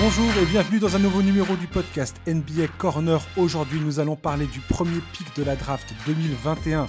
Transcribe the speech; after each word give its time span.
Bonjour 0.00 0.30
et 0.40 0.46
bienvenue 0.46 0.78
dans 0.78 0.94
un 0.94 1.00
nouveau 1.00 1.22
numéro 1.22 1.56
du 1.56 1.66
podcast 1.66 2.20
NBA 2.28 2.68
Corner. 2.78 3.18
Aujourd'hui, 3.36 3.80
nous 3.80 3.98
allons 3.98 4.14
parler 4.14 4.46
du 4.46 4.60
premier 4.60 5.00
pic 5.12 5.26
de 5.34 5.42
la 5.42 5.56
draft 5.56 5.92
2021, 6.06 6.86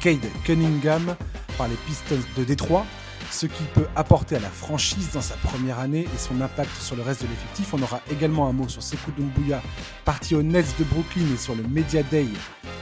Cade 0.00 0.20
Cunningham, 0.44 1.16
par 1.58 1.66
les 1.66 1.74
Pistons 1.74 2.20
de 2.36 2.44
Détroit. 2.44 2.86
Ce 3.30 3.46
qu'il 3.46 3.66
peut 3.66 3.86
apporter 3.96 4.36
à 4.36 4.40
la 4.40 4.50
franchise 4.50 5.12
dans 5.12 5.20
sa 5.20 5.36
première 5.36 5.78
année 5.78 6.02
et 6.02 6.18
son 6.18 6.40
impact 6.40 6.74
sur 6.80 6.96
le 6.96 7.02
reste 7.02 7.22
de 7.22 7.28
l'effectif. 7.28 7.72
On 7.74 7.82
aura 7.82 8.00
également 8.10 8.48
un 8.48 8.52
mot 8.52 8.68
sur 8.68 8.82
Sekou 8.82 9.10
Doumbouya, 9.12 9.62
parti 10.04 10.34
aux 10.34 10.42
Nets 10.42 10.78
de 10.78 10.84
Brooklyn 10.84 11.26
et 11.32 11.38
sur 11.38 11.54
le 11.54 11.62
Media 11.62 12.02
Day 12.02 12.26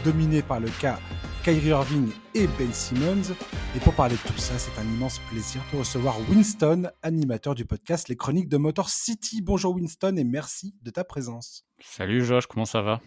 dominé 0.04 0.42
par 0.42 0.60
le 0.60 0.68
cas 0.80 0.98
Kyrie 1.44 1.68
Irving 1.68 2.10
et 2.34 2.46
Ben 2.58 2.72
Simmons. 2.72 3.34
Et 3.74 3.80
pour 3.80 3.94
parler 3.94 4.16
de 4.16 4.28
tout 4.28 4.38
ça, 4.38 4.58
c'est 4.58 4.78
un 4.78 4.84
immense 4.84 5.20
plaisir 5.30 5.62
de 5.72 5.78
recevoir 5.78 6.16
Winston, 6.28 6.90
animateur 7.02 7.54
du 7.54 7.64
podcast 7.64 8.08
Les 8.08 8.16
Chroniques 8.16 8.48
de 8.48 8.56
Motor 8.56 8.90
City. 8.90 9.40
Bonjour 9.42 9.74
Winston 9.74 10.16
et 10.16 10.24
merci 10.24 10.74
de 10.82 10.90
ta 10.90 11.04
présence. 11.04 11.64
Salut 11.82 12.24
Josh, 12.24 12.46
comment 12.46 12.66
ça 12.66 12.82
va? 12.82 13.00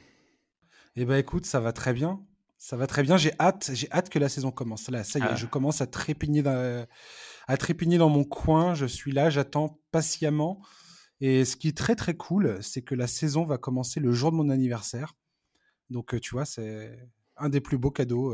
Eh 0.96 1.06
ben 1.06 1.18
écoute, 1.18 1.46
ça 1.46 1.60
va 1.60 1.74
très 1.74 1.94
bien. 1.94 2.22
Ça 2.64 2.78
va 2.78 2.88
très 2.88 3.04
bien. 3.04 3.18
J'ai 3.18 3.34
hâte, 3.42 3.72
j'ai 3.74 3.92
hâte 3.92 4.10
que 4.10 4.18
la 4.20 4.30
saison 4.30 4.50
commence. 4.50 4.90
Là, 4.90 5.04
ça 5.04 5.20
y 5.20 5.22
est, 5.22 5.32
ah. 5.32 5.36
je 5.36 5.48
commence 5.48 5.82
à 5.82 5.86
trépigner, 5.86 6.42
dans, 6.44 6.88
à 7.46 7.58
trépigner 7.58 7.98
dans 7.98 8.08
mon 8.08 8.24
coin. 8.24 8.74
Je 8.74 8.86
suis 8.86 9.12
là, 9.12 9.30
j'attends 9.30 9.82
patiemment. 9.92 10.62
Et 11.20 11.44
ce 11.44 11.58
qui 11.58 11.68
est 11.68 11.78
très 11.78 11.98
très 11.98 12.16
cool, 12.16 12.64
c'est 12.64 12.82
que 12.82 12.96
la 12.96 13.06
saison 13.06 13.44
va 13.44 13.58
commencer 13.58 14.00
le 14.00 14.14
jour 14.14 14.32
de 14.32 14.38
mon 14.38 14.50
anniversaire. 14.50 15.14
Donc, 15.90 16.14
euh, 16.14 16.22
tu 16.22 16.36
vois, 16.36 16.46
c'est 16.46 16.98
un 17.36 17.50
des 17.50 17.60
plus 17.60 17.78
beaux 17.78 17.92
cadeaux. 17.92 18.34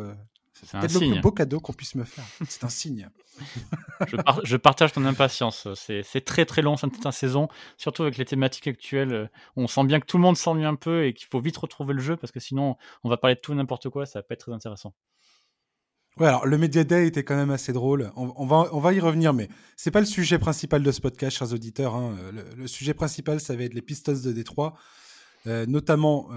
Euh, 0.63 0.65
c'est 0.65 0.79
peut-être 0.79 0.93
le 0.93 1.11
plus 1.11 1.21
beau 1.21 1.31
cadeau 1.31 1.59
qu'on 1.59 1.73
puisse 1.73 1.95
me 1.95 2.03
faire. 2.03 2.25
C'est 2.47 2.63
un 2.63 2.69
signe. 2.69 3.09
je, 4.43 4.57
partage 4.57 4.93
ton 4.93 5.05
impatience. 5.05 5.67
C'est 5.75 6.25
très 6.25 6.45
très 6.45 6.61
long 6.61 6.77
cette 6.77 7.11
saison, 7.11 7.47
surtout 7.77 8.03
avec 8.03 8.17
les 8.17 8.25
thématiques 8.25 8.67
actuelles. 8.67 9.13
Euh, 9.13 9.27
on 9.55 9.67
sent 9.67 9.85
bien 9.85 9.99
que 9.99 10.05
tout 10.05 10.17
le 10.17 10.23
monde 10.23 10.37
s'ennuie 10.37 10.65
un 10.65 10.75
peu 10.75 11.05
et 11.05 11.13
qu'il 11.13 11.27
faut 11.27 11.39
vite 11.39 11.57
retrouver 11.57 11.93
le 11.93 12.01
jeu 12.01 12.15
parce 12.15 12.31
que 12.31 12.39
sinon 12.39 12.75
on 13.03 13.09
va 13.09 13.17
parler 13.17 13.35
de 13.35 13.39
tout 13.39 13.53
n'importe 13.53 13.89
quoi. 13.89 14.05
Ça 14.05 14.19
va 14.19 14.23
pas 14.23 14.33
être 14.33 14.41
très 14.41 14.53
intéressant. 14.53 14.93
Ouais, 16.17 16.27
alors 16.27 16.45
le 16.45 16.57
Media 16.57 16.83
Day 16.83 17.07
était 17.07 17.23
quand 17.23 17.35
même 17.35 17.51
assez 17.51 17.71
drôle. 17.71 18.11
On, 18.15 18.45
va, 18.45 18.67
on 18.73 18.79
va 18.79 18.93
y 18.93 18.99
revenir, 18.99 19.33
mais 19.33 19.47
c'est 19.77 19.91
pas 19.91 20.01
le 20.01 20.05
sujet 20.05 20.37
principal 20.37 20.83
de 20.83 20.91
ce 20.91 20.99
podcast, 20.99 21.37
chers 21.37 21.53
auditeurs. 21.53 21.95
Hein. 21.95 22.15
Le, 22.57 22.67
sujet 22.67 22.93
principal, 22.93 23.39
ça 23.39 23.55
va 23.55 23.63
être 23.63 23.73
les 23.73 23.81
Pistons 23.81 24.19
de 24.21 24.33
Détroit, 24.33 24.73
euh, 25.47 25.65
notamment 25.65 26.27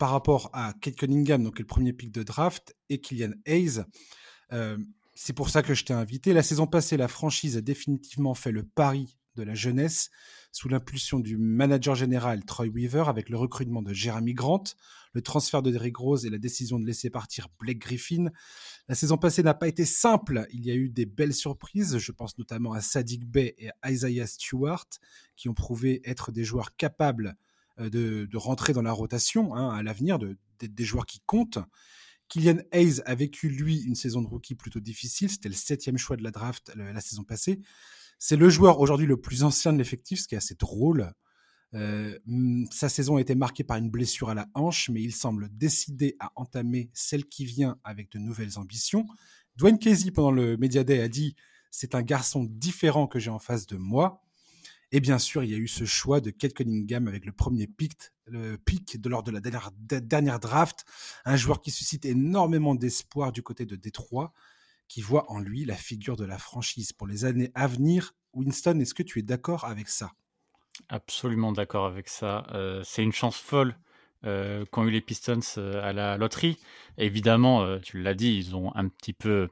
par 0.00 0.10
rapport 0.10 0.48
à 0.54 0.72
Kate 0.80 0.96
Cunningham, 0.96 1.44
donc 1.44 1.58
le 1.58 1.66
premier 1.66 1.92
pick 1.92 2.10
de 2.10 2.22
draft, 2.22 2.74
et 2.88 3.02
Kylian 3.02 3.34
Hayes. 3.44 3.82
Euh, 4.50 4.78
c'est 5.14 5.34
pour 5.34 5.50
ça 5.50 5.62
que 5.62 5.74
je 5.74 5.84
t'ai 5.84 5.92
invité. 5.92 6.32
La 6.32 6.42
saison 6.42 6.66
passée, 6.66 6.96
la 6.96 7.06
franchise 7.06 7.58
a 7.58 7.60
définitivement 7.60 8.32
fait 8.32 8.50
le 8.50 8.62
pari 8.62 9.18
de 9.36 9.42
la 9.42 9.54
jeunesse 9.54 10.08
sous 10.52 10.70
l'impulsion 10.70 11.20
du 11.20 11.36
manager 11.36 11.94
général 11.94 12.46
Troy 12.46 12.68
Weaver 12.68 13.04
avec 13.08 13.28
le 13.28 13.36
recrutement 13.36 13.82
de 13.82 13.92
Jeremy 13.92 14.32
Grant, 14.32 14.64
le 15.12 15.20
transfert 15.20 15.60
de 15.60 15.70
Derrick 15.70 15.98
Rose 15.98 16.24
et 16.24 16.30
la 16.30 16.38
décision 16.38 16.78
de 16.78 16.86
laisser 16.86 17.10
partir 17.10 17.48
Blake 17.58 17.78
Griffin. 17.78 18.30
La 18.88 18.94
saison 18.94 19.18
passée 19.18 19.42
n'a 19.42 19.52
pas 19.52 19.68
été 19.68 19.84
simple. 19.84 20.46
Il 20.50 20.64
y 20.64 20.70
a 20.70 20.74
eu 20.74 20.88
des 20.88 21.04
belles 21.04 21.34
surprises. 21.34 21.98
Je 21.98 22.12
pense 22.12 22.38
notamment 22.38 22.72
à 22.72 22.80
Sadiq 22.80 23.26
Bey 23.26 23.54
et 23.58 23.68
Isaiah 23.86 24.26
Stewart 24.26 24.88
qui 25.36 25.50
ont 25.50 25.54
prouvé 25.54 26.00
être 26.06 26.32
des 26.32 26.44
joueurs 26.44 26.74
capables 26.76 27.36
euh, 27.80 28.26
de, 28.26 28.36
rentrer 28.36 28.72
dans 28.72 28.82
la 28.82 28.92
rotation 28.92 29.54
hein, 29.54 29.70
à 29.70 29.82
l'avenir, 29.82 30.18
d'être 30.18 30.74
des 30.74 30.84
joueurs 30.84 31.06
qui 31.06 31.20
comptent. 31.26 31.58
Kylian 32.28 32.58
Hayes 32.72 33.00
a 33.06 33.14
vécu, 33.14 33.48
lui, 33.48 33.82
une 33.82 33.94
saison 33.94 34.22
de 34.22 34.26
rookie 34.26 34.54
plutôt 34.54 34.80
difficile. 34.80 35.30
C'était 35.30 35.48
le 35.48 35.54
septième 35.54 35.98
choix 35.98 36.16
de 36.16 36.22
la 36.22 36.30
draft 36.30 36.72
la, 36.76 37.00
saison 37.00 37.24
passée. 37.24 37.60
C'est 38.18 38.36
le 38.36 38.48
joueur 38.48 38.80
aujourd'hui 38.80 39.06
le 39.06 39.20
plus 39.20 39.42
ancien 39.42 39.72
de 39.72 39.78
l'effectif, 39.78 40.20
ce 40.20 40.28
qui 40.28 40.34
est 40.34 40.38
assez 40.38 40.54
drôle. 40.54 41.12
Euh, 41.74 42.18
mm, 42.26 42.66
sa 42.70 42.88
saison 42.88 43.16
a 43.16 43.20
été 43.20 43.34
marquée 43.34 43.64
par 43.64 43.78
une 43.78 43.90
blessure 43.90 44.28
à 44.28 44.34
la 44.34 44.48
hanche, 44.54 44.90
mais 44.90 45.02
il 45.02 45.14
semble 45.14 45.48
décidé 45.50 46.16
à 46.20 46.32
entamer 46.36 46.90
celle 46.92 47.24
qui 47.26 47.44
vient 47.44 47.78
avec 47.82 48.12
de 48.12 48.18
nouvelles 48.18 48.58
ambitions. 48.58 49.06
Dwayne 49.56 49.78
Casey, 49.78 50.10
pendant 50.10 50.32
le 50.32 50.56
Media 50.56 50.84
Day, 50.84 51.00
a 51.00 51.08
dit 51.08 51.34
C'est 51.70 51.94
un 51.94 52.02
garçon 52.02 52.44
différent 52.44 53.06
que 53.06 53.18
j'ai 53.18 53.30
en 53.30 53.38
face 53.38 53.66
de 53.66 53.76
moi. 53.76 54.22
Et 54.92 55.00
bien 55.00 55.18
sûr, 55.18 55.44
il 55.44 55.50
y 55.50 55.54
a 55.54 55.58
eu 55.58 55.68
ce 55.68 55.84
choix 55.84 56.20
de 56.20 56.30
Kate 56.30 56.52
Cunningham 56.52 57.06
avec 57.06 57.24
le 57.24 57.32
premier 57.32 57.66
pic, 57.68 58.10
le 58.26 58.56
pic 58.56 59.00
de 59.00 59.08
lors 59.08 59.22
de 59.22 59.30
la 59.30 59.40
dernière, 59.40 59.70
dernière 59.72 60.40
draft, 60.40 60.84
un 61.24 61.36
joueur 61.36 61.60
qui 61.60 61.70
suscite 61.70 62.04
énormément 62.04 62.74
d'espoir 62.74 63.30
du 63.30 63.42
côté 63.42 63.66
de 63.66 63.76
Détroit, 63.76 64.32
qui 64.88 65.00
voit 65.00 65.30
en 65.30 65.38
lui 65.38 65.64
la 65.64 65.76
figure 65.76 66.16
de 66.16 66.24
la 66.24 66.38
franchise 66.38 66.92
pour 66.92 67.06
les 67.06 67.24
années 67.24 67.52
à 67.54 67.68
venir. 67.68 68.14
Winston, 68.32 68.80
est-ce 68.80 68.94
que 68.94 69.04
tu 69.04 69.20
es 69.20 69.22
d'accord 69.22 69.64
avec 69.64 69.88
ça? 69.88 70.12
Absolument 70.88 71.52
d'accord 71.52 71.86
avec 71.86 72.08
ça. 72.08 72.46
Euh, 72.52 72.82
c'est 72.84 73.04
une 73.04 73.12
chance 73.12 73.36
folle 73.36 73.76
euh, 74.26 74.66
qu'ont 74.70 74.84
eu 74.84 74.90
les 74.90 75.00
Pistons 75.00 75.40
euh, 75.56 75.82
à 75.82 75.94
la 75.94 76.18
loterie. 76.18 76.58
Évidemment, 76.98 77.62
euh, 77.62 77.78
tu 77.78 78.02
l'as 78.02 78.12
dit, 78.12 78.36
ils 78.36 78.54
ont 78.54 78.70
un 78.76 78.88
petit 78.88 79.14
peu, 79.14 79.48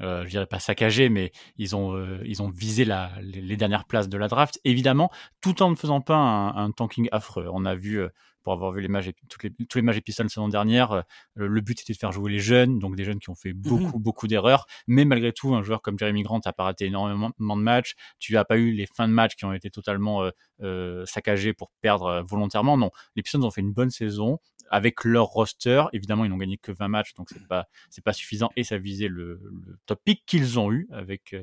je 0.00 0.28
dirais 0.28 0.46
pas 0.46 0.58
saccagé, 0.58 1.08
mais 1.08 1.32
ils 1.56 1.74
ont, 1.74 2.20
ils 2.24 2.42
ont 2.42 2.50
visé 2.50 2.84
les, 2.84 3.56
dernières 3.56 3.86
places 3.86 4.08
de 4.08 4.18
la 4.18 4.28
draft, 4.28 4.60
évidemment, 4.64 5.10
tout 5.40 5.62
en 5.62 5.70
ne 5.70 5.74
faisant 5.74 6.02
pas 6.02 6.16
un 6.16 6.70
tanking 6.70 7.08
affreux. 7.12 7.48
On 7.50 7.64
a 7.64 7.74
vu 7.74 8.02
pour 8.42 8.52
avoir 8.52 8.72
vu 8.72 8.80
les 8.80 8.88
matchs, 8.88 9.10
toutes 9.28 9.42
les, 9.42 9.50
tous 9.66 9.78
les 9.78 9.82
matchs 9.82 10.00
Pistons 10.00 10.24
la 10.24 10.28
saison 10.28 10.48
dernière, 10.48 10.92
euh, 10.92 11.02
le 11.34 11.60
but 11.60 11.80
était 11.80 11.92
de 11.92 11.98
faire 11.98 12.12
jouer 12.12 12.32
les 12.32 12.38
jeunes, 12.38 12.78
donc 12.78 12.96
des 12.96 13.04
jeunes 13.04 13.18
qui 13.18 13.30
ont 13.30 13.34
fait 13.34 13.52
mmh 13.52 13.60
beaucoup, 13.60 13.98
beaucoup 13.98 14.26
d'erreurs. 14.26 14.66
Mais 14.86 15.04
malgré 15.04 15.32
tout, 15.32 15.54
un 15.54 15.62
joueur 15.62 15.82
comme 15.82 15.98
Jeremy 15.98 16.22
Grant 16.22 16.40
n'a 16.44 16.52
pas 16.52 16.64
raté 16.64 16.86
énormément 16.86 17.30
de 17.38 17.62
matchs. 17.62 17.94
Tu 18.18 18.32
n'as 18.34 18.44
pas 18.44 18.56
eu 18.56 18.72
les 18.72 18.86
fins 18.86 19.08
de 19.08 19.12
match 19.12 19.36
qui 19.36 19.44
ont 19.44 19.52
été 19.52 19.70
totalement 19.70 20.22
euh, 20.22 20.30
euh 20.62 21.04
saccagées 21.06 21.52
pour 21.52 21.70
perdre 21.80 22.06
euh, 22.06 22.22
volontairement. 22.22 22.76
Non, 22.76 22.90
les 23.16 23.22
Pistons 23.22 23.42
ont 23.42 23.50
fait 23.50 23.60
une 23.60 23.72
bonne 23.72 23.90
saison 23.90 24.38
avec 24.70 25.04
leur 25.04 25.26
roster. 25.26 25.84
Évidemment, 25.92 26.24
ils 26.24 26.30
n'ont 26.30 26.36
gagné 26.36 26.56
que 26.56 26.72
20 26.72 26.88
matchs, 26.88 27.14
donc 27.14 27.28
c'est 27.30 27.46
pas 27.46 27.66
c'est 27.90 28.04
pas 28.04 28.12
suffisant 28.12 28.50
et 28.56 28.64
ça 28.64 28.78
visait 28.78 29.08
le, 29.08 29.40
le 29.42 29.78
top 29.86 30.00
pick 30.04 30.24
qu'ils 30.26 30.58
ont 30.58 30.72
eu 30.72 30.88
avec 30.92 31.34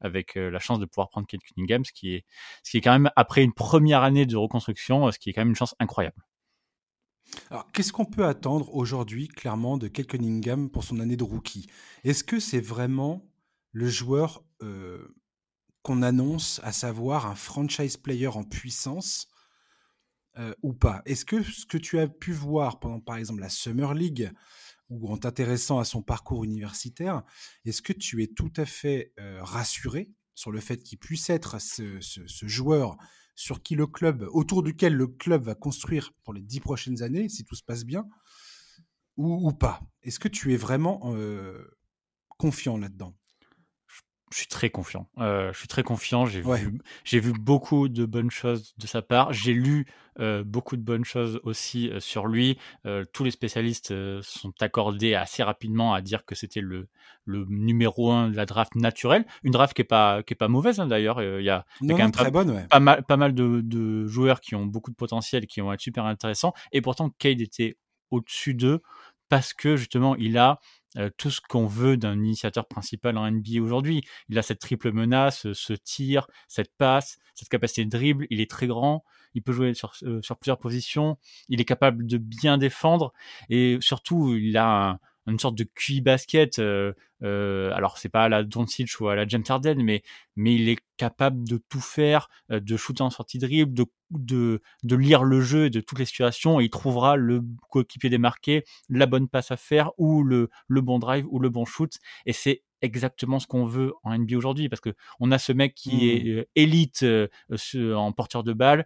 avec 0.00 0.34
la 0.34 0.58
chance 0.58 0.78
de 0.78 0.84
pouvoir 0.84 1.08
prendre 1.08 1.26
Kate 1.26 1.40
Cunningham, 1.42 1.84
ce 1.84 1.92
qui 1.92 2.14
est 2.14 2.24
ce 2.62 2.72
qui 2.72 2.76
est 2.78 2.80
quand 2.80 2.92
même 2.92 3.10
après 3.16 3.42
une 3.42 3.54
première 3.54 4.02
année 4.02 4.26
de 4.26 4.36
reconstruction, 4.36 5.10
ce 5.10 5.18
qui 5.18 5.30
est 5.30 5.32
quand 5.32 5.40
même 5.40 5.50
une 5.50 5.56
chance 5.56 5.74
incroyable. 5.78 6.22
Alors, 7.50 7.70
qu'est-ce 7.72 7.92
qu'on 7.92 8.04
peut 8.04 8.24
attendre 8.24 8.74
aujourd'hui, 8.74 9.28
clairement, 9.28 9.78
de 9.78 9.88
Kate 9.88 10.06
Cunningham 10.06 10.70
pour 10.70 10.84
son 10.84 11.00
année 11.00 11.16
de 11.16 11.24
rookie? 11.24 11.68
Est-ce 12.04 12.24
que 12.24 12.40
c'est 12.40 12.60
vraiment 12.60 13.30
le 13.72 13.88
joueur 13.88 14.44
euh, 14.62 15.14
qu'on 15.82 16.02
annonce, 16.02 16.60
à 16.64 16.72
savoir 16.72 17.26
un 17.26 17.34
franchise 17.34 17.96
player 17.96 18.28
en 18.28 18.44
puissance 18.44 19.28
euh, 20.38 20.54
ou 20.62 20.72
pas? 20.72 21.02
Est-ce 21.06 21.24
que 21.24 21.42
ce 21.42 21.66
que 21.66 21.78
tu 21.78 21.98
as 21.98 22.08
pu 22.08 22.32
voir 22.32 22.78
pendant, 22.80 23.00
par 23.00 23.16
exemple, 23.16 23.40
la 23.40 23.50
Summer 23.50 23.94
League, 23.94 24.30
ou 24.90 25.10
en 25.10 25.16
t'intéressant 25.16 25.78
à 25.78 25.84
son 25.84 26.02
parcours 26.02 26.44
universitaire, 26.44 27.22
est-ce 27.64 27.82
que 27.82 27.92
tu 27.92 28.22
es 28.22 28.26
tout 28.26 28.52
à 28.56 28.66
fait 28.66 29.12
euh, 29.18 29.42
rassuré 29.42 30.10
sur 30.34 30.50
le 30.50 30.60
fait 30.60 30.82
qu'il 30.82 30.98
puisse 30.98 31.30
être 31.30 31.60
ce, 31.60 32.00
ce 32.00 32.46
joueur 32.46 32.96
sur 33.34 33.62
qui 33.62 33.74
le 33.74 33.86
club, 33.86 34.28
autour 34.32 34.62
duquel 34.62 34.94
le 34.94 35.06
club 35.06 35.44
va 35.44 35.54
construire 35.54 36.12
pour 36.22 36.32
les 36.32 36.42
dix 36.42 36.60
prochaines 36.60 37.02
années, 37.02 37.28
si 37.28 37.44
tout 37.44 37.54
se 37.54 37.62
passe 37.62 37.84
bien, 37.84 38.06
ou, 39.16 39.52
pas. 39.52 39.80
Est-ce 40.02 40.18
que 40.18 40.28
tu 40.28 40.52
es 40.52 40.56
vraiment 40.56 41.14
confiant 42.36 42.76
là-dedans? 42.76 43.16
Je 44.34 44.40
suis 44.40 44.48
très 44.48 44.68
confiant. 44.68 45.06
Euh, 45.18 45.52
je 45.52 45.58
suis 45.60 45.68
très 45.68 45.84
confiant. 45.84 46.26
J'ai 46.26 46.40
vu, 46.40 46.80
j'ai 47.04 47.20
vu 47.20 47.32
beaucoup 47.32 47.88
de 47.88 48.04
bonnes 48.04 48.32
choses 48.32 48.74
de 48.78 48.88
sa 48.88 49.00
part. 49.00 49.32
J'ai 49.32 49.52
lu 49.52 49.86
euh, 50.18 50.42
beaucoup 50.42 50.76
de 50.76 50.82
bonnes 50.82 51.04
choses 51.04 51.38
aussi 51.44 51.88
euh, 51.88 52.00
sur 52.00 52.26
lui. 52.26 52.58
tous 53.12 53.22
les 53.22 53.30
spécialistes 53.30 53.94
sont 54.22 54.52
accordés 54.60 55.14
assez 55.14 55.44
rapidement 55.44 55.94
à 55.94 56.00
dire 56.00 56.24
que 56.24 56.34
c'était 56.34 56.60
le, 56.60 56.88
le 57.24 57.46
numéro 57.48 58.10
un 58.10 58.28
de 58.28 58.36
la 58.36 58.44
draft 58.44 58.74
naturelle. 58.74 59.24
Une 59.44 59.52
draft 59.52 59.72
qui 59.72 59.82
est 59.82 59.84
pas 59.84 60.24
qui 60.24 60.34
est 60.34 60.36
pas 60.36 60.48
mauvaise 60.48 60.80
hein, 60.80 60.88
d'ailleurs. 60.88 61.22
Il 61.22 61.44
y 61.44 61.50
a, 61.50 61.64
quand 61.80 61.96
même 61.96 62.10
très 62.10 62.24
pas, 62.24 62.30
bonne, 62.32 62.66
pas, 62.66 62.80
mal 62.80 63.04
pas 63.04 63.16
mal 63.16 63.34
de, 63.34 63.60
de, 63.60 64.04
joueurs 64.08 64.40
qui 64.40 64.56
ont 64.56 64.66
beaucoup 64.66 64.90
de 64.90 64.96
potentiel, 64.96 65.46
qui 65.46 65.60
vont 65.60 65.72
être 65.72 65.80
super 65.80 66.06
intéressants. 66.06 66.54
Et 66.72 66.80
pourtant, 66.80 67.08
Cade 67.20 67.40
était 67.40 67.76
au-dessus 68.10 68.54
d'eux 68.54 68.82
parce 69.28 69.54
que 69.54 69.76
justement, 69.76 70.16
il 70.16 70.38
a 70.38 70.58
euh, 70.96 71.10
tout 71.16 71.30
ce 71.30 71.40
qu'on 71.40 71.66
veut 71.66 71.96
d'un 71.96 72.14
initiateur 72.14 72.66
principal 72.66 73.18
en 73.18 73.30
NBA 73.30 73.60
aujourd'hui. 73.62 74.02
Il 74.28 74.38
a 74.38 74.42
cette 74.42 74.60
triple 74.60 74.92
menace, 74.92 75.52
ce 75.52 75.72
tir, 75.72 76.26
cette 76.48 76.74
passe, 76.76 77.18
cette 77.34 77.48
capacité 77.48 77.84
de 77.84 77.90
dribble. 77.90 78.26
Il 78.30 78.40
est 78.40 78.50
très 78.50 78.66
grand. 78.66 79.04
Il 79.34 79.42
peut 79.42 79.52
jouer 79.52 79.74
sur, 79.74 79.92
euh, 80.04 80.22
sur 80.22 80.36
plusieurs 80.36 80.58
positions. 80.58 81.18
Il 81.48 81.60
est 81.60 81.64
capable 81.64 82.06
de 82.06 82.18
bien 82.18 82.58
défendre. 82.58 83.12
Et 83.50 83.78
surtout, 83.80 84.36
il 84.36 84.56
a 84.56 84.90
un, 84.90 84.98
une 85.26 85.38
sorte 85.38 85.56
de 85.56 85.64
QI 85.64 86.00
basket. 86.00 86.58
Euh, 86.58 86.92
euh, 87.22 87.72
alors 87.72 87.98
c'est 87.98 88.08
pas 88.08 88.24
à 88.24 88.28
la 88.28 88.42
Doncic 88.42 89.00
ou 89.00 89.08
à 89.08 89.14
la 89.14 89.26
James 89.26 89.44
Harden, 89.48 89.76
mais 89.82 90.02
mais 90.36 90.54
il 90.54 90.68
est 90.68 90.78
capable 90.96 91.46
de 91.48 91.58
tout 91.68 91.80
faire, 91.80 92.28
euh, 92.50 92.60
de 92.60 92.76
shooter 92.76 93.02
en 93.02 93.10
sortie 93.10 93.38
de 93.38 93.46
dribble, 93.46 93.74
de, 93.74 93.86
de 94.10 94.62
de 94.82 94.96
lire 94.96 95.24
le 95.24 95.40
jeu 95.40 95.70
de 95.70 95.80
toutes 95.80 95.98
les 95.98 96.04
situations. 96.04 96.60
Et 96.60 96.64
il 96.64 96.70
trouvera 96.70 97.16
le 97.16 97.42
coéquipier 97.70 98.10
démarqué, 98.10 98.64
la 98.88 99.06
bonne 99.06 99.28
passe 99.28 99.50
à 99.50 99.56
faire 99.56 99.92
ou 99.98 100.22
le 100.22 100.50
le 100.68 100.80
bon 100.80 100.98
drive 100.98 101.26
ou 101.30 101.38
le 101.38 101.48
bon 101.48 101.64
shoot. 101.64 101.98
Et 102.26 102.32
c'est 102.32 102.62
exactement 102.82 103.38
ce 103.38 103.46
qu'on 103.46 103.64
veut 103.64 103.94
en 104.02 104.16
NBA 104.16 104.36
aujourd'hui 104.36 104.68
parce 104.68 104.80
que 104.80 104.94
on 105.18 105.32
a 105.32 105.38
ce 105.38 105.52
mec 105.52 105.74
qui 105.74 106.10
est 106.10 106.40
mmh. 106.40 106.44
élite 106.54 107.06
en 107.94 108.12
porteur 108.12 108.44
de 108.44 108.52
balle 108.52 108.84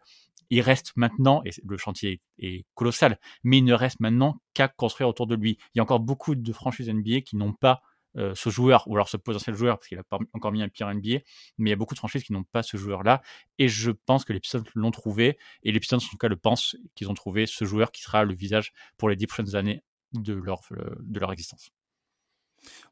il 0.50 0.61
reste 0.61 0.93
maintenant, 0.97 1.43
et 1.45 1.50
le 1.65 1.77
chantier 1.77 2.21
est 2.39 2.65
colossal, 2.75 3.19
mais 3.43 3.59
il 3.59 3.65
ne 3.65 3.75
reste 3.75 4.00
maintenant 4.00 4.41
qu'à 4.55 4.69
construire 4.69 5.09
autour 5.09 5.27
de 5.27 5.35
lui. 5.35 5.59
Il 5.75 5.79
y 5.79 5.81
a 5.81 5.83
encore 5.83 6.00
beaucoup 6.00 6.35
de 6.35 6.53
franchises 6.53 6.89
NBA 6.89 7.21
qui 7.23 7.37
n'ont 7.37 7.53
pas 7.53 7.83
euh, 8.17 8.35
ce 8.35 8.49
joueur, 8.49 8.89
ou 8.89 8.97
alors 8.97 9.09
ce 9.09 9.17
potentiel 9.17 9.55
joueur, 9.55 9.79
parce 9.79 9.89
qu'il 9.89 9.99
a 9.99 10.03
encore 10.33 10.50
mis 10.50 10.62
un 10.62 10.69
pied 10.69 10.85
en 10.85 10.95
NBA, 10.95 11.19
mais 11.59 11.69
il 11.69 11.71
y 11.71 11.73
a 11.73 11.77
beaucoup 11.77 11.95
de 11.95 11.99
franchises 11.99 12.25
qui 12.25 12.33
n'ont 12.33 12.45
pas 12.45 12.62
ce 12.62 12.77
joueur-là, 12.77 13.23
et 13.59 13.69
je 13.69 13.91
pense 13.91 14.25
que 14.25 14.33
les 14.33 14.41
Pistons 14.41 14.65
l'ont 14.75 14.91
trouvé, 14.91 15.39
et 15.62 15.73
les 15.73 15.81
Pistons 15.81 15.97
en 15.97 16.00
tout 16.00 16.17
cas 16.17 16.29
le 16.29 16.37
pensent 16.37 16.77
qu'ils 16.95 17.11
ont 17.11 17.15
trouvé 17.15 17.47
ce 17.47 17.65
joueur 17.65 17.93
qui 17.93 18.03
sera 18.03 18.25
le 18.25 18.35
visage 18.35 18.73
pour 18.97 19.11
les 19.11 19.17
dix 19.17 19.27
prochaines 19.27 19.55
années 19.55 19.83
de 20.15 20.33
leur, 20.33 20.62
euh, 20.73 20.97
de 21.00 21.21
leur 21.21 21.33
existence. 21.33 21.71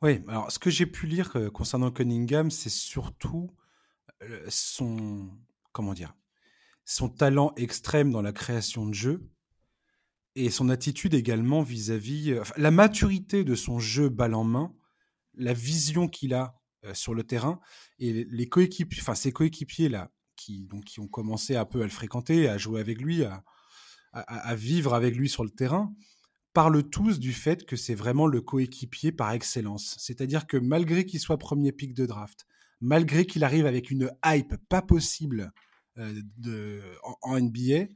Oui, 0.02 0.22
alors 0.28 0.52
ce 0.52 0.58
que 0.58 0.70
j'ai 0.70 0.86
pu 0.86 1.06
lire 1.06 1.32
euh, 1.36 1.50
concernant 1.50 1.90
Cunningham, 1.90 2.50
c'est 2.50 2.70
surtout 2.70 3.50
son, 4.48 5.28
comment 5.72 5.92
dire, 5.92 6.14
son 6.86 7.10
talent 7.10 7.52
extrême 7.56 8.10
dans 8.10 8.22
la 8.22 8.32
création 8.32 8.86
de 8.86 8.94
jeu, 8.94 9.28
et 10.36 10.50
son 10.50 10.68
attitude 10.68 11.14
également 11.14 11.62
vis-à-vis, 11.62 12.34
la 12.56 12.70
maturité 12.70 13.42
de 13.42 13.54
son 13.54 13.78
jeu 13.78 14.08
balle 14.08 14.34
en 14.34 14.44
main, 14.44 14.74
la 15.34 15.52
vision 15.52 16.08
qu'il 16.08 16.32
a 16.34 16.54
sur 16.92 17.14
le 17.14 17.24
terrain 17.24 17.58
et 17.98 18.24
les 18.24 18.48
coéquipiers, 18.48 19.00
enfin 19.00 19.14
ses 19.14 19.32
coéquipiers 19.32 19.88
là, 19.88 20.12
qui 20.36 20.64
donc 20.66 20.84
qui 20.84 21.00
ont 21.00 21.08
commencé 21.08 21.56
un 21.56 21.64
peu 21.64 21.80
à 21.80 21.84
le 21.84 21.90
fréquenter, 21.90 22.48
à 22.48 22.58
jouer 22.58 22.80
avec 22.80 23.00
lui, 23.00 23.24
à, 23.24 24.54
vivre 24.54 24.94
avec 24.94 25.16
lui 25.16 25.28
sur 25.28 25.42
le 25.42 25.50
terrain, 25.50 25.92
parlent 26.52 26.88
tous 26.88 27.18
du 27.18 27.32
fait 27.32 27.66
que 27.66 27.76
c'est 27.76 27.94
vraiment 27.94 28.26
le 28.26 28.40
coéquipier 28.40 29.12
par 29.12 29.32
excellence. 29.32 29.96
C'est-à-dire 29.98 30.46
que 30.46 30.56
malgré 30.56 31.04
qu'il 31.04 31.20
soit 31.20 31.38
premier 31.38 31.72
pick 31.72 31.92
de 31.94 32.06
draft, 32.06 32.46
malgré 32.80 33.26
qu'il 33.26 33.42
arrive 33.42 33.66
avec 33.66 33.90
une 33.90 34.10
hype 34.24 34.54
pas 34.68 34.82
possible 34.82 35.52
de, 35.96 36.82
en, 37.22 37.40
NBA, 37.40 37.86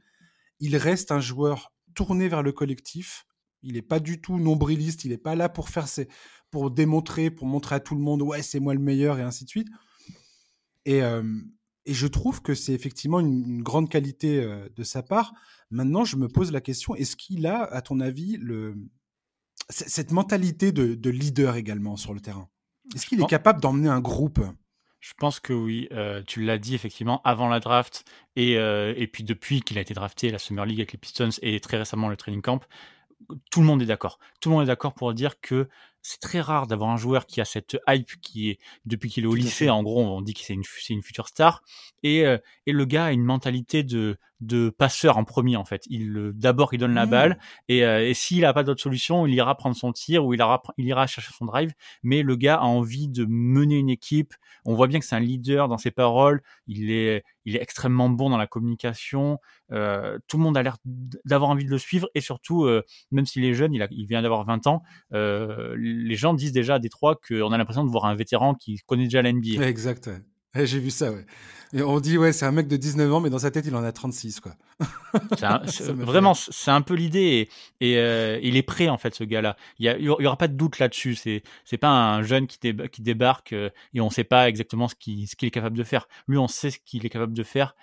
il 0.59 0.77
reste 0.77 1.11
un 1.11 1.19
joueur 1.19 1.73
tourné 1.93 2.27
vers 2.27 2.43
le 2.43 2.51
collectif. 2.51 3.25
Il 3.63 3.73
n'est 3.73 3.81
pas 3.81 3.99
du 3.99 4.21
tout 4.21 4.39
nombriliste, 4.39 5.05
il 5.05 5.09
n'est 5.09 5.17
pas 5.17 5.35
là 5.35 5.49
pour 5.49 5.69
faire 5.69 5.87
ses, 5.87 6.07
pour 6.49 6.71
démontrer, 6.71 7.29
pour 7.29 7.47
montrer 7.47 7.75
à 7.75 7.79
tout 7.79 7.95
le 7.95 8.01
monde, 8.01 8.21
ouais, 8.21 8.41
c'est 8.41 8.59
moi 8.59 8.73
le 8.73 8.79
meilleur, 8.79 9.19
et 9.19 9.21
ainsi 9.21 9.45
de 9.45 9.49
suite. 9.49 9.67
Et, 10.85 11.03
euh, 11.03 11.23
et 11.85 11.93
je 11.93 12.07
trouve 12.07 12.41
que 12.41 12.53
c'est 12.53 12.73
effectivement 12.73 13.19
une, 13.19 13.63
grande 13.63 13.89
qualité 13.89 14.39
euh, 14.43 14.69
de 14.75 14.83
sa 14.83 15.03
part. 15.03 15.33
Maintenant, 15.69 16.05
je 16.05 16.15
me 16.15 16.27
pose 16.27 16.51
la 16.51 16.61
question, 16.61 16.95
est-ce 16.95 17.15
qu'il 17.15 17.47
a, 17.47 17.63
à 17.63 17.81
ton 17.81 17.99
avis, 17.99 18.37
le, 18.37 18.75
cette 19.69 20.11
mentalité 20.11 20.71
de, 20.71 21.09
leader 21.09 21.55
également 21.55 21.97
sur 21.97 22.13
le 22.13 22.19
terrain? 22.19 22.49
Est-ce 22.95 23.05
qu'il 23.05 23.21
est 23.21 23.27
capable 23.27 23.61
d'emmener 23.61 23.89
un 23.89 24.01
groupe? 24.01 24.41
Je 25.01 25.13
pense 25.17 25.41
que 25.41 25.51
oui, 25.51 25.89
euh, 25.91 26.23
tu 26.25 26.41
l'as 26.43 26.57
dit 26.57 26.75
effectivement 26.75 27.21
avant 27.23 27.49
la 27.49 27.59
draft 27.59 28.05
et, 28.37 28.53
et 28.53 29.07
puis 29.07 29.25
depuis 29.25 29.61
qu'il 29.61 29.77
a 29.77 29.81
été 29.81 29.93
drafté 29.93 30.29
la 30.31 30.39
Summer 30.39 30.65
League 30.65 30.79
avec 30.79 30.93
les 30.93 30.97
Pistons 30.97 31.29
et 31.41 31.59
très 31.59 31.77
récemment 31.77 32.07
le 32.07 32.15
training 32.15 32.41
camp, 32.41 32.61
tout 33.51 33.61
le 33.61 33.65
monde 33.65 33.81
est 33.81 33.85
d'accord. 33.85 34.19
Tout 34.39 34.49
le 34.49 34.55
monde 34.55 34.63
est 34.63 34.67
d'accord 34.67 34.93
pour 34.93 35.13
dire 35.13 35.39
que 35.41 35.67
c'est 36.01 36.19
très 36.19 36.41
rare 36.41 36.67
d'avoir 36.67 36.89
un 36.89 36.97
joueur 36.97 37.25
qui 37.27 37.41
a 37.41 37.45
cette 37.45 37.77
hype 37.87 38.19
qui 38.21 38.49
est 38.49 38.59
depuis 38.85 39.09
qu'il 39.09 39.23
est 39.23 39.27
au 39.27 39.35
lycée. 39.35 39.69
En 39.69 39.83
gros, 39.83 40.01
on 40.01 40.21
dit 40.21 40.33
que 40.33 40.41
c'est 40.41 40.53
une, 40.53 40.63
une 40.89 41.03
future 41.03 41.27
star. 41.27 41.61
Et, 42.03 42.25
euh, 42.25 42.37
et 42.65 42.71
le 42.71 42.85
gars 42.85 43.05
a 43.05 43.11
une 43.11 43.23
mentalité 43.23 43.83
de, 43.83 44.17
de 44.41 44.69
passeur 44.69 45.17
en 45.17 45.23
premier 45.23 45.55
en 45.55 45.65
fait. 45.65 45.83
Il 45.89 46.31
d'abord 46.33 46.73
il 46.73 46.79
donne 46.79 46.93
la 46.93 47.05
mmh. 47.05 47.09
balle 47.09 47.39
et, 47.69 47.85
euh, 47.85 48.07
et 48.07 48.13
s'il 48.13 48.43
a 48.45 48.53
pas 48.53 48.63
d'autre 48.63 48.81
solution, 48.81 49.25
il 49.25 49.33
ira 49.33 49.55
prendre 49.55 49.75
son 49.75 49.91
tir 49.91 50.25
ou 50.25 50.33
il 50.33 50.39
ira 50.39 50.61
il 50.77 50.85
ira 50.85 51.07
chercher 51.07 51.31
son 51.37 51.45
drive. 51.45 51.71
Mais 52.03 52.23
le 52.23 52.35
gars 52.35 52.57
a 52.57 52.65
envie 52.65 53.07
de 53.07 53.25
mener 53.29 53.77
une 53.77 53.89
équipe. 53.89 54.33
On 54.65 54.75
voit 54.75 54.87
bien 54.87 54.99
que 54.99 55.05
c'est 55.05 55.15
un 55.15 55.19
leader 55.19 55.67
dans 55.67 55.77
ses 55.77 55.91
paroles. 55.91 56.41
Il 56.67 56.91
est 56.91 57.23
il 57.45 57.55
est 57.55 57.61
extrêmement 57.61 58.09
bon 58.09 58.29
dans 58.29 58.37
la 58.37 58.47
communication. 58.47 59.39
Euh, 59.71 60.19
tout 60.27 60.37
le 60.37 60.43
monde 60.43 60.57
a 60.57 60.63
l'air 60.63 60.77
d'avoir 61.25 61.49
envie 61.49 61.65
de 61.65 61.69
le 61.69 61.77
suivre 61.77 62.09
et 62.13 62.21
surtout, 62.21 62.65
euh, 62.65 62.83
même 63.11 63.25
s'il 63.25 63.43
est 63.45 63.53
jeune, 63.53 63.73
il, 63.73 63.81
a, 63.81 63.87
il 63.91 64.05
vient 64.05 64.21
d'avoir 64.21 64.43
20 64.45 64.67
ans, 64.67 64.83
euh, 65.13 65.75
les 65.77 66.15
gens 66.15 66.33
disent 66.33 66.51
déjà 66.51 66.75
à 66.75 66.79
Détroit 66.79 67.15
qu'on 67.15 67.51
a 67.51 67.57
l'impression 67.57 67.83
de 67.83 67.89
voir 67.89 68.05
un 68.05 68.15
vétéran 68.15 68.53
qui 68.53 68.77
connaît 68.85 69.05
déjà 69.05 69.21
l'NBA. 69.21 69.65
Exact. 69.67 70.09
J'ai 70.65 70.79
vu 70.79 70.89
ça, 70.89 71.11
ouais. 71.11 71.25
Et 71.73 71.81
on 71.83 72.01
dit, 72.01 72.17
ouais, 72.17 72.33
c'est 72.33 72.45
un 72.45 72.51
mec 72.51 72.67
de 72.67 72.75
19 72.75 73.13
ans, 73.13 73.21
mais 73.21 73.29
dans 73.29 73.39
sa 73.39 73.49
tête, 73.49 73.65
il 73.65 73.73
en 73.75 73.83
a 73.83 73.93
36, 73.93 74.41
quoi. 74.41 74.55
vraiment, 75.93 76.33
c'est 76.33 76.71
un 76.71 76.81
peu 76.81 76.95
l'idée. 76.95 77.47
Et, 77.79 77.97
euh, 77.97 78.39
il 78.43 78.57
est 78.57 78.63
prêt, 78.63 78.89
en 78.89 78.97
fait, 78.97 79.15
ce 79.15 79.23
gars-là. 79.23 79.55
Il 79.79 79.95
n'y 79.97 80.09
aura 80.09 80.37
pas 80.37 80.49
de 80.49 80.55
doute 80.55 80.79
là-dessus. 80.79 81.15
C'est 81.15 81.43
c'est 81.63 81.77
pas 81.77 81.89
un 81.89 82.23
jeune 82.23 82.47
qui, 82.47 82.59
qui 82.91 83.01
débarque 83.01 83.53
euh, 83.53 83.69
et 83.93 84.01
on 84.01 84.07
ne 84.07 84.11
sait 84.11 84.25
pas 84.25 84.49
exactement 84.49 84.89
ce 84.89 84.95
qu'il 84.95 85.27
ce 85.29 85.37
qu'il 85.37 85.47
est 85.47 85.51
capable 85.51 85.77
de 85.77 85.83
faire. 85.83 86.07
Lui, 86.27 86.37
on 86.37 86.49
sait 86.49 86.71
ce 86.71 86.79
qu'il 86.83 87.05
est 87.05 87.09
capable 87.09 87.33
de 87.33 87.43
faire. 87.43 87.75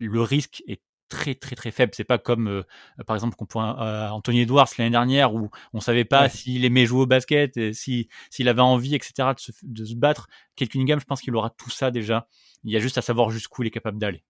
Le 0.00 0.22
risque 0.22 0.64
est 0.66 0.80
très 1.10 1.34
très 1.34 1.54
très 1.54 1.70
faible. 1.70 1.92
C'est 1.94 2.04
pas 2.04 2.16
comme 2.16 2.48
euh, 2.48 2.62
par 3.06 3.14
exemple 3.16 3.36
qu'on 3.36 3.44
pourrait 3.44 3.74
euh, 3.78 4.08
Anthony 4.08 4.40
Edwards 4.40 4.68
l'année 4.78 4.90
dernière 4.90 5.34
où 5.34 5.50
on 5.74 5.80
savait 5.80 6.06
pas 6.06 6.30
s'il 6.30 6.64
aimait 6.64 6.86
jouer 6.86 7.02
au 7.02 7.06
basket, 7.06 7.58
et 7.58 7.74
si 7.74 8.08
s'il 8.30 8.48
avait 8.48 8.62
envie, 8.62 8.94
etc. 8.94 9.12
de 9.34 9.40
se, 9.40 9.52
de 9.62 9.84
se 9.84 9.94
battre. 9.94 10.28
Kate 10.56 10.70
Cunningham, 10.70 11.00
je 11.00 11.04
pense 11.04 11.20
qu'il 11.20 11.34
aura 11.34 11.50
tout 11.50 11.70
ça 11.70 11.90
déjà. 11.90 12.28
Il 12.64 12.72
y 12.72 12.76
a 12.76 12.80
juste 12.80 12.96
à 12.96 13.02
savoir 13.02 13.30
jusqu'où 13.30 13.62
il 13.62 13.66
est 13.66 13.70
capable 13.70 13.98
d'aller. 13.98 14.24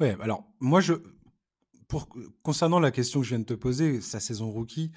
Ouais, 0.00 0.16
alors 0.20 0.44
moi 0.60 0.80
je 0.80 0.94
pour 1.88 2.08
concernant 2.42 2.80
la 2.80 2.90
question 2.90 3.20
que 3.20 3.24
je 3.24 3.30
viens 3.30 3.38
de 3.38 3.44
te 3.44 3.54
poser, 3.54 4.00
sa 4.00 4.18
saison 4.18 4.50
rookie, 4.50 4.90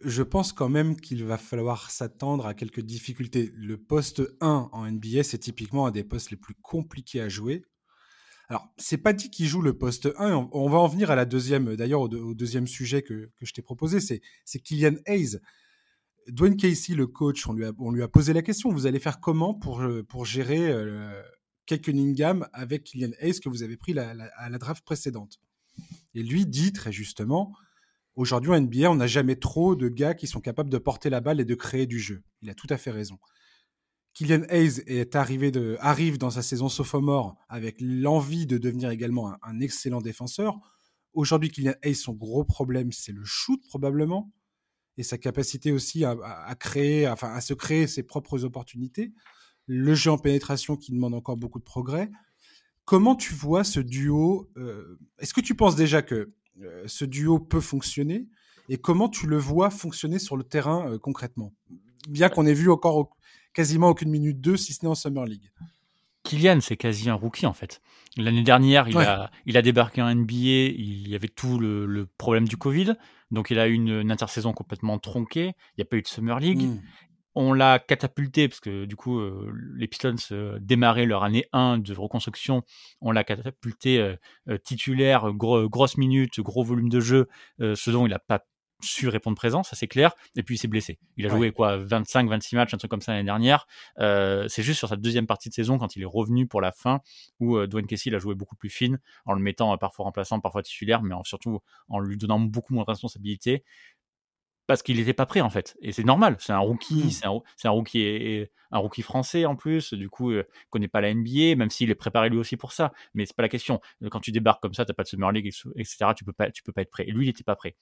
je 0.00 0.22
pense 0.22 0.52
quand 0.52 0.68
même 0.68 0.96
qu'il 1.00 1.24
va 1.24 1.38
falloir 1.38 1.90
s'attendre 1.90 2.46
à 2.46 2.54
quelques 2.54 2.80
difficultés. 2.80 3.52
Le 3.56 3.76
poste 3.76 4.22
1 4.40 4.68
en 4.72 4.90
NBA, 4.90 5.24
c'est 5.24 5.38
typiquement 5.38 5.86
un 5.86 5.90
des 5.90 6.04
postes 6.04 6.30
les 6.30 6.36
plus 6.36 6.54
compliqués 6.54 7.20
à 7.20 7.28
jouer 7.28 7.64
alors, 8.48 8.68
c'est 8.76 8.98
pas 8.98 9.12
dit 9.12 9.30
qu'il 9.30 9.46
joue 9.46 9.62
le 9.62 9.76
poste 9.76 10.10
1. 10.18 10.50
On, 10.52 10.68
va 10.68 10.78
en 10.78 10.86
venir 10.86 11.10
à 11.10 11.14
la 11.14 11.24
deuxième, 11.24 11.76
d'ailleurs, 11.76 12.02
au, 12.02 12.34
deuxième 12.34 12.66
sujet 12.66 13.02
que, 13.02 13.30
je 13.40 13.52
t'ai 13.52 13.62
proposé, 13.62 14.00
c'est 14.00 14.58
Kylian 14.60 14.96
Hayes. 15.06 15.38
Dwayne 16.28 16.56
Casey, 16.56 16.94
le 16.94 17.06
coach, 17.06 17.46
on 17.46 17.52
lui, 17.52 17.64
a, 17.64 17.72
on 17.78 17.90
lui 17.90 18.02
a 18.02 18.08
posé 18.08 18.32
la 18.32 18.42
question 18.42 18.70
vous 18.70 18.86
allez 18.86 18.98
faire 18.98 19.20
comment 19.20 19.54
pour, 19.54 19.82
pour 20.08 20.24
gérer 20.24 20.70
euh, 20.70 21.22
Cunningham 21.66 22.48
avec 22.52 22.84
Kylian 22.84 23.10
Hayes 23.18 23.40
que 23.40 23.48
vous 23.48 23.62
avez 23.62 23.76
pris 23.76 23.98
à 23.98 24.48
la 24.48 24.58
draft 24.58 24.84
précédente? 24.84 25.40
Et 26.14 26.22
lui 26.22 26.46
dit 26.46 26.72
très 26.72 26.92
justement 26.92 27.54
aujourd'hui 28.16 28.50
en 28.50 28.60
NBA, 28.60 28.90
on 28.90 28.96
n'a 28.96 29.06
jamais 29.06 29.36
trop 29.36 29.74
de 29.74 29.88
gars 29.88 30.14
qui 30.14 30.26
sont 30.26 30.40
capables 30.40 30.70
de 30.70 30.78
porter 30.78 31.10
la 31.10 31.20
balle 31.20 31.40
et 31.40 31.44
de 31.44 31.54
créer 31.54 31.86
du 31.86 31.98
jeu. 31.98 32.22
Il 32.42 32.50
a 32.50 32.54
tout 32.54 32.68
à 32.70 32.76
fait 32.76 32.90
raison. 32.90 33.18
Kylian 34.14 34.42
Hayes 34.48 34.80
est 34.86 35.16
arrivé 35.16 35.50
de, 35.50 35.76
arrive 35.80 36.18
dans 36.18 36.30
sa 36.30 36.42
saison 36.42 36.68
sophomore 36.68 37.36
avec 37.48 37.76
l'envie 37.80 38.46
de 38.46 38.58
devenir 38.58 38.90
également 38.90 39.34
un, 39.42 39.60
excellent 39.60 40.00
défenseur. 40.00 40.56
Aujourd'hui, 41.14 41.50
Kylian 41.50 41.74
Hayes, 41.82 41.96
son 41.96 42.12
gros 42.12 42.44
problème, 42.44 42.92
c'est 42.92 43.12
le 43.12 43.24
shoot 43.24 43.60
probablement 43.68 44.32
et 44.96 45.02
sa 45.02 45.18
capacité 45.18 45.72
aussi 45.72 46.04
à, 46.04 46.54
créer, 46.58 47.08
enfin 47.08 47.32
à 47.34 47.40
se 47.40 47.54
créer 47.54 47.88
ses 47.88 48.04
propres 48.04 48.44
opportunités. 48.44 49.12
Le 49.66 49.94
jeu 49.94 50.12
en 50.12 50.18
pénétration 50.18 50.76
qui 50.76 50.92
demande 50.92 51.14
encore 51.14 51.36
beaucoup 51.36 51.58
de 51.58 51.64
progrès. 51.64 52.10
Comment 52.84 53.16
tu 53.16 53.34
vois 53.34 53.64
ce 53.64 53.80
duo 53.80 54.50
euh, 54.56 54.98
Est-ce 55.18 55.34
que 55.34 55.40
tu 55.40 55.56
penses 55.56 55.74
déjà 55.74 56.02
que 56.02 56.34
euh, 56.62 56.84
ce 56.86 57.04
duo 57.04 57.40
peut 57.40 57.60
fonctionner? 57.60 58.28
Et 58.68 58.76
comment 58.76 59.08
tu 59.08 59.26
le 59.26 59.36
vois 59.36 59.70
fonctionner 59.70 60.18
sur 60.18 60.36
le 60.36 60.44
terrain 60.44 60.88
euh, 60.88 60.98
concrètement? 60.98 61.52
Bien 62.08 62.28
qu'on 62.28 62.46
ait 62.46 62.54
vu 62.54 62.70
encore 62.70 63.16
quasiment 63.54 63.88
aucune 63.88 64.10
minute 64.10 64.40
2, 64.40 64.56
si 64.56 64.74
ce 64.74 64.84
n'est 64.84 64.90
en 64.90 64.94
Summer 64.94 65.24
League. 65.24 65.50
Kylian, 66.24 66.60
c'est 66.60 66.76
quasi 66.76 67.10
un 67.10 67.14
rookie 67.14 67.46
en 67.46 67.52
fait. 67.52 67.80
L'année 68.16 68.42
dernière, 68.42 68.88
il, 68.88 68.96
a, 68.98 69.30
il 69.46 69.56
a 69.56 69.62
débarqué 69.62 70.02
en 70.02 70.12
NBA, 70.12 70.34
il 70.34 71.08
y 71.08 71.14
avait 71.14 71.28
tout 71.28 71.58
le, 71.58 72.08
problème 72.18 72.48
du 72.48 72.56
Covid, 72.56 72.94
donc 73.30 73.50
il 73.50 73.58
a 73.58 73.68
eu 73.68 73.74
une, 73.74 74.10
intersaison 74.10 74.52
complètement 74.52 74.98
tronquée, 74.98 75.48
il 75.48 75.78
n'y 75.78 75.82
a 75.82 75.84
pas 75.84 75.96
eu 75.96 76.02
de 76.02 76.08
Summer 76.08 76.40
League. 76.40 76.62
Hmm. 76.62 76.80
On 77.36 77.52
l'a 77.52 77.80
catapulté, 77.80 78.48
parce 78.48 78.60
que 78.60 78.84
du 78.84 78.94
coup, 78.94 79.18
euh, 79.18 79.52
les 79.74 79.88
Pistons 79.88 80.14
euh, 80.30 80.56
démarraient 80.60 81.04
leur 81.04 81.24
année 81.24 81.46
1 81.52 81.78
de 81.78 81.92
reconstruction, 81.92 82.62
on 83.00 83.10
l'a 83.10 83.24
catapulté 83.24 83.98
euh, 83.98 84.58
titulaire, 84.58 85.32
grosse 85.32 85.96
minute, 85.96 86.38
gros 86.38 86.62
volume 86.62 86.88
de 86.88 87.00
jeu, 87.00 87.28
ce 87.58 87.90
dont 87.90 88.06
il 88.06 88.10
n'a 88.10 88.20
pas 88.20 88.44
su 88.86 89.08
répondre 89.08 89.36
présent, 89.36 89.62
ça 89.62 89.76
c'est 89.76 89.88
clair. 89.88 90.14
Et 90.36 90.42
puis 90.42 90.56
il 90.56 90.58
s'est 90.58 90.68
blessé. 90.68 90.98
Il 91.16 91.26
a 91.26 91.28
joué 91.28 91.52
quoi 91.52 91.76
25, 91.76 92.28
26 92.28 92.56
matchs, 92.56 92.74
un 92.74 92.78
truc 92.78 92.90
comme 92.90 93.00
ça 93.00 93.12
l'année 93.12 93.24
dernière. 93.24 93.66
Euh, 93.98 94.46
c'est 94.48 94.62
juste 94.62 94.78
sur 94.78 94.88
sa 94.88 94.96
deuxième 94.96 95.26
partie 95.26 95.48
de 95.48 95.54
saison, 95.54 95.78
quand 95.78 95.96
il 95.96 96.02
est 96.02 96.06
revenu 96.06 96.46
pour 96.46 96.60
la 96.60 96.72
fin, 96.72 97.00
où 97.40 97.56
euh, 97.56 97.66
Dwayne 97.66 97.86
Casey 97.86 98.14
a 98.14 98.18
joué 98.18 98.34
beaucoup 98.34 98.56
plus 98.56 98.70
fine, 98.70 99.00
en 99.26 99.34
le 99.34 99.40
mettant 99.40 99.72
euh, 99.72 99.76
parfois 99.76 100.04
remplaçant, 100.04 100.40
parfois 100.40 100.62
titulaire, 100.62 101.02
mais 101.02 101.14
surtout 101.24 101.60
en 101.88 102.00
lui 102.00 102.16
donnant 102.16 102.40
beaucoup 102.40 102.74
moins 102.74 102.84
de 102.84 102.90
responsabilités. 102.90 103.64
Parce 104.66 104.82
qu'il 104.82 104.96
n'était 104.96 105.12
pas 105.12 105.26
prêt 105.26 105.42
en 105.42 105.50
fait, 105.50 105.76
et 105.82 105.92
c'est 105.92 106.04
normal. 106.04 106.36
C'est 106.38 106.54
un 106.54 106.58
rookie, 106.58 107.04
mmh. 107.04 107.10
c'est 107.10 107.68
un, 107.68 107.70
rookie 107.70 108.00
et, 108.00 108.50
un 108.70 108.78
rookie 108.78 109.02
français 109.02 109.44
en 109.44 109.56
plus. 109.56 109.92
Du 109.92 110.08
coup, 110.08 110.32
il 110.32 110.44
connaît 110.70 110.88
pas 110.88 111.02
la 111.02 111.12
NBA, 111.12 111.54
même 111.56 111.68
s'il 111.68 111.90
est 111.90 111.94
préparé 111.94 112.30
lui 112.30 112.38
aussi 112.38 112.56
pour 112.56 112.72
ça. 112.72 112.90
Mais 113.12 113.26
c'est 113.26 113.36
pas 113.36 113.42
la 113.42 113.50
question. 113.50 113.80
Quand 114.10 114.20
tu 114.20 114.32
débarques 114.32 114.62
comme 114.62 114.72
ça, 114.72 114.86
t'as 114.86 114.94
pas 114.94 115.02
de 115.02 115.08
summer 115.08 115.30
league, 115.32 115.46
etc. 115.76 116.06
Tu 116.16 116.24
peux 116.24 116.32
pas, 116.32 116.50
tu 116.50 116.62
peux 116.62 116.72
pas 116.72 116.80
être 116.80 116.90
prêt. 116.90 117.04
Et 117.06 117.12
lui, 117.12 117.26
il 117.26 117.28
n'était 117.28 117.44
pas 117.44 117.56
prêt. 117.56 117.76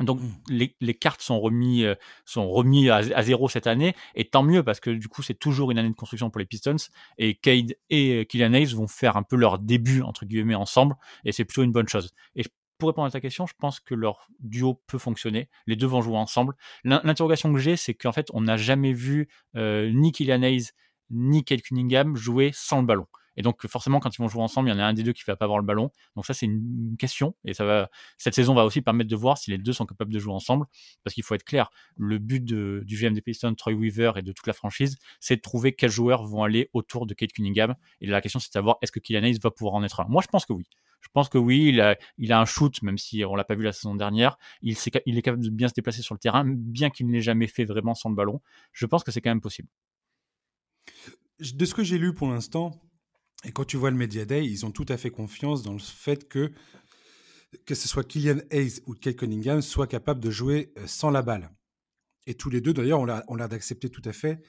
Donc 0.00 0.20
mmh. 0.20 0.68
les, 0.80 0.94
cartes 0.94 1.20
sont 1.20 1.40
remis, 1.40 1.84
euh, 1.84 1.94
sont 2.24 2.48
remis 2.48 2.90
à, 2.90 3.22
zéro 3.22 3.48
cette 3.48 3.66
année, 3.66 3.94
et 4.14 4.24
tant 4.24 4.42
mieux 4.42 4.62
parce 4.62 4.80
que 4.80 4.90
du 4.90 5.08
coup 5.08 5.22
c'est 5.22 5.34
toujours 5.34 5.70
une 5.70 5.78
année 5.78 5.90
de 5.90 5.94
construction 5.94 6.30
pour 6.30 6.38
les 6.38 6.46
Pistons, 6.46 6.76
et 7.18 7.34
Cade 7.34 7.74
et 7.90 8.26
Killian 8.26 8.52
Hayes 8.52 8.74
vont 8.74 8.86
faire 8.86 9.16
un 9.16 9.22
peu 9.22 9.36
leur 9.36 9.58
début 9.58 10.02
entre 10.02 10.24
guillemets 10.24 10.54
ensemble, 10.54 10.94
et 11.24 11.32
c'est 11.32 11.44
plutôt 11.44 11.62
une 11.62 11.72
bonne 11.72 11.88
chose. 11.88 12.12
Et 12.36 12.44
pour 12.78 12.88
répondre 12.88 13.08
à 13.08 13.10
ta 13.10 13.20
question, 13.20 13.46
je 13.46 13.54
pense 13.58 13.80
que 13.80 13.94
leur 13.94 14.28
duo 14.38 14.80
peut 14.86 14.98
fonctionner. 14.98 15.48
Les 15.66 15.74
deux 15.74 15.86
vont 15.86 16.00
jouer 16.00 16.16
ensemble. 16.16 16.54
L'interrogation 16.84 17.52
que 17.52 17.58
j'ai, 17.58 17.76
c'est 17.76 17.94
qu'en 17.94 18.12
fait, 18.12 18.28
on 18.32 18.42
n'a 18.42 18.56
jamais 18.56 18.92
vu 18.92 19.28
euh, 19.56 19.90
ni 19.92 20.12
Killian 20.12 20.42
Hayes 20.42 20.70
ni 21.10 21.44
Kate 21.44 21.62
Cunningham 21.62 22.16
jouer 22.16 22.50
sans 22.54 22.80
le 22.80 22.86
ballon. 22.86 23.06
Et 23.38 23.42
donc 23.42 23.64
forcément, 23.68 24.00
quand 24.00 24.12
ils 24.12 24.18
vont 24.18 24.26
jouer 24.26 24.42
ensemble, 24.42 24.68
il 24.68 24.72
y 24.72 24.74
en 24.74 24.80
a 24.80 24.84
un 24.84 24.92
des 24.92 25.04
deux 25.04 25.12
qui 25.12 25.22
va 25.24 25.36
pas 25.36 25.44
avoir 25.44 25.60
le 25.60 25.64
ballon. 25.64 25.92
Donc 26.16 26.26
ça, 26.26 26.34
c'est 26.34 26.46
une 26.46 26.96
question. 26.98 27.36
Et 27.44 27.54
ça 27.54 27.64
va, 27.64 27.88
cette 28.16 28.34
saison 28.34 28.52
va 28.52 28.64
aussi 28.64 28.82
permettre 28.82 29.08
de 29.08 29.14
voir 29.14 29.38
si 29.38 29.52
les 29.52 29.58
deux 29.58 29.72
sont 29.72 29.86
capables 29.86 30.12
de 30.12 30.18
jouer 30.18 30.34
ensemble. 30.34 30.66
Parce 31.04 31.14
qu'il 31.14 31.22
faut 31.22 31.36
être 31.36 31.44
clair, 31.44 31.70
le 31.96 32.18
but 32.18 32.44
du 32.44 32.84
GM 32.84 33.14
des 33.14 33.22
Pistons, 33.22 33.54
Troy 33.54 33.74
Weaver 33.74 34.12
et 34.16 34.22
de 34.22 34.32
toute 34.32 34.48
la 34.48 34.52
franchise, 34.52 34.98
c'est 35.20 35.36
de 35.36 35.40
trouver 35.40 35.72
quels 35.72 35.90
joueurs 35.90 36.24
vont 36.24 36.42
aller 36.42 36.68
autour 36.72 37.06
de 37.06 37.14
Kate 37.14 37.32
Cunningham. 37.32 37.76
Et 38.00 38.08
la 38.08 38.20
question, 38.20 38.40
c'est 38.40 38.48
de 38.48 38.54
savoir 38.54 38.76
est-ce 38.82 38.90
que 38.90 38.98
Kylian 38.98 39.30
va 39.40 39.52
pouvoir 39.52 39.74
en 39.74 39.84
être 39.84 40.00
un? 40.00 40.06
Moi, 40.08 40.20
je 40.20 40.28
pense 40.28 40.44
que 40.44 40.52
oui. 40.52 40.66
Je 41.00 41.08
pense 41.12 41.28
que 41.28 41.38
oui, 41.38 41.68
il 42.18 42.32
a, 42.32 42.40
un 42.40 42.44
shoot, 42.44 42.82
même 42.82 42.98
si 42.98 43.24
on 43.24 43.36
l'a 43.36 43.44
pas 43.44 43.54
vu 43.54 43.62
la 43.62 43.72
saison 43.72 43.94
dernière. 43.94 44.36
Il, 44.62 44.72
est, 44.72 45.02
il 45.06 45.16
est 45.16 45.22
capable 45.22 45.44
de 45.44 45.50
bien 45.50 45.68
se 45.68 45.74
déplacer 45.74 46.02
sur 46.02 46.16
le 46.16 46.18
terrain, 46.18 46.44
bien 46.44 46.90
qu'il 46.90 47.06
ne 47.06 47.12
l'ait 47.12 47.22
jamais 47.22 47.46
fait 47.46 47.64
vraiment 47.64 47.94
sans 47.94 48.08
le 48.08 48.16
ballon. 48.16 48.40
Je 48.72 48.84
pense 48.84 49.04
que 49.04 49.12
c'est 49.12 49.20
quand 49.20 49.30
même 49.30 49.40
possible. 49.40 49.68
De 51.40 51.64
ce 51.64 51.74
que 51.74 51.84
j'ai 51.84 51.98
lu 51.98 52.14
pour 52.14 52.28
l'instant, 52.28 52.72
et 53.44 53.52
quand 53.52 53.64
tu 53.64 53.76
vois 53.76 53.90
le 53.90 53.96
Media 53.96 54.24
Day, 54.24 54.46
ils 54.46 54.66
ont 54.66 54.70
tout 54.70 54.86
à 54.88 54.96
fait 54.96 55.10
confiance 55.10 55.62
dans 55.62 55.72
le 55.72 55.78
fait 55.78 56.28
que 56.28 56.52
que 57.64 57.74
ce 57.74 57.88
soit 57.88 58.04
Kylian 58.04 58.40
Hayes 58.50 58.82
ou 58.86 58.94
Kate 58.94 59.16
Cunningham 59.16 59.62
soient 59.62 59.86
capables 59.86 60.20
de 60.20 60.30
jouer 60.30 60.72
euh, 60.76 60.86
sans 60.86 61.10
la 61.10 61.22
balle. 61.22 61.50
Et 62.26 62.34
tous 62.34 62.50
les 62.50 62.60
deux, 62.60 62.74
d'ailleurs, 62.74 63.00
ont 63.00 63.34
l'air 63.36 63.48
d'accepter 63.48 63.88
tout 63.88 64.02
à 64.04 64.12
fait 64.12 64.42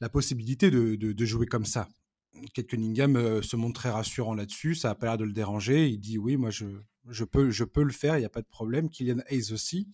la 0.00 0.08
possibilité 0.10 0.70
de, 0.70 0.94
de, 0.94 1.24
jouer 1.24 1.46
comme 1.46 1.64
ça. 1.64 1.88
Kate 2.54 2.66
Cunningham 2.66 3.16
euh, 3.16 3.40
se 3.40 3.56
montre 3.56 3.80
très 3.80 3.90
rassurant 3.90 4.34
là-dessus, 4.34 4.74
ça 4.74 4.88
n'a 4.88 4.94
pas 4.94 5.06
l'air 5.06 5.18
de 5.18 5.24
le 5.24 5.32
déranger. 5.32 5.88
Il 5.88 5.98
dit 5.98 6.18
oui, 6.18 6.36
moi 6.36 6.50
je, 6.50 6.66
je, 7.08 7.24
peux, 7.24 7.50
je 7.50 7.64
peux 7.64 7.82
le 7.82 7.92
faire, 7.92 8.16
il 8.16 8.20
n'y 8.20 8.26
a 8.26 8.30
pas 8.30 8.42
de 8.42 8.48
problème. 8.48 8.90
Kylian 8.90 9.20
Hayes 9.28 9.52
aussi. 9.52 9.88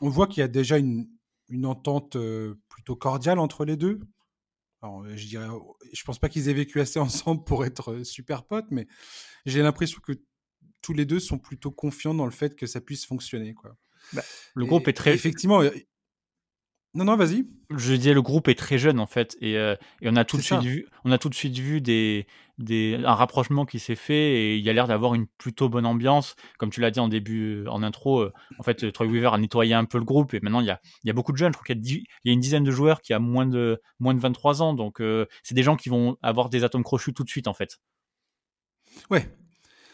On 0.00 0.08
voit 0.08 0.26
qu'il 0.26 0.40
y 0.40 0.44
a 0.44 0.48
déjà 0.48 0.78
une, 0.78 1.08
une 1.48 1.66
entente 1.66 2.16
euh, 2.16 2.54
plutôt 2.68 2.96
cordiale 2.96 3.38
entre 3.38 3.64
les 3.64 3.76
deux. 3.76 4.00
Alors, 4.82 5.06
je 5.16 5.26
dirais, 5.26 5.46
je 5.92 6.02
pense 6.04 6.18
pas 6.18 6.28
qu'ils 6.28 6.48
aient 6.48 6.54
vécu 6.54 6.80
assez 6.80 6.98
ensemble 7.00 7.44
pour 7.44 7.64
être 7.64 8.02
super 8.02 8.44
potes, 8.44 8.70
mais 8.70 8.86
j'ai 9.46 9.62
l'impression 9.62 10.00
que 10.00 10.12
tous 10.80 10.92
les 10.92 11.06
deux 11.06 11.20
sont 11.20 11.38
plutôt 11.38 11.70
confiants 11.70 12.14
dans 12.14 12.24
le 12.24 12.32
fait 12.32 12.56
que 12.56 12.66
ça 12.66 12.80
puisse 12.80 13.06
fonctionner, 13.06 13.54
quoi. 13.54 13.76
Bah, 14.12 14.22
le 14.54 14.66
groupe 14.66 14.88
est 14.88 14.92
très. 14.92 15.14
Effectivement. 15.14 15.62
Non, 16.94 17.04
non, 17.04 17.16
vas-y. 17.16 17.46
Je 17.70 17.94
disais, 17.94 18.12
le 18.12 18.20
groupe 18.20 18.48
est 18.48 18.54
très 18.54 18.76
jeune 18.76 19.00
en 19.00 19.06
fait, 19.06 19.36
et, 19.40 19.54
et 19.54 19.76
on 20.04 20.16
a 20.16 20.26
tout 20.26 20.36
de 20.36 20.42
suite 20.42 20.60
vu, 20.60 20.86
on 21.06 21.10
a 21.10 21.16
tout 21.16 21.30
de 21.30 21.34
suite 21.34 21.56
vu 21.56 21.80
des, 21.80 22.26
un 22.70 23.14
rapprochement 23.14 23.64
qui 23.64 23.78
s'est 23.78 23.94
fait 23.94 24.34
et 24.34 24.56
il 24.56 24.64
y 24.64 24.70
a 24.70 24.72
l'air 24.72 24.86
d'avoir 24.86 25.14
une 25.14 25.26
plutôt 25.26 25.68
bonne 25.68 25.86
ambiance. 25.86 26.36
Comme 26.58 26.70
tu 26.70 26.80
l'as 26.80 26.90
dit 26.90 27.00
en 27.00 27.08
début, 27.08 27.66
en 27.68 27.82
intro, 27.82 28.20
euh, 28.20 28.32
en 28.58 28.62
fait, 28.62 28.92
Troy 28.92 29.06
Weaver 29.06 29.30
a 29.32 29.38
nettoyé 29.38 29.74
un 29.74 29.84
peu 29.84 29.98
le 29.98 30.04
groupe 30.04 30.34
et 30.34 30.40
maintenant 30.40 30.60
il 30.60 30.66
y 30.66 30.70
a, 30.70 30.80
il 31.04 31.08
y 31.08 31.10
a 31.10 31.12
beaucoup 31.12 31.32
de 31.32 31.36
jeunes. 31.36 31.52
Je 31.52 31.58
crois 31.58 31.74
qu'il 31.74 31.84
y, 31.86 32.04
y, 32.24 32.30
a 32.30 32.32
une 32.32 32.40
dizaine 32.40 32.64
de 32.64 32.70
joueurs 32.70 33.00
qui 33.00 33.12
a 33.12 33.18
moins 33.18 33.46
de, 33.46 33.80
moins 33.98 34.14
de 34.14 34.20
23 34.20 34.62
ans. 34.62 34.74
Donc, 34.74 35.00
euh, 35.00 35.26
c'est 35.42 35.54
des 35.54 35.62
gens 35.62 35.76
qui 35.76 35.88
vont 35.88 36.16
avoir 36.22 36.50
des 36.50 36.64
atomes 36.64 36.84
crochus 36.84 37.14
tout 37.14 37.24
de 37.24 37.30
suite, 37.30 37.48
en 37.48 37.54
fait. 37.54 37.78
Ouais. 39.10 39.28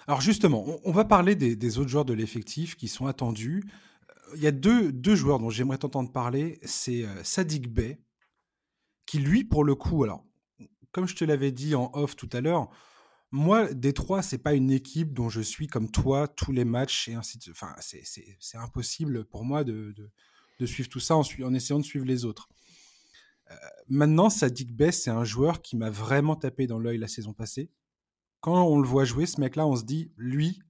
Alors, 0.06 0.20
justement, 0.20 0.64
on, 0.84 0.92
va 0.92 1.04
parler 1.04 1.34
des, 1.34 1.78
autres 1.78 1.90
joueurs 1.90 2.06
de 2.06 2.14
l'effectif 2.14 2.76
qui 2.76 2.88
sont 2.88 3.06
attendus. 3.06 3.64
Il 4.34 4.42
y 4.42 4.46
a 4.46 4.52
deux, 4.52 4.92
deux 4.92 5.14
joueurs 5.14 5.38
dont 5.38 5.50
j'aimerais 5.50 5.78
t'entendre 5.78 6.12
parler. 6.12 6.58
C'est 6.62 7.04
euh, 7.04 7.24
Sadik 7.24 7.72
Bey, 7.72 8.00
qui 9.06 9.18
lui, 9.18 9.44
pour 9.44 9.64
le 9.64 9.74
coup, 9.74 10.04
alors, 10.04 10.24
comme 10.92 11.06
je 11.06 11.14
te 11.14 11.24
l'avais 11.24 11.52
dit 11.52 11.74
en 11.74 11.90
off 11.94 12.16
tout 12.16 12.28
à 12.32 12.40
l'heure, 12.40 12.68
moi, 13.30 13.72
Détroit, 13.74 14.22
c'est 14.22 14.38
pas 14.38 14.54
une 14.54 14.70
équipe 14.70 15.12
dont 15.12 15.28
je 15.28 15.40
suis 15.40 15.66
comme 15.66 15.90
toi 15.90 16.28
tous 16.28 16.52
les 16.52 16.64
matchs 16.64 17.08
et 17.08 17.14
ainsi 17.14 17.38
de 17.38 17.50
Enfin, 17.50 17.74
c'est 17.78 18.58
impossible 18.58 19.24
pour 19.26 19.44
moi 19.44 19.64
de, 19.64 19.94
de, 20.58 20.66
suivre 20.66 20.88
tout 20.88 21.00
ça 21.00 21.16
en, 21.16 21.22
en, 21.42 21.54
essayant 21.54 21.78
de 21.78 21.84
suivre 21.84 22.06
les 22.06 22.24
autres. 22.24 22.48
Euh, 23.50 23.54
maintenant, 23.88 24.30
Sadik 24.30 24.74
Bess, 24.74 25.02
c'est 25.02 25.10
un 25.10 25.24
joueur 25.24 25.60
qui 25.60 25.76
m'a 25.76 25.90
vraiment 25.90 26.36
tapé 26.36 26.66
dans 26.66 26.78
l'œil 26.78 26.98
la 26.98 27.08
saison 27.08 27.34
passée. 27.34 27.70
Quand 28.40 28.62
on 28.66 28.80
le 28.80 28.88
voit 28.88 29.04
jouer, 29.04 29.26
ce 29.26 29.40
mec-là, 29.40 29.66
on 29.66 29.76
se 29.76 29.84
dit, 29.84 30.10
lui, 30.16 30.60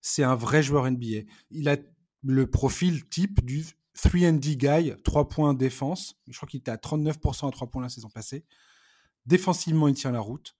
c'est 0.00 0.22
un 0.22 0.34
vrai 0.34 0.62
joueur 0.62 0.90
NBA. 0.90 1.22
Il 1.50 1.68
a 1.68 1.76
le 2.24 2.50
profil 2.50 3.08
type 3.08 3.44
du 3.44 3.64
3D 3.96 4.56
guy, 4.56 4.94
3 5.02 5.28
points 5.28 5.54
défense. 5.54 6.16
Je 6.28 6.36
crois 6.36 6.48
qu'il 6.48 6.60
était 6.60 6.70
à 6.70 6.76
39% 6.76 7.48
à 7.48 7.50
3 7.50 7.68
points 7.68 7.82
la 7.82 7.88
saison 7.88 8.08
passée. 8.08 8.44
Défensivement, 9.26 9.88
il 9.88 9.94
tient 9.94 10.10
la 10.10 10.20
route. 10.20 10.56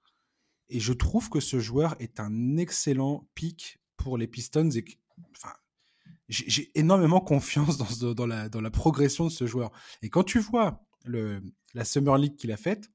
Et 0.68 0.80
je 0.80 0.92
trouve 0.92 1.28
que 1.28 1.40
ce 1.40 1.60
joueur 1.60 1.96
est 1.98 2.20
un 2.20 2.56
excellent 2.56 3.28
pic 3.34 3.80
pour 3.96 4.16
les 4.16 4.26
Pistons. 4.26 4.70
Et 4.70 4.84
enfin, 5.36 5.52
j'ai 6.28 6.70
énormément 6.78 7.20
confiance 7.20 7.76
dans, 7.76 8.14
dans, 8.14 8.26
la, 8.26 8.48
dans 8.48 8.60
la 8.60 8.70
progression 8.70 9.24
de 9.24 9.30
ce 9.30 9.46
joueur. 9.46 9.72
Et 10.02 10.10
quand 10.10 10.24
tu 10.24 10.38
vois 10.38 10.84
le, 11.04 11.42
la 11.74 11.84
Summer 11.84 12.16
League 12.16 12.36
qu'il 12.36 12.52
a 12.52 12.56
faite, 12.56 12.90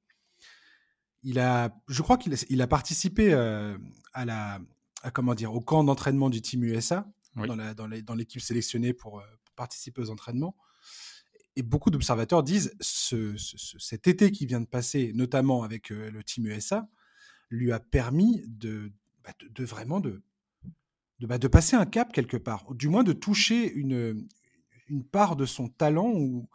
il 1.23 1.39
a, 1.39 1.75
je 1.87 2.01
crois 2.01 2.17
qu'il 2.17 2.61
a, 2.61 2.67
participé 2.67 3.33
euh, 3.33 3.77
à 4.13 4.25
la, 4.25 4.61
comment 5.13 5.35
dire, 5.35 5.53
au 5.53 5.59
camp 5.59 5.83
d'entraînement 5.83 6.29
du 6.29 6.41
Team 6.41 6.63
USA, 6.63 7.07
dans 7.35 8.15
l'équipe 8.15 8.41
sélectionnée 8.41 8.93
pour, 8.93 9.19
euh, 9.19 9.23
pour, 9.45 9.55
participer 9.55 10.01
aux 10.01 10.09
entraînements 10.09 10.55
et 11.59 11.61
beaucoup 11.61 11.91
d'observateurs 11.91 12.41
disent 12.41 12.73
ce, 12.79 13.35
cet 13.37 14.07
été 14.07 14.31
qui 14.31 14.45
vient 14.45 14.61
de 14.61 14.65
passer, 14.65 15.11
notamment 15.13 15.63
avec 15.63 15.91
euh, 15.91 16.09
le 16.09 16.23
Team 16.23 16.47
USA, 16.47 16.87
lui 17.49 17.73
a 17.73 17.81
permis 17.81 18.43
de, 18.47 18.93
bah, 19.23 19.33
vraiment 19.59 20.01
bah, 21.19 21.37
de, 21.37 21.47
passer 21.49 21.75
un 21.75 21.85
cap 21.85 22.13
quelque 22.13 22.37
part, 22.37 22.73
du 22.73 22.87
moins 22.87 23.03
de 23.03 23.11
toucher 23.11 23.71
une, 23.73 24.25
part 25.11 25.35
de 25.35 25.45
son 25.45 25.67
talent 25.67 26.09
ou, 26.13 26.47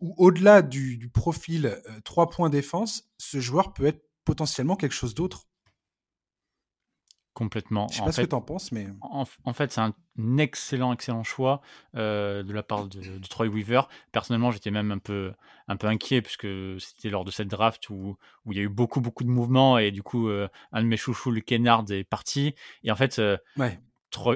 au-delà 0.00 0.62
du, 0.62 1.08
profil 1.12 1.66
euh, 1.66 2.00
trois 2.04 2.28
points 2.28 2.50
défense, 2.50 3.08
ce 3.18 3.40
joueur 3.40 3.72
peut 3.72 3.86
être 3.86 4.04
potentiellement 4.24 4.74
quelque 4.74 4.92
chose 4.92 5.14
d'autre. 5.14 5.46
Complètement. 7.34 7.88
Je 7.88 7.96
sais 7.96 8.04
pas 8.04 8.12
ce 8.12 8.20
que 8.20 8.26
tu 8.26 8.34
en 8.36 8.40
penses, 8.40 8.70
mais. 8.70 8.86
En, 9.00 9.24
fait, 9.52 9.72
c'est 9.72 9.80
un 9.80 9.92
excellent, 10.38 10.92
excellent 10.92 11.24
choix 11.24 11.62
euh, 11.96 12.44
de 12.44 12.52
la 12.52 12.62
part 12.62 12.86
de, 12.86 13.18
Troy 13.28 13.48
Weaver. 13.48 13.82
Personnellement, 14.12 14.52
j'étais 14.52 14.70
même 14.70 14.92
un 14.92 14.98
peu, 14.98 15.32
un 15.66 15.76
peu 15.76 15.88
inquiet, 15.88 16.22
puisque 16.22 16.46
c'était 16.78 17.10
lors 17.10 17.24
de 17.24 17.32
cette 17.32 17.48
draft 17.48 17.90
où, 17.90 18.16
où 18.44 18.52
il 18.52 18.58
y 18.58 18.60
a 18.60 18.62
eu 18.62 18.68
beaucoup, 18.68 19.00
beaucoup 19.00 19.24
de 19.24 19.28
mouvements, 19.28 19.78
et 19.78 19.90
du 19.90 20.04
coup, 20.04 20.28
euh, 20.28 20.48
un 20.70 20.82
de 20.82 20.86
mes 20.86 20.96
chouchous, 20.96 21.32
le 21.32 21.40
Kennard, 21.40 21.84
est 21.90 22.04
parti. 22.04 22.54
Et 22.84 22.92
en 22.92 22.96
fait, 22.96 23.18
euh, 23.18 23.36
ouais. 23.56 23.80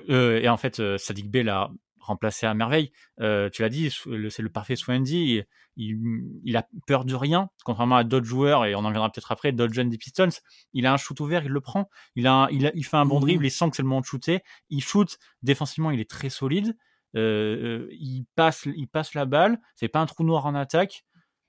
et 0.09 0.49
en 0.49 0.57
fait 0.57 0.83
Sadik 0.99 1.31
Bey 1.31 1.45
l'a 1.45 1.71
remplacé 2.01 2.47
à 2.47 2.55
merveille. 2.55 2.91
tu 3.19 3.63
l'as 3.63 3.69
dit, 3.69 3.91
c'est 3.91 4.43
le 4.43 4.49
parfait 4.51 4.77
Swandy 4.77 5.43
il, 5.79 6.57
a 6.57 6.67
peur 6.87 7.05
de 7.05 7.15
rien, 7.15 7.51
contrairement 7.65 7.97
à 7.97 8.05
d'autres 8.05 8.27
joueurs, 8.27 8.65
et 8.65 8.75
on 8.75 8.81
en 8.81 8.91
viendra 8.91 9.11
peut-être 9.11 9.33
après, 9.33 9.53
d'autres 9.53 9.73
jeunes 9.73 9.89
des 9.89 9.99
Pistons. 9.99 10.29
Il 10.73 10.87
a 10.87 10.93
un 10.93 10.97
shoot 10.97 11.19
ouvert, 11.21 11.45
il 11.45 11.51
le 11.51 11.61
prend. 11.61 11.89
Il, 12.17 12.27
a, 12.27 12.49
il, 12.51 12.71
il 12.75 12.85
fait 12.85 12.97
un 12.97 13.07
bon 13.07 13.19
mmh 13.19 13.23
dribble, 13.23 13.47
il 13.47 13.51
sent 13.51 13.71
que 13.71 13.77
c'est 13.77 13.83
le 13.83 13.89
moment 13.89 14.01
de 14.01 14.07
shooter. 14.07 14.41
Il 14.71 14.83
shoot, 14.83 15.19
défensivement, 15.43 15.91
il 15.91 16.01
est 16.01 16.11
très 16.11 16.31
solide. 16.31 16.77
Euh, 17.17 17.21
euh, 17.21 17.89
il, 17.93 18.27
passe, 18.35 18.67
il 18.67 18.89
passe 18.89 19.15
la 19.15 19.25
balle, 19.25 19.59
c'est 19.77 19.89
pas 19.89 20.01
un 20.01 20.07
trou 20.07 20.25
noir 20.25 20.47
en 20.47 20.55
attaque. 20.55 21.05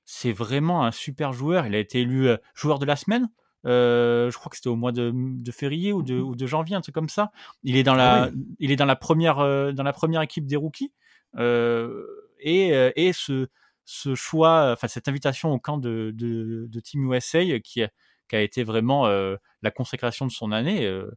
C'est 0.06 0.32
vraiment 0.32 0.86
un 0.86 0.91
super 0.91 1.34
joueur. 1.34 1.65
Il 1.65 1.75
a 1.75 1.79
été 1.79 2.01
élu 2.01 2.27
euh, 2.27 2.38
joueur 2.53 2.79
de 2.79 2.86
la 2.86 2.96
semaine. 2.96 3.29
Je 3.63 4.36
crois 4.36 4.50
que 4.50 4.56
c'était 4.56 4.70
au 4.70 4.75
mois 4.75 4.92
de, 4.92 5.13
février 5.51 5.94
ou 5.94 6.04
de, 6.04 6.16
mmh 6.16 6.22
ou 6.22 6.36
de, 6.36 6.48
janvier, 6.48 6.75
un 6.75 6.82
truc 6.82 6.96
comme 6.96 7.10
ça. 7.10 7.32
Il 7.63 7.75
est 7.75 7.84
dans 7.84 7.96
la, 7.96 8.24
ah 8.24 8.30
il 8.60 8.72
est 8.72 8.75
dans 8.75 8.86
la 8.86 8.96
première, 8.96 9.38
dans 9.74 9.84
la 9.84 9.94
première 9.94 10.22
équipe 10.22 10.46
des 10.46 10.56
rookies. 10.56 10.94
et, 11.38 12.92
et 12.96 13.13
ce, 13.13 13.48
ce 13.92 14.13
choix, 14.13 14.72
enfin 14.74 14.88
cette 14.88 15.08
invitation 15.08 15.51
au 15.51 15.58
camp 15.58 15.80
de, 15.80 16.12
de, 16.13 16.80
Team 16.80 17.12
USA 17.12 17.60
qui 17.60 17.82
a, 17.82 17.89
qui 18.30 18.36
a 18.36 18.42
été 18.42 18.63
vraiment 18.63 19.08
euh, 19.08 19.36
la 19.63 19.72
consécration 19.72 20.28
de 20.28 20.32
son 20.32 20.51
année. 20.51 20.86
Euh, 20.86 21.10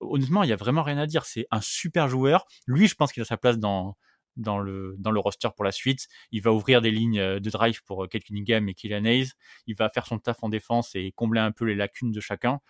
honnêtement, 0.00 0.42
il 0.42 0.48
y 0.48 0.52
a 0.52 0.56
vraiment 0.56 0.82
rien 0.82 0.96
à 0.96 1.06
dire. 1.06 1.26
C'est 1.26 1.46
un 1.50 1.60
super 1.60 2.08
joueur. 2.08 2.46
Lui, 2.66 2.88
je 2.88 2.94
pense 2.94 3.12
qu'il 3.12 3.22
a 3.22 3.26
sa 3.26 3.36
place 3.36 3.58
dans 3.58 3.96
dans 4.36 4.58
le 4.58 4.96
dans 4.98 5.10
le 5.10 5.20
roster 5.20 5.48
pour 5.54 5.64
la 5.64 5.72
suite. 5.72 6.08
Il 6.32 6.42
va 6.42 6.52
ouvrir 6.52 6.80
des 6.80 6.90
lignes 6.90 7.20
euh, 7.20 7.40
de 7.40 7.50
drive 7.50 7.82
pour 7.84 8.08
Kate 8.08 8.24
Cunningham 8.24 8.68
et 8.68 8.74
Killian 8.74 9.04
Hayes. 9.04 9.32
Il 9.66 9.76
va 9.76 9.88
faire 9.90 10.06
son 10.06 10.18
taf 10.18 10.42
en 10.42 10.48
défense 10.48 10.94
et 10.94 11.12
combler 11.12 11.40
un 11.40 11.52
peu 11.52 11.64
les 11.64 11.74
lacunes 11.74 12.12
de 12.12 12.20
chacun. 12.20 12.60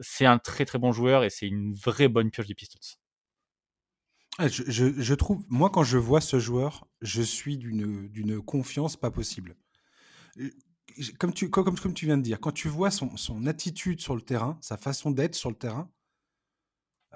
C'est 0.00 0.26
un 0.26 0.38
très 0.38 0.64
très 0.64 0.78
bon 0.78 0.92
joueur 0.92 1.24
et 1.24 1.30
c'est 1.30 1.46
une 1.46 1.74
vraie 1.74 2.08
bonne 2.08 2.30
pioche 2.30 2.46
des 2.46 2.54
Pistons. 2.54 2.98
Ah, 4.38 4.48
je, 4.48 5.14
trouve, 5.14 5.42
moi, 5.48 5.70
quand 5.70 5.82
je 5.82 5.96
vois 5.96 6.20
ce 6.20 6.38
joueur, 6.38 6.86
je 7.00 7.22
suis 7.22 7.56
d'une 7.56 8.42
confiance 8.42 8.94
pas 8.96 9.10
possible. 9.10 9.56
Comme 11.18 11.32
tu, 11.32 11.48
comme, 11.48 11.78
comme 11.78 11.94
tu 11.94 12.04
viens 12.04 12.18
de 12.18 12.22
dire, 12.22 12.38
quand 12.38 12.52
tu 12.52 12.68
vois 12.68 12.90
son, 12.90 13.16
son 13.16 13.46
attitude 13.46 14.02
sur 14.02 14.14
le 14.14 14.20
terrain, 14.20 14.58
sa 14.60 14.76
façon 14.76 15.10
d'être 15.10 15.34
sur 15.34 15.48
le 15.48 15.56
terrain, 15.56 15.90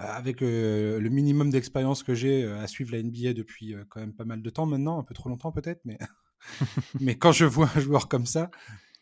avec 0.03 0.41
le 0.41 1.09
minimum 1.09 1.51
d'expérience 1.51 2.03
que 2.03 2.15
j'ai 2.15 2.45
à 2.45 2.67
suivre 2.67 2.93
la 2.93 3.03
NBA 3.03 3.35
depuis 3.35 3.75
quand 3.89 4.01
même 4.01 4.15
pas 4.15 4.25
mal 4.25 4.43
de 4.43 4.51
temps 4.51 4.67
maintenant, 4.67 4.99
un 4.99 5.05
peu 5.05 5.15
trop 5.15 5.29
longtemps 5.29 5.53
peut-être, 5.53 5.81
mais, 5.85 5.99
mais 7.01 7.19
quand 7.19 7.33
je 7.33 7.45
vois 7.45 7.71
un 7.75 7.81
joueur 7.81 8.09
comme 8.09 8.27
ça, 8.27 8.51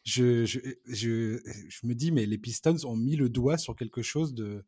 je, 0.04 0.44
je, 0.44 0.58
je, 0.86 1.38
je, 1.68 1.86
me 1.86 1.94
dis, 1.94 2.10
mais 2.10 2.26
les 2.26 2.38
Pistons 2.38 2.84
ont 2.84 2.96
mis 2.96 3.16
le 3.16 3.28
doigt 3.28 3.58
sur 3.58 3.76
quelque 3.76 4.02
chose 4.02 4.34
de, 4.34 4.64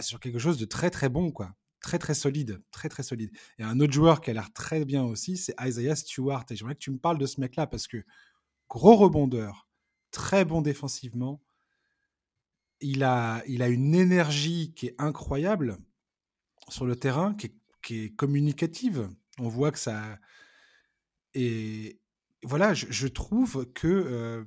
sur 0.00 0.20
quelque 0.20 0.38
chose 0.38 0.58
de 0.58 0.64
très 0.64 0.90
très 0.90 1.08
bon, 1.08 1.30
quoi. 1.30 1.54
Très 1.80 1.98
très 1.98 2.14
solide, 2.14 2.62
très 2.70 2.88
très 2.88 3.02
solide. 3.02 3.32
Et 3.58 3.64
un 3.64 3.80
autre 3.80 3.92
joueur 3.92 4.20
qui 4.20 4.30
a 4.30 4.34
l'air 4.34 4.52
très 4.52 4.84
bien 4.84 5.02
aussi, 5.02 5.36
c'est 5.36 5.54
Isaiah 5.60 5.96
Stewart. 5.96 6.44
Et 6.50 6.56
j'aimerais 6.56 6.74
que 6.74 6.80
tu 6.80 6.92
me 6.92 6.98
parles 6.98 7.18
de 7.18 7.26
ce 7.26 7.40
mec-là 7.40 7.66
parce 7.66 7.88
que 7.88 8.04
gros 8.68 8.94
rebondeur, 8.94 9.68
très 10.12 10.44
bon 10.44 10.62
défensivement. 10.62 11.42
Il 12.82 13.04
a, 13.04 13.42
il 13.46 13.62
a 13.62 13.68
une 13.68 13.94
énergie 13.94 14.72
qui 14.74 14.88
est 14.88 14.94
incroyable 14.98 15.78
sur 16.68 16.84
le 16.84 16.96
terrain, 16.96 17.34
qui 17.34 17.46
est, 17.90 18.16
communicative. 18.16 19.08
On 19.38 19.48
voit 19.48 19.72
que 19.72 19.78
ça. 19.78 20.18
Et 21.34 22.00
voilà, 22.44 22.74
je, 22.74 22.86
je 22.90 23.08
trouve 23.08 23.66
que 23.72 23.88
euh, 23.88 24.44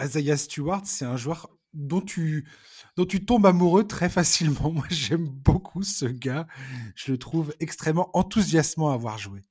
Isaiah 0.00 0.36
Stewart, 0.36 0.82
c'est 0.84 1.04
un 1.04 1.16
joueur 1.16 1.48
dont 1.74 2.00
tu, 2.00 2.48
dont 2.96 3.04
tu 3.04 3.24
tombes 3.24 3.46
amoureux 3.46 3.86
très 3.86 4.08
facilement. 4.08 4.70
Moi, 4.72 4.86
j'aime 4.90 5.28
beaucoup 5.28 5.82
ce 5.82 6.06
gars. 6.06 6.46
Je 6.94 7.12
le 7.12 7.18
trouve 7.18 7.54
extrêmement 7.60 8.10
enthousiasmant 8.16 8.90
à 8.90 8.96
voir 8.96 9.18
jouer. 9.18 9.44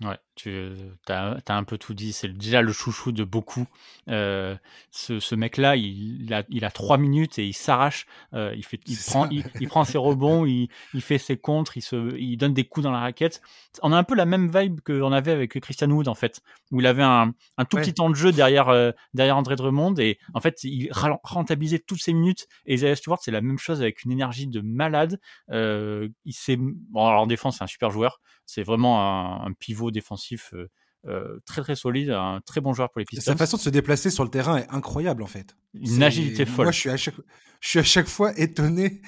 Ouais, 0.00 0.18
tu 0.38 0.72
as, 1.08 1.40
un 1.48 1.64
peu 1.64 1.78
tout 1.78 1.94
dit. 1.94 2.12
C'est 2.12 2.28
déjà 2.28 2.62
le 2.62 2.72
chouchou 2.72 3.12
de 3.12 3.24
beaucoup. 3.24 3.66
Euh, 4.08 4.56
ce, 4.90 5.18
ce 5.18 5.34
mec-là, 5.34 5.76
il, 5.76 6.32
a, 6.32 6.44
il 6.48 6.64
a 6.64 6.70
trois 6.70 6.96
minutes 6.96 7.38
et 7.38 7.46
il 7.46 7.52
s'arrache. 7.54 8.06
Euh, 8.34 8.54
il, 8.56 8.64
fait, 8.64 8.80
il, 8.86 8.96
prend, 8.96 9.28
il, 9.28 9.68
prend 9.68 9.84
ses 9.84 9.98
rebonds, 9.98 10.46
il, 10.46 10.68
il 10.94 11.02
fait 11.02 11.18
ses 11.18 11.36
contres, 11.36 11.76
il, 11.76 11.82
se, 11.82 12.16
il 12.16 12.36
donne 12.36 12.54
des 12.54 12.64
coups 12.64 12.84
dans 12.84 12.92
la 12.92 13.00
raquette. 13.00 13.42
On 13.82 13.92
a 13.92 13.96
un 13.96 14.04
peu 14.04 14.14
la 14.14 14.26
même 14.26 14.48
vibe 14.48 14.80
qu'on 14.80 15.12
avait 15.12 15.32
avec 15.32 15.58
Christian 15.60 15.90
Wood, 15.90 16.08
en 16.08 16.14
fait, 16.14 16.40
où 16.70 16.80
il 16.80 16.86
avait 16.86 17.02
un, 17.02 17.34
un 17.56 17.64
tout 17.64 17.76
petit 17.76 17.94
temps 17.94 18.08
de 18.08 18.14
jeu 18.14 18.32
derrière, 18.32 18.68
euh, 18.68 18.92
derrière 19.14 19.36
André 19.36 19.56
Drummond 19.56 19.94
et 19.98 20.18
en 20.34 20.40
fait, 20.40 20.62
il 20.62 20.90
rentabilisait 20.92 21.80
toutes 21.80 22.00
ses 22.00 22.12
minutes. 22.12 22.46
Et 22.66 22.74
Isaiah 22.74 22.94
Stewart, 22.94 23.18
c'est 23.20 23.30
la 23.30 23.40
même 23.40 23.58
chose 23.58 23.80
avec 23.80 24.04
une 24.04 24.12
énergie 24.12 24.46
de 24.46 24.60
malade. 24.60 25.20
Euh, 25.50 26.08
il 26.24 26.34
bon, 26.56 27.06
alors 27.06 27.22
en 27.22 27.26
défense, 27.26 27.58
c'est 27.58 27.64
un 27.64 27.68
super 27.68 27.90
joueur. 27.90 28.20
C'est 28.46 28.62
vraiment 28.62 29.44
un, 29.44 29.52
pivot 29.52 29.90
défensif 29.90 30.27
euh, 30.54 30.68
euh, 31.06 31.38
très 31.46 31.62
très 31.62 31.76
solide, 31.76 32.10
un 32.10 32.40
très 32.44 32.60
bon 32.60 32.72
joueur 32.72 32.90
pour 32.90 32.98
les 32.98 33.04
Pistons. 33.04 33.32
Sa 33.32 33.36
façon 33.36 33.56
de 33.56 33.62
se 33.62 33.70
déplacer 33.70 34.10
sur 34.10 34.24
le 34.24 34.30
terrain 34.30 34.58
est 34.58 34.68
incroyable 34.70 35.22
en 35.22 35.26
fait. 35.26 35.56
Une 35.74 36.02
agilité 36.02 36.44
folle. 36.44 36.66
Moi, 36.66 36.72
je 36.72 36.80
suis 36.80 36.90
à 36.90 36.96
chaque, 36.96 37.14
je 37.60 37.68
suis 37.68 37.78
à 37.78 37.84
chaque 37.84 38.08
fois 38.08 38.38
étonné 38.38 39.00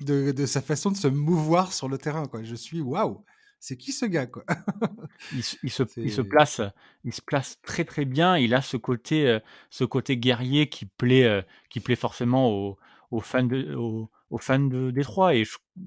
de, 0.00 0.32
de, 0.32 0.46
sa 0.46 0.62
façon 0.62 0.90
de 0.90 0.96
se 0.96 1.08
mouvoir 1.08 1.72
sur 1.72 1.88
le 1.88 1.98
terrain. 1.98 2.26
Quoi. 2.26 2.42
Je 2.42 2.54
suis 2.54 2.80
waouh, 2.80 3.24
c'est 3.58 3.76
qui 3.76 3.92
ce 3.92 4.06
gars 4.06 4.26
quoi? 4.26 4.44
Il, 5.32 5.42
se, 5.44 5.56
il, 5.62 6.10
se, 6.10 6.22
place, 6.22 6.62
il 7.04 7.12
se 7.12 7.20
place 7.20 7.58
très 7.62 7.84
très 7.84 8.06
bien. 8.06 8.38
Il 8.38 8.54
a 8.54 8.62
ce 8.62 8.78
côté, 8.78 9.26
euh, 9.26 9.40
ce 9.68 9.84
côté 9.84 10.16
guerrier 10.16 10.68
qui 10.68 10.86
plaît, 10.86 11.44
qui 11.68 11.80
plaît 11.80 11.96
forcément 11.96 12.50
aux, 12.50 12.78
aux 13.10 13.20
fans 13.20 13.44
de, 13.44 13.74
aux, 13.74 14.10
aux 14.30 14.38
fans 14.38 14.58
de 14.58 14.90
Détroit. 14.90 15.34
Et 15.34 15.44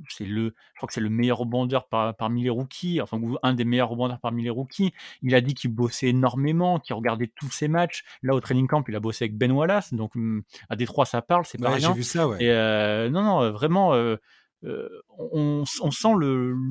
c'est 0.09 0.25
le, 0.25 0.53
je 0.73 0.77
crois 0.77 0.87
que 0.87 0.93
c'est 0.93 1.01
le 1.01 1.09
meilleur 1.09 1.39
rebondeur 1.39 1.87
parmi 1.87 2.43
les 2.43 2.49
rookies, 2.49 3.01
enfin 3.01 3.19
un 3.41 3.53
des 3.53 3.65
meilleurs 3.65 3.89
rebondeurs 3.89 4.19
parmi 4.19 4.43
les 4.43 4.49
rookies. 4.49 4.93
Il 5.21 5.35
a 5.35 5.41
dit 5.41 5.53
qu'il 5.53 5.71
bossait 5.71 6.09
énormément, 6.09 6.79
qu'il 6.79 6.95
regardait 6.95 7.31
tous 7.35 7.51
ses 7.51 7.67
matchs. 7.67 8.03
Là 8.21 8.33
au 8.33 8.39
training 8.39 8.67
camp, 8.67 8.83
il 8.87 8.95
a 8.95 8.99
bossé 8.99 9.25
avec 9.25 9.37
Ben 9.37 9.51
Wallace, 9.51 9.93
donc 9.93 10.11
mmh, 10.15 10.41
à 10.69 10.75
Détroit 10.75 11.05
ça 11.05 11.21
parle, 11.21 11.45
c'est 11.45 11.57
pas 11.57 11.71
rien. 11.71 11.89
J'ai 11.89 11.93
vu 11.93 12.03
ça, 12.03 12.27
ouais. 12.27 12.43
Et 12.43 12.51
euh, 12.51 13.09
non, 13.09 13.23
non, 13.23 13.51
vraiment. 13.51 13.93
Euh, 13.93 14.03
euh, 14.03 14.17
on, 14.63 15.63
on, 15.81 15.91
sent 15.91 16.13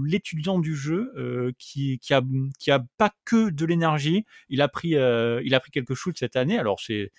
l'étudiant 0.07 0.59
du 0.59 0.75
jeu 0.75 1.13
euh, 1.17 1.53
qui, 1.59 1.99
qui, 1.99 2.15
a, 2.15 2.23
qui 2.59 2.71
a 2.71 2.83
pas 2.97 3.11
que 3.25 3.51
de 3.51 3.67
l'énergie. 3.67 4.25
Il 4.49 4.63
a 4.63 4.69
pris, 4.69 4.97
euh, 4.97 5.43
il 5.45 5.55
a 5.55 5.61
pris 5.61 5.71
quelques 5.71 5.95
shoots 5.95 6.17
cette 6.19 6.37
année. 6.37 6.59
Alors 6.59 6.81
c'est 6.81 7.11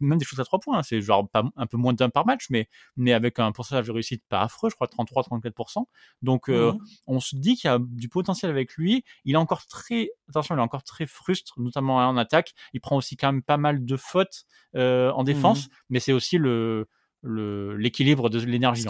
même 0.00 0.18
des 0.18 0.24
shoots 0.24 0.38
à 0.38 0.44
trois 0.44 0.58
points. 0.58 0.78
Hein. 0.78 0.82
C'est 0.82 1.00
genre 1.00 1.28
pas, 1.28 1.44
un 1.56 1.66
peu 1.66 1.76
moins 1.76 1.92
d'un 1.92 2.08
par 2.08 2.26
match, 2.26 2.46
mais, 2.50 2.68
mais 2.96 3.12
avec 3.12 3.38
un 3.38 3.52
pourcentage 3.52 3.86
de 3.86 3.92
réussite 3.92 4.24
pas 4.28 4.42
affreux, 4.42 4.70
je 4.70 4.74
crois 4.74 4.88
33-34%. 4.88 5.84
Donc 6.22 6.48
mmh 6.48 6.78
on 7.06 7.20
se 7.20 7.36
dit 7.36 7.56
qu'il 7.56 7.68
y 7.68 7.72
a 7.72 7.78
du 7.80 8.08
potentiel 8.08 8.50
avec 8.50 8.74
lui. 8.74 9.04
Il 9.24 9.34
est 9.34 9.38
encore 9.38 9.66
très, 9.66 10.10
attention, 10.28 10.54
il 10.54 10.58
est 10.58 10.62
encore 10.62 10.82
très 10.82 11.06
frustre, 11.06 11.54
notamment 11.60 11.96
en 11.96 12.16
attaque. 12.16 12.52
Il 12.72 12.80
prend 12.80 12.96
aussi 12.96 13.16
quand 13.16 13.32
même 13.32 13.42
pas 13.42 13.58
mal 13.58 13.84
de 13.84 13.96
fautes 13.96 14.44
en 14.74 15.22
mmh 15.22 15.24
défense, 15.24 15.68
mais 15.88 16.00
c'est 16.00 16.12
aussi 16.12 16.38
le 16.38 16.88
l'équilibre 17.22 18.30
de 18.30 18.38
l'énergie. 18.40 18.86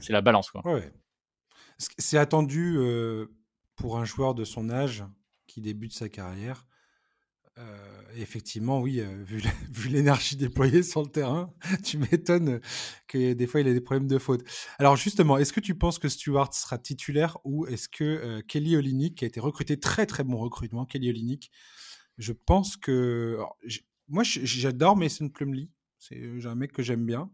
C'est 0.00 0.10
la 0.10 0.20
balance. 0.20 0.52
C'est 1.78 2.18
attendu 2.18 2.76
euh, 2.78 3.26
pour 3.76 3.98
un 3.98 4.04
joueur 4.04 4.34
de 4.34 4.44
son 4.44 4.70
âge 4.70 5.04
qui 5.46 5.60
débute 5.60 5.92
sa 5.92 6.08
carrière. 6.08 6.66
Euh, 7.56 8.02
effectivement, 8.16 8.80
oui, 8.80 9.00
euh, 9.00 9.24
vu 9.70 9.88
l'énergie 9.88 10.36
déployée 10.36 10.82
sur 10.82 11.02
le 11.02 11.08
terrain, 11.08 11.52
tu 11.84 11.98
m'étonnes 11.98 12.60
que 13.06 13.32
des 13.32 13.46
fois 13.46 13.60
il 13.60 13.68
a 13.68 13.72
des 13.72 13.80
problèmes 13.80 14.08
de 14.08 14.18
faute. 14.18 14.42
Alors 14.78 14.96
justement, 14.96 15.38
est-ce 15.38 15.52
que 15.52 15.60
tu 15.60 15.76
penses 15.76 15.98
que 15.98 16.08
Stewart 16.08 16.52
sera 16.52 16.78
titulaire 16.78 17.38
ou 17.44 17.66
est-ce 17.66 17.88
que 17.88 18.40
Kelly 18.42 18.76
Olynyk, 18.76 19.18
qui 19.18 19.24
a 19.24 19.28
été 19.28 19.38
recruté, 19.38 19.78
très 19.78 20.06
très 20.06 20.24
bon 20.24 20.36
recrutement, 20.36 20.84
Kelly 20.84 21.10
Olynyk, 21.10 21.50
je 22.18 22.32
pense 22.32 22.76
que... 22.76 23.38
moi 24.08 24.24
j'adore 24.24 24.96
Mason 24.96 25.28
Plumlee, 25.28 25.70
c'est 25.98 26.20
un 26.44 26.54
mec 26.56 26.72
que 26.72 26.82
j'aime 26.82 27.06
bien. 27.06 27.30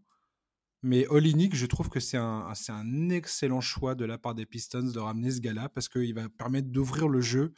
Mais 0.82 1.06
Olinik, 1.08 1.54
je 1.54 1.66
trouve 1.66 1.88
que 1.88 2.00
c'est 2.00 2.16
un, 2.16 2.52
un 2.68 3.10
excellent 3.10 3.60
choix 3.60 3.94
de 3.94 4.04
la 4.04 4.18
part 4.18 4.34
des 4.34 4.46
Pistons 4.46 4.82
de 4.82 4.98
ramener 4.98 5.30
ce 5.30 5.40
gars-là 5.40 5.68
parce 5.68 5.88
qu'il 5.88 6.14
va 6.14 6.28
permettre 6.28 6.68
d'ouvrir 6.68 7.08
le 7.08 7.20
jeu. 7.20 7.52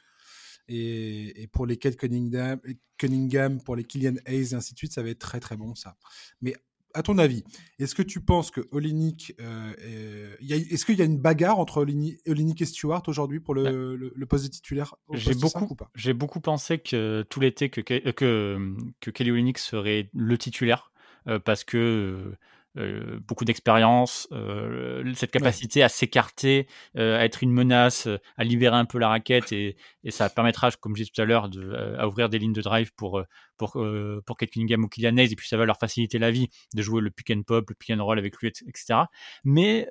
Et, 0.69 1.49
pour 1.53 1.67
les 1.67 1.77
Kate 1.77 1.97
Cunningham, 1.97 2.61
Cunningham, 2.97 3.61
pour 3.61 3.77
les 3.77 3.85
Killian 3.85 4.15
Hayes 4.27 4.53
et 4.53 4.55
ainsi 4.55 4.75
de 4.75 4.79
suite, 4.79 4.93
ça 4.93 5.03
va 5.03 5.11
être 5.11 5.19
très 5.19 5.41
très 5.41 5.57
bon 5.57 5.75
ça. 5.75 5.97
Mais 6.41 6.55
à 6.95 7.03
ton 7.03 7.19
avis, 7.19 7.43
est-ce 7.79 7.95
que 7.95 8.03
tu 8.03 8.21
penses 8.21 8.51
que 8.51 8.61
Olinik, 8.71 9.35
euh, 9.41 10.35
est-ce 10.41 10.85
qu'il 10.85 10.99
y 10.99 11.03
a 11.03 11.05
une 11.05 11.19
bagarre 11.19 11.59
entre 11.59 11.79
Olinik 11.79 12.61
et 12.63 12.65
Stewart 12.65 13.03
aujourd'hui 13.07 13.41
pour 13.41 13.55
le, 13.55 13.97
le, 13.97 14.27
poste 14.27 14.45
de 14.45 14.51
titulaire 14.51 14.95
J'ai 15.13 15.35
beaucoup, 15.35 15.77
j'ai 15.95 16.13
beaucoup 16.13 16.41
pensé 16.41 16.79
que 16.79 17.25
tout 17.29 17.41
l'été 17.41 17.71
que, 17.71 17.81
que, 17.81 18.75
que 19.01 19.11
Kelly 19.11 19.31
Olinik 19.31 19.59
serait 19.59 20.11
le 20.13 20.39
titulaire 20.39 20.93
euh, 21.29 21.39
parce 21.39 21.65
que 21.65 21.77
euh, 21.77 22.39
beaucoup 22.75 23.45
d'expérience, 23.45 24.29
euh, 24.33 25.13
cette 25.15 25.31
capacité 25.31 25.83
à 25.83 25.89
s'écarter, 25.89 26.67
euh, 26.97 27.19
à 27.19 27.25
être 27.25 27.43
une 27.43 27.53
menace, 27.53 28.09
à 28.37 28.45
libérer 28.45 28.77
un 28.77 28.85
peu 28.85 28.99
la 28.99 29.09
raquette 29.09 29.53
et, 29.53 29.77
et 30.05 30.11
ça 30.11 30.31
permettra, 30.31 30.71
comme 30.73 30.97
je 30.97 31.03
disais 31.03 31.13
tout 31.15 31.21
à 31.21 31.25
l'heure, 31.25 31.51
à 31.99 32.09
ouvrir 32.09 32.29
des 32.29 32.39
lignes 32.39 32.53
de 32.53 32.63
drive 32.63 32.93
pour 32.95 33.23
pour 33.59 33.85
pour 34.27 34.37
Kate 34.37 34.51
Cunningham 34.51 34.85
ou 34.85 34.89
Kylian 34.89 35.17
Hayes 35.19 35.33
et 35.33 35.37
puis 35.37 35.49
ça 35.49 35.57
va 35.57 35.67
leur 35.67 35.79
faciliter 35.79 36.19
la 36.19 36.31
vie 36.31 36.49
de 36.75 36.83
jouer 36.83 37.01
le 37.03 37.11
pick 37.11 37.31
and 37.31 37.43
pop, 37.43 37.69
le 37.69 37.75
pick 37.75 37.91
and 37.91 38.05
roll 38.05 38.19
avec 38.19 38.37
lui, 38.39 38.49
etc. 38.49 39.01
Mais 39.45 39.87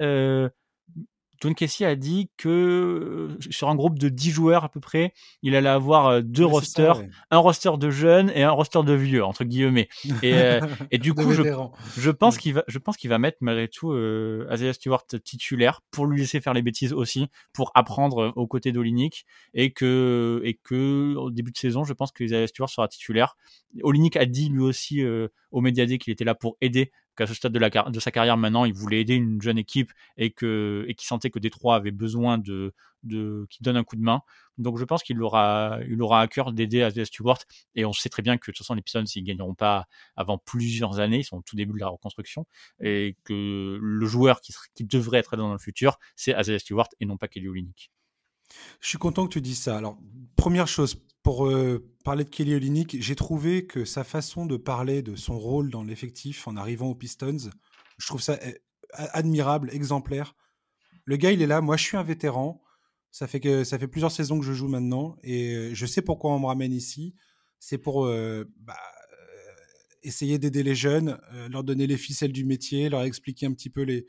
John 1.41 1.55
Casey 1.55 1.85
a 1.85 1.95
dit 1.95 2.29
que 2.37 2.49
euh, 2.49 3.37
sur 3.49 3.69
un 3.69 3.75
groupe 3.75 3.97
de 3.97 4.09
10 4.09 4.29
joueurs 4.29 4.63
à 4.63 4.69
peu 4.69 4.79
près, 4.79 5.13
il 5.41 5.55
allait 5.55 5.69
avoir 5.69 6.07
euh, 6.07 6.21
deux 6.21 6.45
rosters, 6.45 7.01
un 7.31 7.37
roster 7.39 7.71
de 7.79 7.89
jeunes 7.89 8.31
et 8.35 8.43
un 8.43 8.51
roster 8.51 8.83
de 8.83 8.93
vieux 8.93 9.25
entre 9.25 9.43
guillemets. 9.43 9.89
Et, 10.21 10.35
euh, 10.35 10.61
et 10.91 10.99
du 10.99 11.13
coup, 11.15 11.31
je, 11.31 11.41
je, 11.97 12.11
pense 12.11 12.37
qu'il 12.37 12.53
va, 12.53 12.63
je 12.67 12.77
pense 12.77 12.95
qu'il 12.95 13.09
va 13.09 13.17
mettre 13.17 13.39
malgré 13.41 13.67
tout 13.67 13.91
euh, 13.91 14.47
Isaiah 14.51 14.73
Stewart 14.73 15.05
titulaire 15.23 15.81
pour 15.89 16.05
lui 16.05 16.21
laisser 16.21 16.41
faire 16.41 16.53
les 16.53 16.61
bêtises 16.61 16.93
aussi, 16.93 17.27
pour 17.53 17.71
apprendre 17.73 18.33
aux 18.35 18.47
côtés 18.47 18.71
d'Olinik 18.71 19.25
et 19.55 19.71
que 19.71 20.41
et 20.43 20.53
que 20.53 21.15
au 21.15 21.31
début 21.31 21.51
de 21.51 21.57
saison, 21.57 21.83
je 21.83 21.93
pense 21.93 22.11
que 22.11 22.23
Isaiah 22.23 22.47
Stewart 22.47 22.69
sera 22.69 22.87
titulaire. 22.87 23.35
Olinik 23.83 24.15
a 24.15 24.25
dit 24.25 24.49
lui 24.49 24.61
aussi 24.61 25.01
euh, 25.01 25.29
au 25.51 25.61
Médiadé 25.61 25.97
qu'il 25.97 26.13
était 26.13 26.23
là 26.23 26.35
pour 26.35 26.57
aider 26.61 26.91
qu'à 27.21 27.27
ce 27.27 27.35
stade 27.35 27.53
de, 27.53 27.99
sa 27.99 28.11
carrière 28.11 28.35
maintenant, 28.35 28.65
il 28.65 28.73
voulait 28.73 29.01
aider 29.01 29.13
une 29.13 29.39
jeune 29.41 29.59
équipe 29.59 29.91
et 30.17 30.31
qui 30.31 31.05
sentait 31.05 31.29
que 31.29 31.37
Détroit 31.37 31.75
avait 31.75 31.91
besoin 31.91 32.39
de, 32.39 32.73
de 33.03 33.45
qui 33.51 33.61
donne 33.61 33.77
un 33.77 33.83
coup 33.83 33.95
de 33.95 34.01
main. 34.01 34.21
Donc 34.57 34.79
je 34.79 34.85
pense 34.85 35.03
qu'il 35.03 35.21
aura 35.21 35.77
il 35.87 36.01
aura 36.01 36.21
à 36.21 36.27
cœur 36.27 36.51
d'aider 36.51 36.79
Isaiah 36.79 37.05
Stewart 37.05 37.37
et 37.75 37.85
on 37.85 37.93
sait 37.93 38.09
très 38.09 38.23
bien 38.23 38.37
que 38.37 38.49
de 38.49 38.55
toute 38.55 38.57
façon 38.57 38.73
les 38.73 38.81
Pistons 38.81 39.03
ils 39.03 39.23
gagneront 39.23 39.53
pas 39.53 39.85
avant 40.15 40.39
plusieurs 40.39 40.99
années, 40.99 41.19
ils 41.19 41.23
sont 41.23 41.37
au 41.37 41.41
tout 41.43 41.55
début 41.55 41.73
de 41.73 41.79
la 41.79 41.89
reconstruction 41.89 42.47
et 42.81 43.15
que 43.23 43.77
le 43.79 44.05
joueur 44.07 44.41
qui, 44.41 44.83
devrait 44.83 45.19
être 45.19 45.37
dans 45.37 45.51
le 45.51 45.59
futur, 45.59 45.99
c'est 46.15 46.35
Isaiah 46.39 46.57
Stewart 46.57 46.87
et 46.99 47.05
non 47.05 47.17
pas 47.17 47.27
Kelly 47.27 47.47
Olynyk. 47.47 47.91
Je 48.79 48.89
suis 48.89 48.97
content 48.97 49.27
que 49.27 49.33
tu 49.33 49.41
dises 49.41 49.61
ça. 49.61 49.77
Alors, 49.77 49.99
première 50.35 50.67
chose, 50.67 50.99
pour 51.23 51.47
euh, 51.47 51.87
parler 52.03 52.23
de 52.23 52.29
Kelly 52.29 52.55
Olynyk, 52.55 52.97
j'ai 52.99 53.15
trouvé 53.15 53.67
que 53.67 53.85
sa 53.85 54.03
façon 54.03 54.45
de 54.45 54.57
parler 54.57 55.01
de 55.01 55.15
son 55.15 55.37
rôle 55.37 55.69
dans 55.69 55.83
l'effectif 55.83 56.47
en 56.47 56.57
arrivant 56.57 56.89
aux 56.89 56.95
Pistons, 56.95 57.51
je 57.97 58.07
trouve 58.07 58.21
ça 58.21 58.39
eh, 58.43 58.59
admirable, 58.93 59.69
exemplaire. 59.71 60.35
Le 61.05 61.17
gars, 61.17 61.31
il 61.31 61.41
est 61.41 61.47
là. 61.47 61.61
Moi, 61.61 61.77
je 61.77 61.83
suis 61.83 61.97
un 61.97 62.03
vétéran. 62.03 62.61
Ça 63.11 63.27
fait 63.27 63.87
plusieurs 63.87 64.11
saisons 64.11 64.39
que 64.39 64.45
je 64.45 64.53
joue 64.53 64.69
maintenant 64.69 65.17
et 65.21 65.53
euh, 65.53 65.73
je 65.73 65.85
sais 65.85 66.01
pourquoi 66.01 66.31
on 66.31 66.39
me 66.39 66.45
ramène 66.45 66.71
ici. 66.71 67.13
C'est 67.59 67.77
pour 67.77 68.05
euh, 68.05 68.49
bah, 68.57 68.77
essayer 70.01 70.39
d'aider 70.39 70.63
les 70.63 70.75
jeunes, 70.75 71.19
leur 71.51 71.63
donner 71.63 71.87
les 71.87 71.97
ficelles 71.97 72.31
du 72.31 72.45
métier, 72.45 72.89
leur 72.89 73.03
expliquer 73.03 73.45
un 73.45 73.53
petit 73.53 73.69
peu 73.69 73.81
les, 73.81 74.07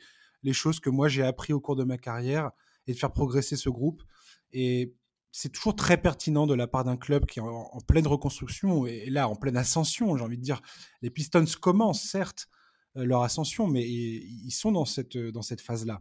choses 0.52 0.78
que 0.80 0.88
moi 0.88 1.08
j'ai 1.08 1.22
appris 1.22 1.52
au 1.52 1.60
cours 1.60 1.76
de 1.76 1.84
ma 1.84 1.98
carrière 1.98 2.52
et 2.86 2.92
de 2.92 2.98
faire 2.98 3.12
progresser 3.12 3.56
ce 3.56 3.68
groupe. 3.68 4.02
C'est 5.32 5.48
toujours 5.48 5.74
très 5.74 5.96
pertinent 5.96 6.46
de 6.46 6.54
la 6.54 6.66
part 6.66 6.84
d'un 6.84 6.98
club 6.98 7.24
qui 7.24 7.38
est 7.38 7.42
en, 7.42 7.80
pleine 7.86 8.06
reconstruction 8.06 8.86
et, 8.86 9.08
là 9.08 9.28
en 9.28 9.34
pleine 9.34 9.56
ascension, 9.56 10.16
j'ai 10.16 10.22
envie 10.22 10.36
de 10.36 10.42
dire. 10.42 10.60
Les 11.00 11.10
Pistons 11.10 11.44
commencent 11.60 12.02
certes 12.02 12.48
euh, 12.98 13.04
leur 13.04 13.22
ascension, 13.22 13.66
mais 13.66 13.88
ils, 13.88 14.50
sont 14.50 14.72
dans 14.72 14.84
cette, 14.84 15.16
dans 15.16 15.42
cette 15.42 15.62
phase-là. 15.62 16.00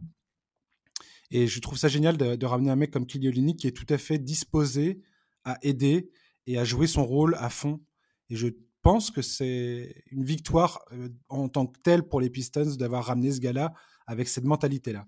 Et 1.30 1.46
je 1.46 1.60
trouve 1.60 1.78
ça 1.78 1.88
génial 1.88 2.18
de, 2.18 2.44
ramener 2.44 2.70
un 2.70 2.76
mec 2.76 2.90
comme 2.90 3.06
Kiliolini 3.06 3.56
qui 3.56 3.66
est 3.66 3.72
tout 3.72 3.86
à 3.88 3.96
fait 3.96 4.18
disposé 4.18 5.00
à 5.44 5.58
aider 5.62 6.10
et 6.46 6.58
à 6.58 6.64
jouer 6.64 6.86
son 6.86 7.06
rôle 7.06 7.34
à 7.36 7.48
fond. 7.48 7.80
Et 8.28 8.36
je 8.36 8.48
pense 8.82 9.10
que 9.10 9.22
c'est 9.22 10.04
une 10.10 10.24
victoire 10.24 10.84
euh, 10.92 11.08
en 11.30 11.48
tant 11.48 11.66
que 11.66 11.78
telle 11.80 12.02
pour 12.02 12.20
les 12.20 12.28
Pistons 12.28 12.76
d'avoir 12.76 13.06
ramené 13.06 13.32
ce 13.32 13.40
gars-là 13.40 13.72
avec 14.06 14.28
cette 14.28 14.44
mentalité-là. 14.44 15.06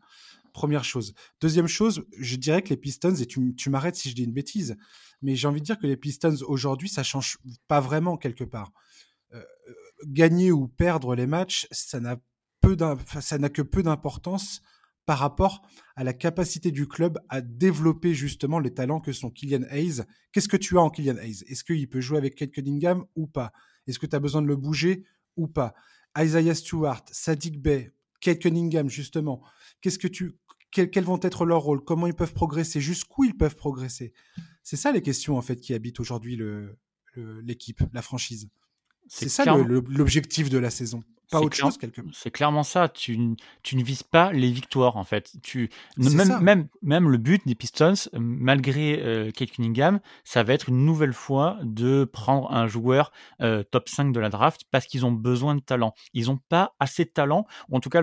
Première 0.54 0.84
chose. 0.84 1.14
Deuxième 1.40 1.66
chose, 1.66 2.06
je 2.16 2.36
dirais 2.36 2.62
que 2.62 2.70
les 2.70 2.76
Pistons, 2.76 3.16
et 3.16 3.26
tu, 3.26 3.70
m'arrêtes 3.70 3.96
si 3.96 4.08
je 4.08 4.14
dis 4.14 4.22
une 4.22 4.32
bêtise, 4.32 4.76
mais 5.20 5.34
j'ai 5.34 5.48
envie 5.48 5.60
de 5.60 5.66
dire 5.66 5.78
que 5.78 5.86
les 5.88 5.96
Pistons 5.96 6.36
aujourd'hui, 6.46 6.88
ça 6.88 7.02
change 7.02 7.38
pas 7.66 7.80
vraiment 7.80 8.16
quelque 8.16 8.44
part. 8.44 8.72
Euh, 9.32 9.42
gagner 10.06 10.52
ou 10.52 10.68
perdre 10.68 11.16
les 11.16 11.26
matchs, 11.26 11.66
ça 11.72 11.98
n'a 11.98 12.16
que 12.16 13.62
peu 13.62 13.82
d'importance 13.82 14.62
par 15.06 15.18
rapport 15.18 15.62
à 15.96 16.04
la 16.04 16.12
capacité 16.12 16.70
du 16.70 16.86
club 16.86 17.18
à 17.28 17.40
développer 17.40 18.14
justement 18.14 18.60
les 18.60 18.72
talents 18.72 19.00
que 19.00 19.12
sont 19.12 19.30
Kylian 19.30 19.64
Hayes. 19.70 20.02
Qu'est-ce 20.30 20.48
que 20.48 20.56
tu 20.56 20.78
as 20.78 20.82
en 20.82 20.90
Kylian 20.90 21.16
Hayes? 21.16 21.42
Est-ce 21.48 21.64
qu'il 21.64 21.88
peut 21.88 22.00
jouer 22.00 22.18
avec 22.18 22.36
Kate 22.36 22.52
Cunningham 22.52 23.04
ou 23.16 23.26
pas? 23.26 23.52
Est-ce 23.88 23.98
que 23.98 24.06
tu 24.06 24.14
as 24.14 24.20
besoin 24.20 24.40
de 24.40 24.46
le 24.46 24.56
bouger 24.56 25.04
ou 25.36 25.48
pas? 25.48 25.74
Isaiah 26.16 26.54
Stewart, 26.54 27.04
Sadiq 27.10 27.60
Bey, 27.60 27.92
Kate 28.20 28.38
Cunningham 28.38 28.88
justement. 28.88 29.42
Qu'est-ce 29.80 29.98
que 29.98 30.08
tu 30.08 30.38
quels, 30.74 31.04
vont 31.04 31.20
être 31.22 31.46
leurs 31.46 31.62
rôles 31.62 31.82
Comment 31.84 32.06
ils 32.06 32.14
peuvent 32.14 32.34
progresser 32.34 32.80
Jusqu'où 32.80 33.24
ils 33.24 33.36
peuvent 33.36 33.56
progresser 33.56 34.12
C'est 34.62 34.76
ça 34.76 34.92
les 34.92 35.02
questions 35.02 35.38
en 35.38 35.42
fait 35.42 35.60
qui 35.60 35.72
habitent 35.74 36.00
aujourd'hui 36.00 36.38
l'équipe, 37.16 37.82
la 37.92 38.02
franchise. 38.02 38.48
C'est 39.06 39.28
ça 39.28 39.44
l'objectif 39.56 40.50
de 40.50 40.58
la 40.58 40.70
saison 40.70 41.02
pas 41.30 41.40
autre 41.40 41.56
chose 41.56 41.78
quelque 41.78 42.02
C'est 42.12 42.30
clairement 42.30 42.62
ça. 42.62 42.88
Tu, 42.88 43.36
tu, 43.62 43.76
ne 43.76 43.82
vises 43.82 44.02
pas 44.02 44.32
les 44.32 44.50
victoires 44.50 44.96
en 44.96 45.04
fait. 45.04 45.32
Tu 45.42 45.70
même, 45.96 46.38
même 46.40 46.68
même 46.82 47.08
le 47.08 47.18
but 47.18 47.42
des 47.46 47.54
Pistons, 47.54 47.94
malgré 48.12 49.00
euh, 49.00 49.30
Kate 49.30 49.50
Cunningham, 49.50 50.00
ça 50.24 50.42
va 50.42 50.52
être 50.52 50.68
une 50.68 50.84
nouvelle 50.84 51.12
fois 51.12 51.58
de 51.62 52.04
prendre 52.04 52.52
un 52.52 52.66
joueur 52.66 53.12
euh, 53.40 53.62
top 53.62 53.88
5 53.88 54.12
de 54.12 54.20
la 54.20 54.28
draft 54.28 54.62
parce 54.70 54.86
qu'ils 54.86 55.06
ont 55.06 55.12
besoin 55.12 55.54
de 55.54 55.60
talent. 55.60 55.94
Ils 56.12 56.26
n'ont 56.26 56.40
pas 56.48 56.74
assez 56.78 57.04
de 57.04 57.10
talent. 57.10 57.46
En 57.70 57.80
tout 57.80 57.90
cas, 57.90 58.02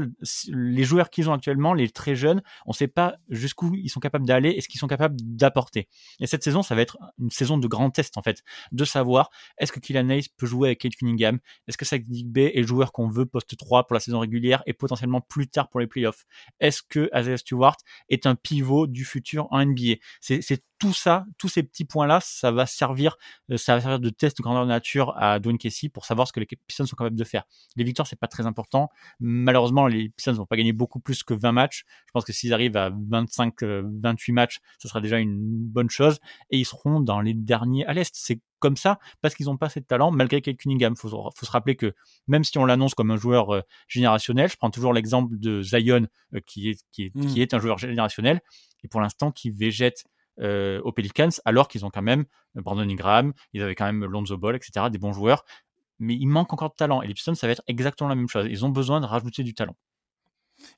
les 0.50 0.84
joueurs 0.84 1.10
qu'ils 1.10 1.30
ont 1.30 1.34
actuellement, 1.34 1.74
les 1.74 1.90
très 1.90 2.16
jeunes, 2.16 2.42
on 2.66 2.72
ne 2.72 2.76
sait 2.76 2.88
pas 2.88 3.16
jusqu'où 3.30 3.76
ils 3.76 3.90
sont 3.90 4.00
capables 4.00 4.26
d'aller 4.26 4.50
et 4.52 4.62
ce 4.62 4.68
qu'ils 4.68 4.80
sont 4.80 4.88
capables 4.88 5.16
d'apporter. 5.20 5.88
Et 6.20 6.28
cette 6.28 6.44
saison, 6.44 6.64
ça 6.64 6.76
va 6.76 6.82
être 6.82 6.98
une 7.20 7.32
saison 7.32 7.58
de 7.58 7.68
grand 7.68 7.90
test 7.90 8.18
en 8.18 8.22
fait, 8.22 8.44
de 8.72 8.86
savoir 8.86 9.30
est-ce 9.58 9.72
que 9.72 9.80
Kylian 9.80 10.10
Hayes 10.10 10.28
peut 10.38 10.46
jouer 10.46 10.70
avec 10.70 10.80
Kate 10.80 10.96
Cunningham, 10.96 11.40
est-ce 11.68 11.78
que 11.78 11.86
Sadik 11.86 12.28
Bay 12.28 12.52
est 12.56 12.62
le 12.62 12.68
joueur 12.68 12.92
qu'on 12.92 13.10
veut 13.10 13.21
poste 13.26 13.58
3 13.58 13.88
pour 13.88 13.94
la 13.94 14.00
saison 14.00 14.20
régulière 14.20 14.64
et 14.66 14.74
potentiellement 14.74 15.22
plus 15.22 15.48
tard 15.48 15.70
pour 15.70 15.80
les 15.80 15.88
playoffs. 15.88 16.26
Est-ce 16.60 16.82
que 16.82 17.10
Isaiah 17.16 17.38
Stewart 17.38 17.78
est 18.10 18.26
un 18.26 18.36
pivot 18.36 18.88
du 18.88 19.06
futur 19.06 19.48
en 19.52 19.66
NBA 19.66 19.96
C'est 20.20 20.64
tout 20.82 20.94
ça, 20.94 21.28
tous 21.38 21.48
ces 21.48 21.62
petits 21.62 21.86
points-là, 21.86 22.20
ça 22.24 22.50
va 22.50 22.66
servir, 22.66 23.16
euh, 23.52 23.58
ça 23.58 23.76
va 23.76 23.82
servir 23.82 24.00
de 24.00 24.10
test 24.10 24.42
grandeur 24.42 24.66
nature 24.66 25.14
à 25.16 25.40
Dwayne 25.40 25.60
Casey 25.60 25.90
pour 25.90 26.06
savoir 26.06 26.28
ce 26.28 26.34
que 26.34 26.40
les 26.40 26.48
Pistons 26.48 26.88
sont 26.88 26.96
capables 26.96 27.16
de 27.16 27.24
faire. 27.24 27.44
Les 27.76 27.84
victoires, 27.84 28.08
c'est 28.08 28.20
pas 28.20 28.28
très 28.28 28.48
important. 28.48 28.90
Malheureusement, 29.20 29.86
les 29.86 30.10
Pistons 30.10 30.34
vont 30.34 30.48
pas 30.48 30.56
gagner 30.56 30.74
beaucoup 30.74 31.00
plus 31.00 31.22
que 31.22 31.36
20 31.36 31.52
matchs. 31.52 31.86
Je 32.08 32.12
pense 32.14 32.26
que 32.26 32.34
s'ils 32.34 32.52
arrivent 32.52 32.78
à 32.78 32.90
25, 32.90 33.62
28 33.62 33.64
euh, 33.64 34.34
matchs, 34.34 34.58
ça 34.80 34.90
sera 34.90 35.02
déjà 35.02 35.20
une 35.20 35.38
bonne 35.40 35.92
chose. 35.92 36.18
Et 36.50 36.58
ils 36.58 36.66
seront 36.66 37.00
dans 37.00 37.22
les 37.22 37.36
derniers 37.36 37.86
à 37.86 37.94
l'Est. 37.94 38.16
C'est 38.16 38.40
comme 38.58 38.76
ça 38.76 38.98
parce 39.22 39.36
qu'ils 39.36 39.46
n'ont 39.46 39.58
pas 39.58 39.68
assez 39.68 39.82
de 39.82 39.86
talent, 39.86 40.10
malgré 40.10 40.42
Kate 40.42 40.58
Cunningham. 40.58 40.96
Faut, 40.96 41.10
faut 41.10 41.46
se 41.46 41.52
rappeler 41.52 41.76
que 41.76 41.94
même 42.26 42.44
si 42.44 42.58
on 42.58 42.66
l'annonce 42.66 42.96
comme 42.96 43.12
un 43.12 43.18
joueur 43.18 43.54
euh, 43.54 43.62
générationnel, 43.88 44.50
je 44.50 44.58
prends 44.58 44.72
toujours 44.72 44.94
l'exemple 44.94 45.38
de 45.38 45.62
Zion, 45.62 46.08
qui, 46.48 46.72
est, 46.72 46.84
qui, 46.92 47.04
est, 47.04 47.12
qui 47.12 47.38
mmh. 47.38 47.42
est 47.42 47.54
un 47.54 47.60
joueur 47.60 47.78
générationnel, 47.78 48.42
et 48.84 48.88
pour 48.88 49.00
l'instant 49.00 49.32
qui 49.32 49.52
végète 49.52 50.06
euh, 50.42 50.82
aux 50.82 50.92
Pelicans, 50.92 51.30
alors 51.46 51.68
qu'ils 51.68 51.86
ont 51.86 51.90
quand 51.90 52.02
même 52.02 52.26
euh, 52.58 52.62
Brandon 52.62 52.90
Ingram, 52.90 53.34
ils 53.54 53.62
avaient 53.62 53.76
quand 53.76 53.86
même 53.86 54.06
Lonzo 54.06 54.38
Ball, 54.38 54.56
etc., 54.56 54.88
des 54.92 54.98
bons 54.98 55.14
joueurs. 55.14 55.46
Mais 56.00 56.16
il 56.16 56.28
manque 56.28 56.52
encore 56.52 56.70
de 56.70 56.76
talent. 56.76 57.02
Et 57.02 57.08
les 57.08 57.14
Pistons, 57.14 57.36
ça 57.36 57.48
va 57.48 57.54
être 57.54 57.64
exactement 57.68 58.10
la 58.10 58.16
même 58.16 58.28
chose. 58.28 58.48
Ils 58.50 58.66
ont 58.66 58.70
besoin 58.70 59.02
de 59.02 59.06
rajouter 59.06 59.44
du 59.44 59.54
talent. 59.54 59.76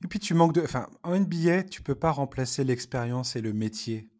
Et 0.02 0.08
puis 0.08 0.18
tu 0.18 0.34
manques 0.34 0.52
de. 0.52 0.62
Enfin, 0.62 0.88
en 1.02 1.18
NBA, 1.18 1.64
tu 1.64 1.82
peux 1.82 1.94
pas 1.94 2.10
remplacer 2.10 2.64
l'expérience 2.64 3.36
et 3.36 3.40
le 3.40 3.52
métier. 3.52 4.10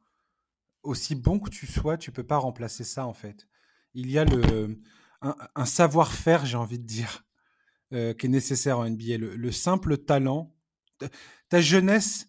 Aussi 0.83 1.15
bon 1.15 1.39
que 1.39 1.51
tu 1.51 1.67
sois, 1.67 1.97
tu 1.97 2.11
peux 2.11 2.25
pas 2.25 2.37
remplacer 2.39 2.85
ça 2.85 3.07
en 3.07 3.15
fait. 3.15 3.47
Il 3.95 4.11
y 4.11 4.19
a 4.19 4.25
le 4.25 4.79
un, 5.23 5.65
savoir-faire, 5.65 6.45
j'ai 6.45 6.59
envie 6.59 6.79
de 6.79 6.87
dire, 6.87 7.25
euh, 7.93 8.13
qui 8.13 8.27
est 8.27 8.29
nécessaire 8.29 8.79
en 8.79 8.89
NBA. 8.89 9.17
le 9.17 9.53
simple 9.53 9.97
talent, 9.97 10.55
ta 11.49 11.61
jeunesse, 11.61 12.29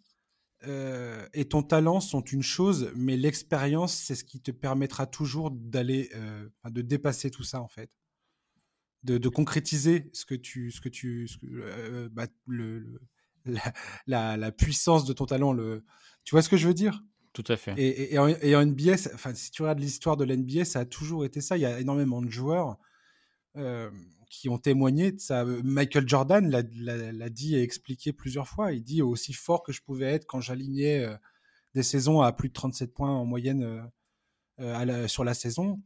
euh, 0.68 1.28
et 1.34 1.46
ton 1.46 1.64
talent 1.64 2.00
sont 2.00 2.22
une 2.22 2.44
chose, 2.44 2.92
mais 2.96 3.18
l'expérience, 3.18 3.94
c'est 3.94 4.16
ce 4.16 4.24
qui 4.24 4.42
te 4.42 4.52
permettra 4.52 5.06
toujours 5.06 5.52
d'aller, 5.52 6.10
euh, 6.16 6.48
de 6.70 6.82
dépasser 6.82 7.32
tout 7.32 7.44
ça 7.44 7.62
en 7.62 7.68
fait, 7.68 7.90
de, 9.04 9.30
concrétiser 9.30 10.10
ce 10.14 10.26
que 10.26 10.36
tu, 10.36 10.72
ce 10.72 10.82
que 10.82 10.90
tu, 10.90 11.30
euh, 11.44 12.10
bah, 12.12 12.28
le, 12.48 13.00
la, 14.08 14.52
puissance 14.52 15.06
de 15.06 15.14
ton 15.14 15.26
talent. 15.26 15.54
Le, 15.54 15.84
tu 16.24 16.32
vois 16.32 16.42
ce 16.42 16.50
que 16.50 16.58
je 16.58 16.68
veux 16.68 16.74
dire? 16.74 17.04
Tout 17.34 17.44
à 17.48 17.58
fait. 17.58 17.74
Et, 17.78 18.14
et, 18.14 18.56
en, 18.56 18.66
NBA, 18.66 18.94
enfin, 19.14 19.34
si 19.34 19.52
tu 19.52 19.62
regardes 19.62 19.80
l'histoire 19.80 20.18
de 20.18 20.24
l'NBA, 20.24 20.66
ça 20.66 20.80
a 20.80 20.86
toujours 20.86 21.26
été 21.26 21.42
ça. 21.42 21.58
Il 21.58 21.62
y 21.62 21.66
a 21.66 21.80
énormément 21.80 22.22
de 22.22 22.30
joueurs 22.30 22.78
qui 24.36 24.50
ont 24.50 24.58
témoigné 24.58 25.12
de 25.12 25.20
ça. 25.20 25.44
Euh, 25.44 25.62
Michael 25.64 26.08
Jordan 26.08 26.50
l'a 26.50 27.30
dit 27.30 27.56
et 27.56 27.62
expliqué 27.62 28.14
plusieurs 28.14 28.48
fois. 28.48 28.74
Il 28.74 28.84
dit 28.84 29.02
aussi 29.02 29.34
fort 29.34 29.64
que 29.64 29.72
je 29.72 29.82
pouvais 29.82 30.08
être 30.08 30.26
quand 30.26 30.42
j'alignais 30.42 31.00
euh, 31.00 31.16
des 31.74 31.84
saisons 31.84 32.22
à 32.22 32.32
plus 32.32 32.50
de 32.50 32.54
37 32.54 32.94
points 32.94 33.12
en 33.12 33.26
moyenne 33.26 33.90
euh, 34.60 35.08
sur 35.08 35.24
la 35.24 35.34
saison. 35.34 35.82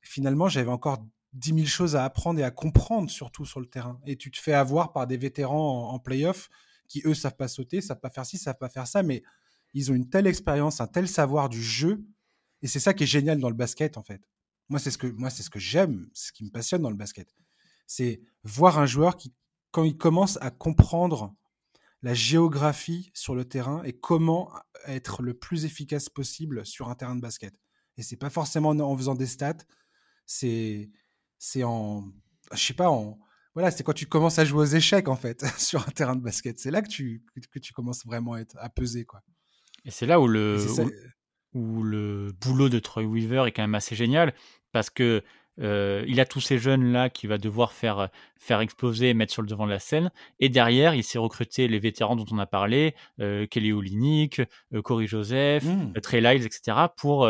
Finalement, 0.00 0.48
j'avais 0.48 0.70
encore 0.70 1.04
10 1.34 1.54
000 1.54 1.66
choses 1.66 1.96
à 1.96 2.04
apprendre 2.04 2.40
et 2.40 2.42
à 2.42 2.50
comprendre, 2.50 3.08
surtout 3.08 3.46
sur 3.46 3.60
le 3.60 3.66
terrain. 3.66 4.00
Et 4.06 4.16
tu 4.16 4.30
te 4.30 4.38
fais 4.38 4.52
avoir 4.52 4.92
par 4.92 5.06
des 5.06 5.16
vétérans 5.16 5.92
en, 5.92 5.98
playoff 5.98 6.50
qui, 6.88 7.02
eux, 7.04 7.14
savent 7.14 7.36
pas 7.36 7.48
sauter, 7.48 7.80
savent 7.80 8.00
pas 8.00 8.10
faire 8.10 8.26
ci, 8.26 8.36
savent 8.36 8.58
pas 8.58 8.68
faire 8.68 8.86
ça, 8.86 9.02
mais 9.02 9.22
ils 9.74 9.90
ont 9.90 9.94
une 9.94 10.10
telle 10.10 10.26
expérience, 10.26 10.80
un 10.80 10.86
tel 10.86 11.08
savoir 11.08 11.48
du 11.48 11.62
jeu. 11.62 12.04
Et 12.60 12.66
c'est 12.66 12.80
ça 12.80 12.94
qui 12.94 13.04
est 13.04 13.06
génial 13.06 13.38
dans 13.38 13.48
le 13.48 13.54
basket, 13.54 13.96
en 13.96 14.02
fait. 14.02 14.22
Moi, 14.68 14.78
c'est 14.78 14.90
ce 14.90 14.98
que, 14.98 15.06
moi, 15.06 15.30
c'est 15.30 15.42
ce 15.42 15.50
que 15.50 15.58
j'aime, 15.58 16.08
ce 16.12 16.32
qui 16.32 16.44
me 16.44 16.50
passionne 16.50 16.82
dans 16.82 16.90
le 16.90 16.96
basket 16.96 17.28
c'est 17.86 18.20
voir 18.44 18.78
un 18.78 18.86
joueur 18.86 19.16
qui, 19.16 19.34
quand 19.70 19.84
il 19.84 19.96
commence 19.96 20.38
à 20.40 20.50
comprendre 20.50 21.34
la 22.02 22.14
géographie 22.14 23.10
sur 23.14 23.34
le 23.34 23.44
terrain 23.44 23.82
et 23.84 23.92
comment 23.92 24.52
être 24.86 25.22
le 25.22 25.34
plus 25.34 25.64
efficace 25.64 26.08
possible 26.08 26.66
sur 26.66 26.88
un 26.88 26.94
terrain 26.94 27.14
de 27.14 27.20
basket. 27.20 27.54
Et 27.96 28.02
c'est 28.02 28.16
pas 28.16 28.30
forcément 28.30 28.70
en 28.70 28.96
faisant 28.96 29.14
des 29.14 29.26
stats, 29.26 29.64
c'est 30.26 30.90
c'est 31.38 31.62
en 31.62 32.10
je 32.52 32.62
sais 32.62 32.74
pas 32.74 32.90
en 32.90 33.18
voilà, 33.54 33.70
c'est 33.70 33.82
quand 33.82 33.92
tu 33.92 34.06
commences 34.06 34.38
à 34.38 34.44
jouer 34.44 34.60
aux 34.62 34.64
échecs 34.76 35.08
en 35.08 35.16
fait 35.16 35.44
sur 35.58 35.86
un 35.86 35.90
terrain 35.90 36.16
de 36.16 36.22
basket. 36.22 36.58
C'est 36.58 36.70
là 36.70 36.82
que 36.82 36.88
tu 36.88 37.24
que 37.50 37.58
tu 37.58 37.72
commences 37.72 38.04
vraiment 38.06 38.34
à, 38.34 38.40
être, 38.40 38.56
à 38.58 38.68
peser 38.68 39.04
quoi. 39.04 39.22
Et 39.84 39.90
c'est 39.90 40.06
là 40.06 40.20
où 40.20 40.26
le 40.26 40.64
où, 41.54 41.82
le 41.82 42.32
boulot 42.40 42.68
de 42.68 42.78
Troy 42.78 43.04
Weaver 43.04 43.44
est 43.46 43.52
quand 43.52 43.62
même 43.62 43.74
assez 43.74 43.94
génial 43.94 44.34
parce 44.72 44.88
que 44.88 45.22
euh, 45.60 46.04
il 46.06 46.20
a 46.20 46.24
tous 46.24 46.40
ces 46.40 46.58
jeunes-là 46.58 47.10
qu'il 47.10 47.28
va 47.28 47.38
devoir 47.38 47.72
faire, 47.72 48.08
faire 48.36 48.60
exploser 48.60 49.10
et 49.10 49.14
mettre 49.14 49.32
sur 49.32 49.42
le 49.42 49.48
devant 49.48 49.66
de 49.66 49.70
la 49.70 49.78
scène. 49.78 50.10
Et 50.40 50.48
derrière, 50.48 50.94
il 50.94 51.04
s'est 51.04 51.18
recruté 51.18 51.68
les 51.68 51.78
vétérans 51.78 52.16
dont 52.16 52.24
on 52.30 52.38
a 52.38 52.46
parlé, 52.46 52.94
euh, 53.20 53.46
Kelly 53.46 53.72
Olynyk, 53.72 54.40
euh, 54.72 54.82
Corey 54.82 55.06
Joseph, 55.06 55.64
mmh. 55.64 55.92
Trey 56.02 56.20
Lyles, 56.20 56.46
etc., 56.46 56.76
pour, 56.96 57.28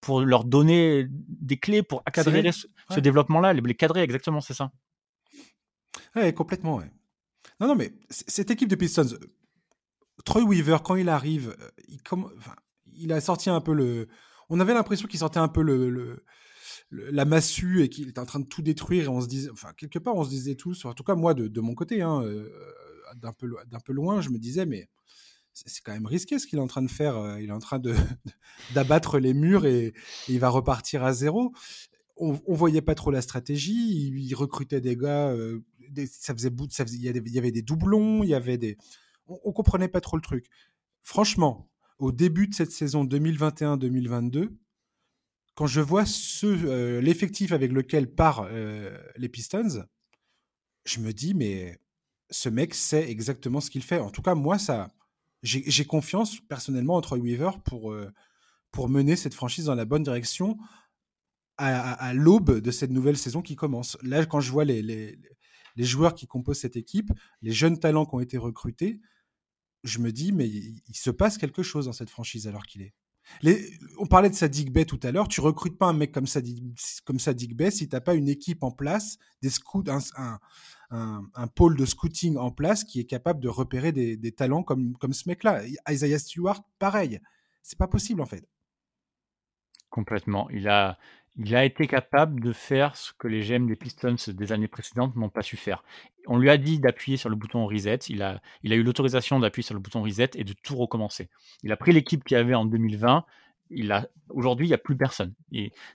pour 0.00 0.20
leur 0.20 0.44
donner 0.44 1.06
des 1.08 1.56
clés 1.56 1.82
pour 1.82 2.02
accadrer 2.04 2.50
ce, 2.52 3.00
développement-là, 3.00 3.52
les, 3.54 3.74
cadrer, 3.74 4.02
exactement, 4.02 4.40
c'est 4.40 4.54
ça. 4.54 4.70
Oui, 6.14 6.32
complètement, 6.34 6.76
ouais. 6.76 6.90
Non, 7.60 7.68
non, 7.68 7.74
mais 7.74 7.92
cette 8.10 8.50
équipe 8.50 8.68
de 8.68 8.74
Pistons, 8.74 9.16
Troy 10.24 10.42
Weaver, 10.42 10.78
quand 10.84 10.96
il 10.96 11.08
arrive, 11.08 11.56
il, 11.88 12.02
comme, 12.02 12.30
il 12.94 13.12
a 13.12 13.20
sorti 13.20 13.48
un 13.48 13.60
peu 13.60 13.72
le... 13.72 14.08
On 14.50 14.60
avait 14.60 14.74
l'impression 14.74 15.08
qu'il 15.08 15.20
sortait 15.20 15.38
un 15.38 15.48
peu 15.48 15.62
le 15.62 16.24
la 16.92 17.24
massue 17.24 17.82
et 17.82 17.88
qu'il 17.88 18.08
était 18.08 18.18
en 18.18 18.26
train 18.26 18.40
de 18.40 18.46
tout 18.46 18.62
détruire 18.62 19.04
et 19.04 19.08
on 19.08 19.20
se 19.20 19.26
disait, 19.26 19.50
enfin 19.50 19.72
quelque 19.76 19.98
part 19.98 20.14
on 20.14 20.24
se 20.24 20.28
disait 20.28 20.54
tous, 20.54 20.84
en 20.84 20.92
tout 20.92 21.04
cas 21.04 21.14
moi 21.14 21.34
de, 21.34 21.60
mon 21.60 21.74
côté, 21.74 22.02
hein, 22.02 22.22
euh, 22.22 22.48
d'un 23.16 23.32
peu 23.32 23.92
loin, 23.92 24.20
je 24.20 24.28
me 24.28 24.38
disais 24.38 24.66
mais 24.66 24.88
c'est 25.54 25.82
quand 25.82 25.92
même 25.92 26.06
risqué 26.06 26.38
ce 26.38 26.46
qu'il 26.46 26.58
est 26.58 26.62
en 26.62 26.66
train 26.66 26.82
de 26.82 26.90
faire. 26.90 27.16
Euh, 27.16 27.40
il 27.40 27.48
est 27.48 27.52
en 27.52 27.58
train 27.58 27.80
d'abattre 28.74 29.18
les 29.18 29.34
murs 29.34 29.66
et, 29.66 29.92
il 30.28 30.38
va 30.38 30.48
repartir 30.48 31.04
à 31.04 31.12
zéro. 31.12 31.52
On, 32.16 32.40
on, 32.46 32.54
voyait 32.54 32.82
pas 32.82 32.94
trop 32.94 33.10
la 33.10 33.22
stratégie. 33.22 34.10
Il, 34.14 34.34
recrutait 34.34 34.80
des 34.80 34.96
gars. 34.96 35.28
Euh, 35.30 35.60
ça 36.10 36.34
faisait 36.34 36.50
bout. 36.50 36.68
Il, 36.78 37.02
y 37.02 37.38
avait, 37.38 37.50
des 37.50 37.62
doublons. 37.62 38.22
Il 38.22 38.30
y 38.30 38.34
avait 38.34 38.58
des. 38.58 38.76
on, 39.26 39.38
on 39.44 39.52
comprenait 39.52 39.88
pas 39.88 40.00
trop 40.00 40.16
le 40.16 40.22
truc. 40.22 40.46
Franchement, 41.02 41.68
au 41.98 42.12
début 42.12 42.48
de 42.48 42.54
cette 42.54 42.70
saison 42.70 43.04
2021-2022, 43.04 44.50
quand 45.54 45.66
je 45.66 45.80
vois 45.80 46.06
ce, 46.06 46.98
l'effectif 46.98 47.52
avec 47.52 47.72
lequel 47.72 48.12
part 48.12 48.48
les 49.16 49.28
Pistons, 49.28 49.86
je 50.84 51.00
me 51.00 51.12
dis, 51.12 51.34
mais 51.34 51.78
ce 52.30 52.48
mec 52.48 52.74
sait 52.74 53.10
exactement 53.10 53.60
ce 53.60 53.70
qu'il 53.70 53.82
fait. 53.82 53.98
En 53.98 54.10
tout 54.10 54.22
cas, 54.22 54.34
moi, 54.34 54.58
ça, 54.58 54.88
j'ai 55.42 55.84
confiance 55.84 56.40
personnellement 56.40 56.96
en 56.96 57.00
Troy 57.00 57.18
Weaver 57.18 57.50
pour, 57.64 57.94
pour 58.70 58.88
mener 58.88 59.16
cette 59.16 59.34
franchise 59.34 59.66
dans 59.66 59.74
la 59.74 59.84
bonne 59.84 60.02
direction 60.02 60.56
à, 61.58 62.12
l'aube 62.14 62.60
de 62.60 62.70
cette 62.70 62.90
nouvelle 62.90 63.16
saison 63.16 63.42
qui 63.42 63.56
commence. 63.56 63.96
Là, 64.02 64.24
quand 64.26 64.40
je 64.40 64.50
vois 64.50 64.64
les, 64.64 64.82
les, 64.82 65.84
joueurs 65.84 66.14
qui 66.14 66.26
composent 66.26 66.58
cette 66.58 66.76
équipe, 66.76 67.12
les 67.40 67.52
jeunes 67.52 67.78
talents 67.78 68.06
qui 68.06 68.14
ont 68.14 68.20
été 68.20 68.38
recrutés, 68.38 69.00
je 69.84 69.98
me 69.98 70.12
dis, 70.12 70.32
mais 70.32 70.48
il, 70.48 70.94
se 70.94 71.10
passe 71.10 71.38
quelque 71.38 71.62
chose 71.62 71.86
dans 71.86 71.92
cette 71.92 72.10
franchise 72.10 72.48
alors 72.48 72.64
qu'il 72.64 72.82
est. 72.82 72.94
On 73.98 74.06
parlait 74.06 74.30
de 74.30 74.34
Sadik 74.34 74.72
Bey 74.72 74.84
tout 74.84 75.00
à 75.02 75.12
l'heure. 75.12 75.28
Tu 75.28 75.40
recrutes 75.40 75.78
pas 75.78 75.86
un 75.86 75.92
mec 75.92 76.12
comme 76.12 76.26
Sadik, 76.26 76.62
comme 77.04 77.18
Sadik 77.18 77.56
Bey 77.56 77.70
si 77.70 77.88
tu 77.88 77.94
n'as 77.94 78.00
pas 78.00 78.14
une 78.14 78.28
équipe 78.28 78.62
en 78.62 78.70
place, 78.70 79.18
des 79.42 79.50
scouts, 79.50 79.84
un, 80.16 80.38
un, 80.90 81.46
pôle 81.48 81.76
de 81.76 81.86
scouting 81.86 82.36
en 82.36 82.50
place 82.50 82.84
qui 82.84 83.00
est 83.00 83.04
capable 83.04 83.40
de 83.40 83.48
repérer 83.48 83.92
des, 83.92 84.16
des 84.16 84.32
talents 84.32 84.62
comme, 84.62 84.96
comme 84.98 85.12
ce 85.12 85.28
mec-là. 85.28 85.62
Isaiah 85.88 86.18
Stewart, 86.18 86.62
pareil. 86.78 87.20
C'est 87.62 87.78
pas 87.78 87.88
possible 87.88 88.20
en 88.20 88.26
fait. 88.26 88.46
Complètement. 89.90 90.48
Il 90.50 90.68
a, 90.68 90.98
il 91.36 91.56
a 91.56 91.64
été 91.64 91.86
capable 91.86 92.40
de 92.40 92.52
faire 92.52 92.96
ce 92.96 93.12
que 93.12 93.26
les 93.26 93.40
GM 93.40 93.66
des 93.66 93.76
Pistons 93.76 94.16
des 94.28 94.52
années 94.52 94.68
précédentes 94.68 95.16
n'ont 95.16 95.30
pas 95.30 95.42
su 95.42 95.56
faire. 95.56 95.82
On 96.26 96.38
lui 96.38 96.50
a 96.50 96.56
dit 96.56 96.78
d'appuyer 96.78 97.16
sur 97.16 97.30
le 97.30 97.36
bouton 97.36 97.66
reset, 97.66 97.96
il 98.08 98.22
a, 98.22 98.40
il 98.62 98.72
a 98.72 98.76
eu 98.76 98.82
l'autorisation 98.82 99.40
d'appuyer 99.40 99.64
sur 99.64 99.74
le 99.74 99.80
bouton 99.80 100.02
reset 100.02 100.30
et 100.34 100.44
de 100.44 100.52
tout 100.52 100.76
recommencer. 100.76 101.30
Il 101.62 101.72
a 101.72 101.76
pris 101.76 101.92
l'équipe 101.92 102.22
qu'il 102.24 102.36
avait 102.36 102.54
en 102.54 102.64
2020, 102.64 103.24
aujourd'hui 104.28 104.66
il 104.66 104.70
n'y 104.70 104.74
a 104.74 104.78
plus 104.78 104.96
personne. 104.96 105.34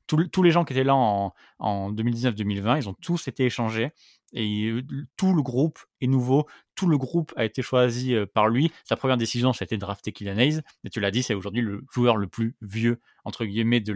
Tous 0.08 0.44
les 0.44 0.52
gens 0.52 0.66
qui 0.66 0.74
étaient 0.74 0.84
là 0.84 0.96
en, 0.96 1.34
en 1.60 1.92
2019-2020, 1.92 2.78
ils 2.78 2.90
ont 2.90 2.94
tous 2.94 3.28
été 3.28 3.46
échangés 3.46 3.92
tout 4.32 5.34
le 5.34 5.42
groupe 5.42 5.80
est 6.02 6.08
nouveau, 6.08 6.48
tout 6.76 6.88
le 6.88 6.98
groupe 6.98 7.34
a 7.38 7.46
été 7.46 7.62
choisi 7.62 8.14
par 8.34 8.50
lui. 8.50 8.72
Sa 8.84 8.96
première 8.96 9.18
décision, 9.18 9.52
été 9.52 9.76
de 9.76 9.82
drafter 9.82 10.12
Kylian 10.12 10.38
Hayes, 10.38 10.62
et 10.84 10.90
tu 10.90 11.00
l'as 11.00 11.12
dit, 11.12 11.24
c'est 11.24 11.34
aujourd'hui 11.34 11.62
le 11.62 11.84
joueur 11.92 12.18
le 12.18 12.28
plus 12.28 12.56
vieux, 12.62 13.00
entre 13.24 13.46
guillemets, 13.46 13.80
de 13.80 13.94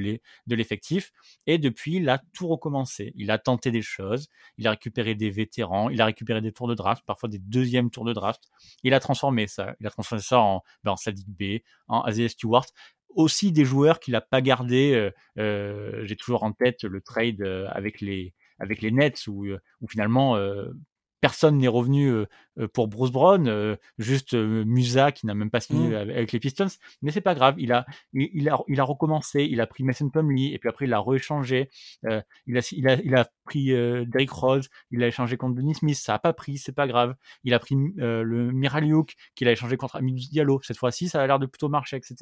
l'effectif. 0.48 1.12
Et 1.48 1.58
depuis, 1.58 1.98
il 1.98 2.10
a 2.10 2.22
tout 2.34 2.48
recommencé. 2.48 3.12
Il 3.16 3.30
a 3.30 3.38
tenté 3.38 3.72
des 3.72 3.82
choses, 3.82 4.30
il 4.58 4.68
a 4.68 4.72
récupéré 4.72 5.16
des 5.16 5.30
vétérans, 5.30 5.90
il 5.90 6.02
a 6.02 6.06
récupéré 6.06 6.42
des 6.42 6.54
tours 6.54 6.68
de 6.68 6.76
draft, 6.76 7.04
parfois 7.06 7.30
des 7.30 7.40
deuxièmes 7.40 7.92
tours 7.92 8.06
de 8.06 8.14
draft. 8.14 8.50
Il 8.84 8.94
a 8.94 9.00
transformé 9.00 9.48
ça, 9.48 9.76
il 9.80 9.88
a 9.88 9.90
transformé 9.90 10.22
ça 10.22 10.40
en, 10.40 10.64
ben, 10.84 10.92
en 10.92 10.96
Sadiq 10.96 11.28
B, 11.28 11.60
en 11.88 12.02
Aziz 12.02 12.32
Stewart, 12.32 12.66
aussi 13.16 13.52
des 13.52 13.66
joueurs 13.66 14.00
qu'il 14.00 14.14
n'a 14.14 14.22
pas 14.22 14.42
gardés. 14.42 15.12
J'ai 15.38 16.16
toujours 16.18 16.44
en 16.44 16.52
tête 16.52 16.84
le 16.84 17.02
trade 17.02 17.42
avec 17.70 18.02
les 18.02 18.34
avec 18.62 18.82
les 18.82 18.92
Nets 18.92 19.28
où, 19.28 19.46
euh, 19.46 19.60
finalement 19.90 20.38
euh, 20.38 20.72
personne 21.22 21.58
n'est 21.58 21.68
revenu 21.68 22.10
euh, 22.10 22.28
pour 22.74 22.88
Bruce 22.88 23.12
Brown, 23.12 23.78
juste 23.98 24.34
Musa 24.34 25.12
qui 25.12 25.26
n'a 25.26 25.34
même 25.34 25.50
pas 25.50 25.62
signé 25.62 25.90
mmh. 25.90 25.94
avec 25.94 26.32
les 26.32 26.40
Pistons, 26.40 26.68
mais 27.02 27.12
c'est 27.12 27.22
pas 27.22 27.36
grave, 27.36 27.56
il 27.58 27.72
a, 27.72 27.86
il, 28.12 28.50
a, 28.50 28.60
il 28.68 28.80
a 28.80 28.84
recommencé, 28.84 29.48
il 29.50 29.62
a 29.62 29.68
pris 29.68 29.84
Mason 29.84 30.10
Plumlee 30.10 30.54
et 30.54 30.60
puis 30.60 30.68
après 30.68 30.86
il 30.86 30.94
a 30.94 31.00
rééchangé, 31.00 31.70
il, 32.04 32.58
a, 32.58 32.72
il, 32.72 32.88
a, 32.90 32.96
il 33.02 33.16
a 33.16 33.30
pris 33.46 33.68
Derrick 33.68 34.32
Rose, 34.32 34.68
il 34.92 35.02
a 35.04 35.08
échangé 35.08 35.38
contre 35.38 35.56
Denis 35.56 35.76
Smith, 35.76 35.96
ça 35.96 36.16
a 36.16 36.20
pas 36.20 36.34
pris, 36.34 36.58
c'est 36.58 36.74
pas 36.74 36.88
grave, 36.88 37.16
il 37.44 37.54
a 37.54 37.60
pris 37.60 37.76
le 37.76 38.52
Miraliuk 38.52 39.14
qu'il 39.36 39.48
a 39.48 39.52
échangé 39.52 39.78
contre 39.78 39.96
Amidou 39.96 40.20
Diallo, 40.30 40.60
cette 40.64 40.78
fois-ci 40.78 41.08
ça 41.08 41.22
a 41.22 41.28
l'air 41.28 41.40
de 41.40 41.46
plutôt 41.46 41.70
marcher, 41.70 41.96
etc. 41.96 42.16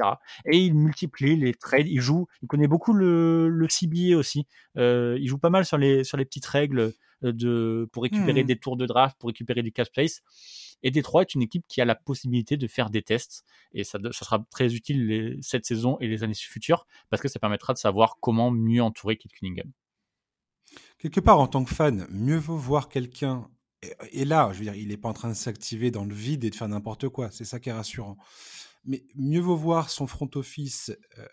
Et 0.45 0.57
il 0.57 0.75
multiplie 0.75 1.37
les 1.37 1.53
trades, 1.55 1.87
il 1.87 2.01
joue, 2.01 2.27
il 2.43 2.47
connaît 2.47 2.67
beaucoup 2.67 2.93
le, 2.93 3.49
le 3.49 3.67
CBA 3.67 4.15
aussi, 4.15 4.45
il 4.75 5.27
joue 5.27 5.39
pas 5.39 5.49
mal 5.49 5.65
sur 5.65 5.77
les, 5.77 6.03
sur 6.03 6.17
les 6.17 6.25
petites 6.25 6.45
règles 6.45 6.93
de, 7.21 7.87
pour 7.91 8.03
récupérer 8.03 8.43
mmh. 8.43 8.47
des 8.47 8.57
tours 8.57 8.77
de 8.77 8.85
draft, 8.85 9.17
pour 9.19 9.27
récupérer 9.27 9.61
du 9.61 9.71
cash 9.71 9.91
place. 9.91 10.21
Et 10.83 10.91
Détroit 10.91 11.21
est 11.21 11.35
une 11.35 11.41
équipe 11.41 11.65
qui 11.67 11.81
a 11.81 11.85
la 11.85 11.95
possibilité 11.95 12.57
de 12.57 12.67
faire 12.67 12.89
des 12.89 13.01
tests. 13.01 13.43
Et 13.73 13.83
ça, 13.83 13.99
ça 14.11 14.25
sera 14.25 14.45
très 14.49 14.73
utile 14.73 15.37
cette 15.41 15.65
saison 15.65 15.97
et 15.99 16.07
les 16.07 16.23
années 16.23 16.33
futures 16.33 16.85
parce 17.09 17.21
que 17.21 17.27
ça 17.27 17.39
permettra 17.39 17.73
de 17.73 17.77
savoir 17.77 18.17
comment 18.21 18.51
mieux 18.51 18.81
entourer 18.81 19.17
Kit 19.17 19.29
Cunningham. 19.29 19.71
Quelque 20.97 21.19
part, 21.19 21.39
en 21.39 21.47
tant 21.47 21.63
que 21.63 21.73
fan, 21.73 22.07
mieux 22.09 22.37
vaut 22.37 22.57
voir 22.57 22.89
quelqu'un. 22.89 23.49
Et 24.11 24.25
là, 24.25 24.49
je 24.53 24.59
veux 24.59 24.65
dire, 24.65 24.75
il 24.75 24.89
n'est 24.89 24.97
pas 24.97 25.09
en 25.09 25.13
train 25.13 25.29
de 25.29 25.33
s'activer 25.33 25.91
dans 25.91 26.05
le 26.05 26.13
vide 26.13 26.43
et 26.43 26.49
de 26.49 26.55
faire 26.55 26.67
n'importe 26.67 27.09
quoi. 27.09 27.31
C'est 27.31 27.45
ça 27.45 27.59
qui 27.59 27.69
est 27.69 27.73
rassurant. 27.73 28.17
Mais 28.85 29.03
mieux 29.15 29.39
vaut 29.39 29.55
voir 29.55 29.89
son 29.89 30.07
front 30.07 30.29
office 30.35 30.91
euh, 31.17 31.25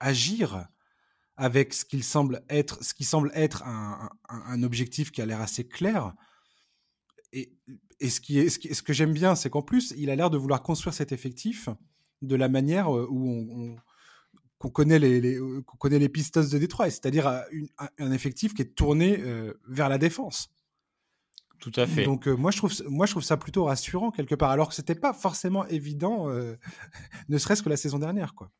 agir 0.00 0.68
avec 1.36 1.74
ce, 1.74 1.84
qu'il 1.84 2.02
semble 2.02 2.42
être, 2.48 2.82
ce 2.82 2.94
qui 2.94 3.04
semble 3.04 3.30
être 3.34 3.62
un, 3.64 4.10
un, 4.28 4.62
objectif 4.62 5.10
qui 5.10 5.20
a 5.20 5.26
l'air 5.26 5.40
assez 5.40 5.66
clair. 5.66 6.14
Et, 7.32 7.52
et 8.00 8.08
ce, 8.08 8.20
qui 8.20 8.38
est, 8.38 8.48
ce, 8.48 8.74
ce 8.74 8.82
que 8.82 8.92
j'aime 8.92 9.12
bien, 9.12 9.34
c'est 9.34 9.50
qu'en 9.50 9.62
plus, 9.62 9.92
il 9.96 10.10
a 10.10 10.16
l'air 10.16 10.30
de 10.30 10.38
vouloir 10.38 10.62
construire 10.62 10.94
cet 10.94 11.12
effectif 11.12 11.68
de 12.22 12.36
la 12.36 12.48
manière 12.48 12.94
euh, 12.94 13.06
où 13.10 13.28
on, 13.28 13.76
qu'on 14.58 14.70
connaît 14.70 14.98
les, 14.98 15.20
les 15.20 15.38
euh, 15.38 15.62
qu'on 15.62 15.76
connaît 15.76 15.98
les 15.98 16.08
Pistons 16.08 16.48
de 16.50 16.58
Détroit, 16.58 16.88
c'est-à-dire 16.88 17.26
euh, 17.26 17.42
un 17.98 18.12
effectif 18.12 18.54
qui 18.54 18.62
est 18.62 18.74
tourné 18.74 19.22
vers 19.68 19.88
la 19.88 19.98
défense. 19.98 20.48
Tout 21.58 21.72
à 21.76 21.86
fait. 21.86 22.04
Donc 22.04 22.26
moi 22.26 22.50
je 22.50 22.58
trouve 22.58 22.72
moi 22.86 23.06
je 23.06 23.12
trouve 23.12 23.22
ça 23.22 23.36
plutôt 23.36 23.64
rassurant 23.64 24.10
quelque 24.10 24.34
part, 24.34 24.50
alors 24.50 24.68
que 24.68 24.74
c'était 24.74 24.94
pas 24.94 25.12
forcément 25.12 25.66
évident, 25.66 26.28
ne 27.28 27.38
serait-ce 27.38 27.62
que 27.62 27.68
la 27.68 27.76
saison 27.76 27.98
dernière 27.98 28.34
quoi. 28.34 28.50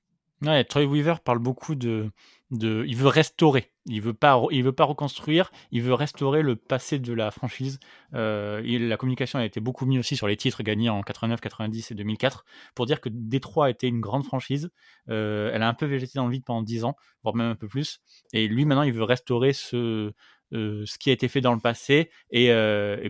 Ouais, 0.43 0.65
Troy 0.65 0.85
Weaver 0.85 1.17
parle 1.25 1.39
beaucoup 1.39 1.75
de, 1.75 2.11
il 2.53 2.97
veut 2.97 3.09
restaurer, 3.09 3.73
il 3.87 4.01
veut 4.01 4.15
pas, 4.15 4.41
il 4.53 4.63
veut 4.63 4.73
pas 4.73 4.85
reconstruire, 4.85 5.51
il 5.73 5.83
veut 5.83 5.95
restaurer 5.95 6.43
le 6.43 6.55
passé 6.55 7.01
de 7.01 7.13
la 7.13 7.33
franchise. 7.33 7.81
Euh, 8.15 8.63
la 8.63 8.97
communication 8.97 9.41
a 9.41 9.45
été 9.45 9.59
beaucoup 9.59 9.85
mise 9.85 9.99
aussi 9.99 10.17
sur 10.17 10.29
les 10.29 10.37
titres 10.37 10.63
gagnés 10.63 10.89
en 10.89 11.03
89, 11.03 11.41
90 11.41 11.91
et 11.91 11.95
2004 11.95 12.45
pour 12.75 12.87
dire 12.87 13.01
que 13.01 13.09
Détroit 13.13 13.71
était 13.71 13.89
une 13.89 14.01
grande 14.01 14.25
franchise. 14.25 14.71
Euh, 15.11 15.51
elle 15.53 15.63
a 15.63 15.69
un 15.69 15.75
peu 15.75 15.87
végété 15.87 16.13
dans 16.15 16.27
le 16.27 16.33
vide 16.33 16.45
pendant 16.45 16.63
10 16.63 16.85
ans, 16.85 16.95
voire 17.25 17.35
même 17.35 17.51
un 17.51 17.57
peu 17.57 17.67
plus. 17.67 18.01
Et 18.33 18.47
lui 18.47 18.65
maintenant, 18.65 18.85
il 18.85 18.93
veut 18.93 19.03
restaurer 19.03 19.53
ce, 19.53 20.13
euh, 20.53 20.85
qui 21.01 21.11
a 21.11 21.13
été 21.13 21.27
fait 21.27 21.41
dans 21.41 21.53
le 21.53 21.61
passé 21.61 22.11
et, 22.31 22.49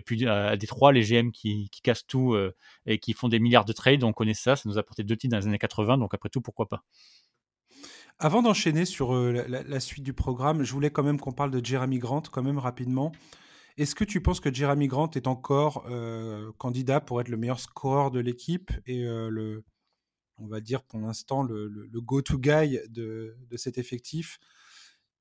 puis 0.03 0.27
à, 0.27 0.57
Détroit 0.57 0.93
les 0.93 1.03
GM 1.03 1.29
qui, 1.29 1.69
qui 1.71 1.81
cassent 1.81 2.07
tout 2.07 2.35
et 2.87 2.97
qui 2.97 3.13
font 3.13 3.27
des 3.29 3.37
milliards 3.37 3.65
de 3.65 3.73
trades 3.73 4.03
on 4.03 4.11
connaît 4.13 4.33
ça 4.33 4.55
ça 4.55 4.67
nous 4.67 4.77
a 4.77 4.79
apporté 4.79 5.03
deux 5.03 5.15
titres 5.15 5.33
dans 5.33 5.37
les 5.37 5.45
années 5.45 5.59
80 5.59 5.99
donc 5.99 6.15
après 6.15 6.29
tout 6.29 6.41
pourquoi 6.41 6.67
pas? 6.67 6.83
Avant 8.19 8.41
d'enchaîner 8.41 8.85
sur 8.85 9.13
euh, 9.13 9.45
la, 9.47 9.79
suite 9.79 10.03
du 10.03 10.13
programme, 10.13 10.63
je 10.63 10.71
voulais 10.73 10.89
quand 10.89 11.03
même 11.03 11.19
qu'on 11.19 11.33
parle 11.33 11.51
de 11.51 11.63
Jeremy 11.63 11.99
Grant, 11.99 12.23
quand 12.31 12.41
même 12.41 12.57
rapidement. 12.57 13.11
Est-ce 13.77 13.93
que 13.93 14.03
tu 14.03 14.21
penses 14.21 14.39
que 14.39 14.51
Jeremy 14.51 14.87
Grant 14.87 15.11
est 15.11 15.27
encore 15.27 15.85
euh, 15.87 16.51
candidat 16.57 16.99
pour 16.99 17.21
être 17.21 17.29
le 17.29 17.37
meilleur 17.37 17.59
scoreur 17.59 18.09
de 18.09 18.19
l'équipe 18.19 18.71
et 18.87 19.03
euh, 19.05 19.29
le, 19.29 19.63
on 20.37 20.47
va 20.47 20.61
dire 20.61 20.83
pour 20.83 20.99
l'instant, 20.99 21.43
le, 21.43 21.87
go-to 21.93 22.39
guy 22.39 22.79
de, 22.89 23.37
cet 23.55 23.77
effectif? 23.77 24.39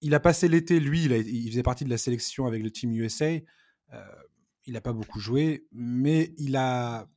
Il 0.00 0.14
a 0.14 0.20
passé 0.20 0.48
l'été, 0.48 0.80
lui, 0.80 1.04
il, 1.04 1.50
faisait 1.50 1.62
partie 1.62 1.84
de 1.84 1.90
la 1.90 1.98
sélection 1.98 2.46
avec 2.46 2.62
le 2.62 2.70
Team 2.70 2.92
USA. 2.92 3.30
il 3.32 4.72
n'a 4.72 4.80
pas 4.80 4.92
beaucoup 4.92 5.20
joué, 5.20 5.66
mais 5.72 6.34
il 6.38 6.56
a, 6.56 7.10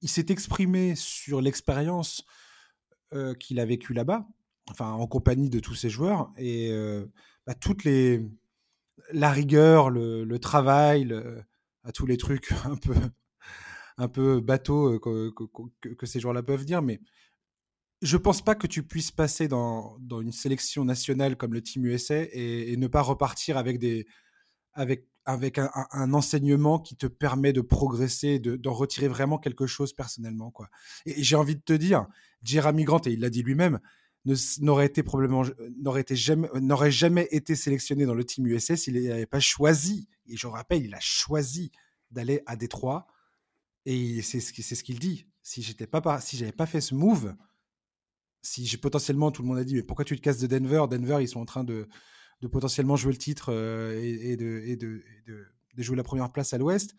il 0.00 0.08
s'est 0.08 0.26
exprimé 0.28 0.94
sur 0.96 1.42
l'expérience 1.42 2.24
qu'il 3.38 3.60
a 3.60 3.64
vécue 3.64 3.94
là-bas 3.94 4.26
enfin 4.70 4.92
en 4.92 5.06
compagnie 5.06 5.50
de 5.50 5.60
tous 5.60 5.74
ces 5.74 5.90
joueurs 5.90 6.32
et 6.36 6.70
euh, 6.70 7.06
bah, 7.46 7.54
toutes 7.54 7.84
les 7.84 8.26
la 9.12 9.30
rigueur, 9.30 9.90
le, 9.90 10.38
travail, 10.38 11.12
à 11.82 11.92
tous 11.92 12.06
les 12.06 12.16
trucs 12.16 12.52
un 12.64 12.76
peu 12.76 12.94
un 13.96 14.08
peu 14.08 14.40
bateau 14.40 14.94
euh, 15.06 15.32
que, 15.80 16.06
ces 16.06 16.20
joueurs-là 16.20 16.42
peuvent 16.42 16.64
dire, 16.64 16.82
mais 16.82 17.00
je 18.02 18.16
pense 18.16 18.42
pas 18.42 18.54
que 18.54 18.66
tu 18.66 18.82
puisses 18.82 19.12
passer 19.12 19.48
dans, 19.48 19.96
dans 20.00 20.20
une 20.20 20.32
sélection 20.32 20.84
nationale 20.84 21.36
comme 21.36 21.54
le 21.54 21.62
Team 21.62 21.86
USA 21.86 22.22
et, 22.32 22.76
ne 22.76 22.86
pas 22.86 23.02
repartir 23.02 23.56
avec 23.56 23.78
des 23.78 24.06
avec 24.72 25.08
avec 25.26 25.58
un, 25.58 26.12
enseignement 26.12 26.78
qui 26.78 26.96
te 26.96 27.06
permet 27.06 27.54
de 27.54 27.62
progresser, 27.62 28.38
d'en 28.38 28.74
retirer 28.74 29.08
vraiment 29.08 29.38
quelque 29.38 29.66
chose 29.66 29.94
personnellement. 29.94 30.52
Et, 31.06 31.22
j'ai 31.22 31.36
envie 31.36 31.56
de 31.56 31.62
te 31.62 31.72
dire, 31.72 32.06
Jeremy 32.42 32.84
Grant 32.84 33.00
et 33.06 33.12
il 33.12 33.20
l'a 33.20 33.30
dit 33.30 33.42
lui-même, 33.42 33.80
n'aurait 34.60 34.86
été 34.86 35.02
probablement 35.02 35.42
n'aurait 35.76 36.00
été 36.00 36.16
jamais 36.16 36.48
n'aurait 36.60 36.90
jamais 36.90 37.28
été 37.30 37.54
sélectionné 37.54 38.06
dans 38.06 38.14
le 38.14 38.24
team 38.24 38.46
USS 38.46 38.76
s'il 38.76 39.02
n'avait 39.02 39.26
pas 39.26 39.40
choisi 39.40 40.08
et 40.26 40.36
je 40.36 40.46
rappelle 40.46 40.84
il 40.84 40.94
a 40.94 41.00
choisi 41.00 41.70
d'aller 42.10 42.42
à 42.46 42.56
Détroit 42.56 43.06
et 43.84 44.22
c'est 44.22 44.40
ce 44.40 44.52
c'est 44.62 44.74
ce 44.74 44.84
qu'il 44.84 44.98
dit. 44.98 45.26
Si 45.42 45.62
j'étais 45.62 45.86
pas 45.86 46.20
si 46.20 46.36
j'avais 46.38 46.52
pas 46.52 46.66
fait 46.66 46.80
ce 46.80 46.94
move 46.94 47.34
si 48.40 48.66
j'ai 48.66 48.78
potentiellement 48.78 49.30
tout 49.30 49.42
le 49.42 49.48
monde 49.48 49.58
a 49.58 49.64
dit 49.64 49.74
mais 49.74 49.82
pourquoi 49.82 50.04
tu 50.04 50.16
te 50.16 50.22
casses 50.22 50.38
de 50.38 50.46
Denver? 50.46 50.84
Denver 50.88 51.18
ils 51.20 51.28
sont 51.28 51.40
en 51.40 51.46
train 51.46 51.64
de, 51.64 51.88
de 52.40 52.48
potentiellement 52.48 52.96
jouer 52.96 53.12
le 53.12 53.18
titre 53.18 53.52
euh, 53.52 53.98
et, 54.02 54.36
de, 54.36 54.62
et, 54.64 54.76
de, 54.76 55.02
de, 55.26 55.46
de, 55.74 55.82
jouer 55.82 55.96
la 55.96 56.02
première 56.02 56.30
place 56.30 56.52
à 56.52 56.58
l'Ouest. 56.58 56.94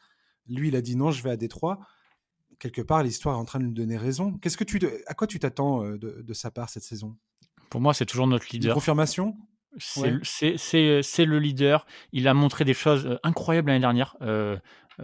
Lui 0.48 0.68
il 0.68 0.76
a 0.76 0.82
dit 0.82 0.96
non 0.96 1.12
je 1.12 1.24
vais 1.24 1.32
à 1.32 1.38
Détroit 1.38 1.80
quelque 2.60 2.82
part, 2.82 3.04
l'histoire 3.04 3.36
est 3.36 3.40
en 3.40 3.46
train 3.46 3.60
de 3.60 3.66
lui 3.66 3.74
donner 3.74 3.98
raison. 3.98 4.34
Qu'est-ce 4.40 4.58
que 4.58 4.64
tu, 4.64 4.80
à 5.08 5.14
quoi 5.14 5.28
tu 5.28 5.40
t'attends 5.40 5.84
de, 5.84 6.34
sa 6.34 6.52
part 6.52 6.70
cette 6.70 6.84
saison? 6.84 7.16
Pour 7.70 7.82
moi, 7.82 7.94
c'est 7.94 8.06
toujours 8.06 8.28
notre 8.28 8.48
leader. 8.52 8.74
confirmation? 8.74 9.36
C'est 9.78 11.26
le 11.26 11.40
leader. 11.40 11.86
Il 12.12 12.28
a 12.28 12.34
montré 12.34 12.66
des 12.66 12.74
choses 12.74 13.20
incroyables 13.24 13.70
l'année 13.70 13.82
dernière. 13.82 14.16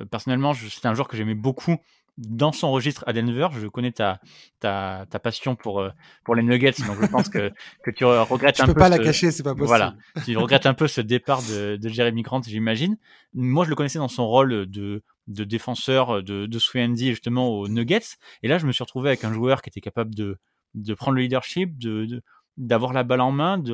personnellement, 0.09 0.53
c'était 0.53 0.87
un 0.87 0.93
joueur 0.93 1.07
que 1.07 1.17
j'aimais 1.17 1.35
beaucoup 1.35 1.77
dans 2.17 2.51
son 2.51 2.71
registre 2.71 3.03
à 3.07 3.13
Denver. 3.13 3.47
Je 3.53 3.67
connais 3.67 3.91
ta, 3.91 4.19
ta, 4.59 5.05
ta 5.09 5.19
passion 5.19 5.55
pour, 5.55 5.79
euh, 5.79 5.89
pour 6.23 6.35
les 6.35 6.43
Nuggets, 6.43 6.73
donc 6.85 7.01
je 7.01 7.07
pense 7.07 7.29
que, 7.29 7.51
que 7.83 7.91
tu 7.91 8.05
regrettes 8.05 8.59
un 8.59 8.65
peu. 8.65 8.71
Je 8.71 8.73
peux 8.73 8.79
pas 8.79 8.89
la 8.89 8.99
cacher, 8.99 9.31
c'est 9.31 9.43
pas 9.43 9.51
possible. 9.51 9.67
Voilà, 9.67 9.95
tu 10.25 10.37
regrettes 10.37 10.65
un 10.65 10.73
peu 10.73 10.87
ce 10.87 11.01
départ 11.01 11.41
de, 11.41 11.77
de 11.77 11.89
Jeremy 11.89 12.21
Grant, 12.21 12.41
j'imagine. 12.43 12.97
Moi, 13.33 13.65
je 13.65 13.69
le 13.69 13.75
connaissais 13.75 13.99
dans 13.99 14.07
son 14.07 14.27
rôle 14.27 14.65
de, 14.67 15.03
de 15.27 15.43
défenseur 15.43 16.21
de, 16.21 16.45
de 16.45 16.59
Swendy, 16.59 17.09
justement 17.09 17.49
aux 17.49 17.67
Nuggets. 17.67 18.17
Et 18.43 18.47
là, 18.47 18.57
je 18.57 18.67
me 18.67 18.71
suis 18.71 18.83
retrouvé 18.83 19.09
avec 19.09 19.23
un 19.23 19.33
joueur 19.33 19.61
qui 19.61 19.69
était 19.69 19.81
capable 19.81 20.13
de, 20.13 20.37
de 20.73 20.93
prendre 20.93 21.15
le 21.15 21.21
leadership, 21.21 21.77
de, 21.77 22.21
d'avoir 22.61 22.93
la 22.93 23.03
balle 23.03 23.21
en 23.21 23.31
main, 23.31 23.57
de, 23.57 23.73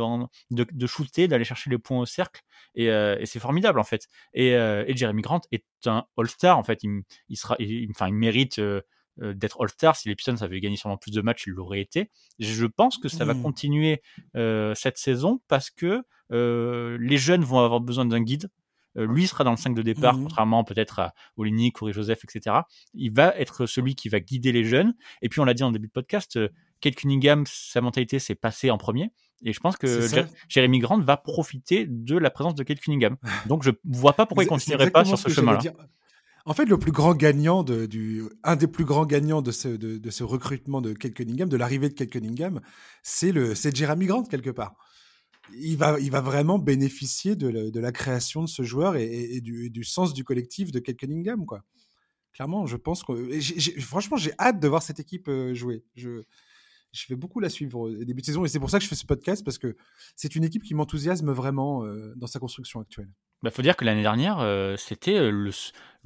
de, 0.49 0.87
shooter, 0.87 1.27
d'aller 1.27 1.43
chercher 1.43 1.69
les 1.69 1.77
points 1.77 1.99
au 1.99 2.05
cercle. 2.05 2.41
Et, 2.73 2.89
euh, 2.89 3.17
c'est 3.25 3.39
formidable, 3.39 3.79
en 3.79 3.83
fait. 3.83 4.07
Et, 4.33 4.55
euh, 4.55 4.85
et, 4.87 4.95
Jeremy 4.95 5.21
Grant 5.21 5.41
est 5.51 5.65
un 5.85 6.05
All-Star, 6.17 6.57
en 6.57 6.63
fait. 6.63 6.83
Il, 6.83 7.01
il 7.27 7.35
sera, 7.35 7.57
enfin, 7.91 8.07
il 8.07 8.13
mérite 8.13 8.59
euh, 8.59 8.81
d'être 9.17 9.61
All-Star. 9.61 9.95
Si 9.97 10.07
les 10.07 10.15
Pistons 10.15 10.41
avaient 10.41 10.61
gagné 10.61 10.77
sûrement 10.77 10.97
plus 10.97 11.11
de 11.11 11.21
matchs, 11.21 11.47
il 11.47 11.53
l'aurait 11.53 11.81
été. 11.81 12.09
Je 12.39 12.65
pense 12.65 12.97
que 12.97 13.09
ça 13.09 13.25
va 13.25 13.33
mmh. 13.33 13.41
continuer 13.41 14.01
cette 14.33 14.97
saison 14.97 15.41
parce 15.47 15.69
que 15.69 16.03
les 16.29 17.17
jeunes 17.17 17.43
vont 17.43 17.59
avoir 17.59 17.81
besoin 17.81 18.05
d'un 18.05 18.21
guide. 18.21 18.49
lui 18.95 19.27
sera 19.27 19.43
dans 19.43 19.51
le 19.51 19.57
5 19.57 19.75
de 19.75 19.81
départ, 19.81 20.15
mmh. 20.15 20.23
contrairement 20.23 20.63
peut-être 20.63 20.99
à 20.99 21.13
Olini, 21.35 21.73
Corey 21.73 21.91
Joseph, 21.91 22.23
etc. 22.23 22.57
Il 22.93 23.11
va 23.11 23.35
être 23.37 23.65
celui 23.65 23.95
qui 23.95 24.07
va 24.07 24.21
guider 24.21 24.53
les 24.53 24.63
jeunes. 24.63 24.93
Et 25.21 25.27
puis, 25.27 25.41
on 25.41 25.45
l'a 25.45 25.53
dit 25.53 25.63
en 25.63 25.71
début 25.71 25.87
de 25.87 25.91
podcast, 25.91 26.39
Kate 26.81 26.95
Cunningham, 26.95 27.43
sa 27.47 27.81
mentalité, 27.81 28.19
s'est 28.19 28.35
passée 28.35 28.69
en 28.69 28.77
premier. 28.77 29.11
Et 29.43 29.53
je 29.53 29.59
pense 29.59 29.77
que 29.77 30.07
Jeremy 30.49 30.79
Grant 30.79 30.99
va 30.99 31.17
profiter 31.17 31.85
de 31.87 32.17
la 32.17 32.29
présence 32.29 32.55
de 32.55 32.63
Kate 32.63 32.79
Cunningham. 32.79 33.17
Donc 33.47 33.63
je 33.63 33.69
ne 33.69 33.75
vois 33.85 34.13
pas 34.13 34.25
pourquoi 34.25 34.43
il 34.43 34.47
ne 34.47 34.51
continuerait 34.51 34.89
pas 34.89 35.05
sur 35.05 35.17
ce, 35.17 35.29
chemin-là. 35.29 35.61
En 36.45 36.53
fait, 36.53 36.65
le 36.65 36.79
plus 36.79 36.93
grand 36.93 37.13
gagnant 37.13 37.61
de, 37.61 37.85
du, 37.85 38.23
un 38.43 38.55
des 38.55 38.67
plus 38.67 38.85
grands 38.85 39.05
gagnants 39.05 39.41
de 39.41 39.51
ce, 39.51 39.67
de, 39.67 40.09
ce 40.09 40.23
recrutement 40.23 40.81
de 40.81 40.93
Kate 40.93 41.13
Cunningham, 41.13 41.49
de 41.49 41.57
l'arrivée 41.57 41.89
de 41.89 41.93
Kate 41.93 42.09
Cunningham, 42.09 42.61
c'est 43.03 43.31
le, 43.31 43.53
c'est 43.53 43.75
Jeremy 43.75 44.05
Grant 44.05 44.23
quelque 44.23 44.49
part. 44.49 44.75
Il 45.53 45.77
va, 45.77 45.99
il 45.99 46.09
va 46.09 46.21
vraiment 46.21 46.57
bénéficier 46.57 47.35
de, 47.35 47.47
la, 47.47 47.69
de 47.69 47.79
la 47.79 47.91
création 47.91 48.43
de 48.43 48.49
ce 48.49 48.63
joueur 48.63 48.95
et, 48.95 49.39
du, 49.41 49.69
du, 49.69 49.83
sens 49.83 50.13
du 50.13 50.23
collectif 50.23 50.71
de 50.71 50.79
Kate 50.79 50.97
Cunningham, 50.97 51.45
quoi. 51.45 51.63
Clairement, 52.33 52.65
je 52.65 52.77
pense 52.77 53.03
que, 53.03 53.39
franchement, 53.81 54.15
j'ai 54.15 54.31
hâte 54.39 54.59
de 54.59 54.67
voir 54.67 54.83
cette 54.83 54.99
équipe 54.99 55.27
euh, 55.27 55.53
jouer. 55.53 55.83
Je, 55.95 56.21
je 56.91 57.05
vais 57.09 57.15
beaucoup 57.15 57.39
la 57.39 57.49
suivre 57.49 57.79
au 57.79 58.03
début 58.03 58.21
de 58.21 58.25
saison 58.25 58.45
et 58.45 58.47
c'est 58.47 58.59
pour 58.59 58.69
ça 58.69 58.77
que 58.79 58.83
je 58.83 58.89
fais 58.89 58.95
ce 58.95 59.05
podcast 59.05 59.43
parce 59.43 59.57
que 59.57 59.75
c'est 60.15 60.35
une 60.35 60.43
équipe 60.43 60.63
qui 60.63 60.73
m'enthousiasme 60.73 61.31
vraiment 61.31 61.83
euh, 61.83 62.13
dans 62.15 62.27
sa 62.27 62.39
construction 62.39 62.79
actuelle. 62.79 63.09
Il 63.43 63.45
bah, 63.45 63.51
faut 63.51 63.61
dire 63.61 63.75
que 63.75 63.85
l'année 63.85 64.01
dernière, 64.01 64.39
euh, 64.39 64.75
c'était 64.77 65.15
euh, 65.15 65.29
le, 65.29 65.51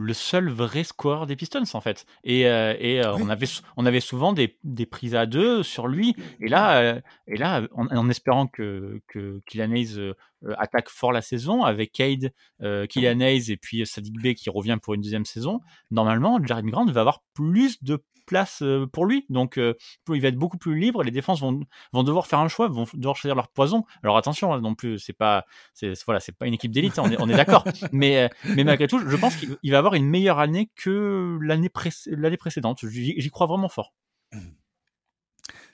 le, 0.01 0.13
seul 0.13 0.49
vrai 0.49 0.83
score 0.83 1.27
des 1.27 1.35
Pistons, 1.35 1.63
en 1.73 1.81
fait. 1.81 2.05
Et, 2.23 2.41
et 2.41 3.01
on, 3.05 3.29
avait, 3.29 3.47
on 3.77 3.85
avait 3.85 3.99
souvent 3.99 4.33
des, 4.33 4.57
des, 4.63 4.85
prises 4.85 5.15
à 5.15 5.25
deux 5.25 5.63
sur 5.63 5.87
lui. 5.87 6.15
Et 6.39 6.47
là, 6.47 6.99
et 7.27 7.37
là 7.37 7.61
en, 7.73 8.09
espérant 8.09 8.47
que, 8.47 9.01
que 9.07 9.41
Kylian 9.45 9.71
Hayes 9.71 10.13
attaque 10.57 10.89
fort 10.89 11.11
la 11.11 11.21
saison, 11.21 11.63
avec 11.63 11.91
Cade, 11.91 12.31
Kylian 12.61 13.19
Hayes 13.19 13.51
et 13.51 13.57
puis 13.57 13.85
Sadik 13.85 14.15
Bey 14.21 14.35
qui 14.35 14.49
revient 14.49 14.77
pour 14.81 14.93
une 14.93 15.01
deuxième 15.01 15.25
saison, 15.25 15.61
normalement, 15.91 16.39
Jared 16.43 16.65
Grant 16.65 16.85
va 16.85 17.01
avoir 17.01 17.23
plus 17.33 17.83
de 17.83 18.03
place 18.25 18.61
euh, 18.61 18.87
pour 18.87 19.05
lui. 19.05 19.25
Donc, 19.29 19.57
euh, 19.57 19.73
il 20.09 20.21
va 20.21 20.29
être 20.29 20.37
beaucoup 20.37 20.57
plus 20.57 20.77
libre. 20.79 21.03
Les 21.03 21.11
défenses 21.11 21.41
vont, 21.41 21.59
vont 21.93 22.03
devoir 22.03 22.27
faire 22.27 22.39
un 22.39 22.47
choix, 22.47 22.67
vont 22.67 22.85
devoir 22.93 23.15
choisir 23.15 23.35
leur 23.35 23.49
poison. 23.49 23.83
Alors 24.03 24.17
attention, 24.17 24.53
hein, 24.53 24.61
non 24.61 24.75
plus, 24.75 24.99
c'est 24.99 25.13
pas, 25.13 25.45
c'est 25.73 25.93
voilà, 26.05 26.19
c'est 26.19 26.31
pas 26.31 26.47
une 26.47 26.53
équipe 26.53 26.71
d'élite. 26.71 26.97
on 26.99 27.11
est, 27.11 27.19
on 27.19 27.27
est 27.29 27.35
d'accord. 27.35 27.65
mais, 27.91 28.23
euh, 28.23 28.27
mais 28.55 28.63
malgré 28.63 28.87
tout, 28.87 28.99
je 29.05 29.15
pense 29.17 29.35
qu'il 29.35 29.71
va 29.71 29.77
avoir 29.77 29.90
une 29.93 30.07
meilleure 30.07 30.39
année 30.39 30.69
que 30.75 31.37
l'année 31.41 31.69
l'année 32.07 32.37
précédente. 32.37 32.85
J'y 32.87 33.29
crois 33.29 33.47
vraiment 33.47 33.69
fort. 33.69 33.93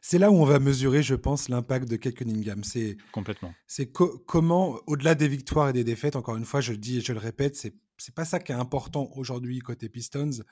C'est 0.01 0.19
là 0.19 0.32
où 0.32 0.36
on 0.36 0.45
va 0.45 0.60
mesurer, 0.60 1.03
je 1.03 1.15
pense, 1.15 1.49
l'impact 1.49 1.89
de 1.89 1.97
Kate 1.97 2.15
Cunningham. 2.15 2.63
C'est 2.63 2.97
complètement. 3.12 3.53
C'est 3.67 3.91
comment, 3.91 4.80
au-delà 4.88 5.15
des 5.15 5.27
victoires 5.27 5.69
et 5.69 5.73
des 5.73 5.84
défaites, 5.84 6.15
encore 6.15 6.38
une 6.38 6.45
fois, 6.45 6.62
je 6.62 6.71
le 6.71 6.77
dis 6.77 6.97
et 6.97 7.01
je 7.01 7.13
le 7.13 7.19
répète, 7.19 7.56
c'est 7.56 7.75
c'est 7.99 8.13
pas 8.13 8.25
ça 8.25 8.39
qui 8.39 8.51
est 8.51 8.56
important 8.56 9.10
aujourd'hui 9.15 9.58
côté 9.58 9.89
Pistons 9.89 10.43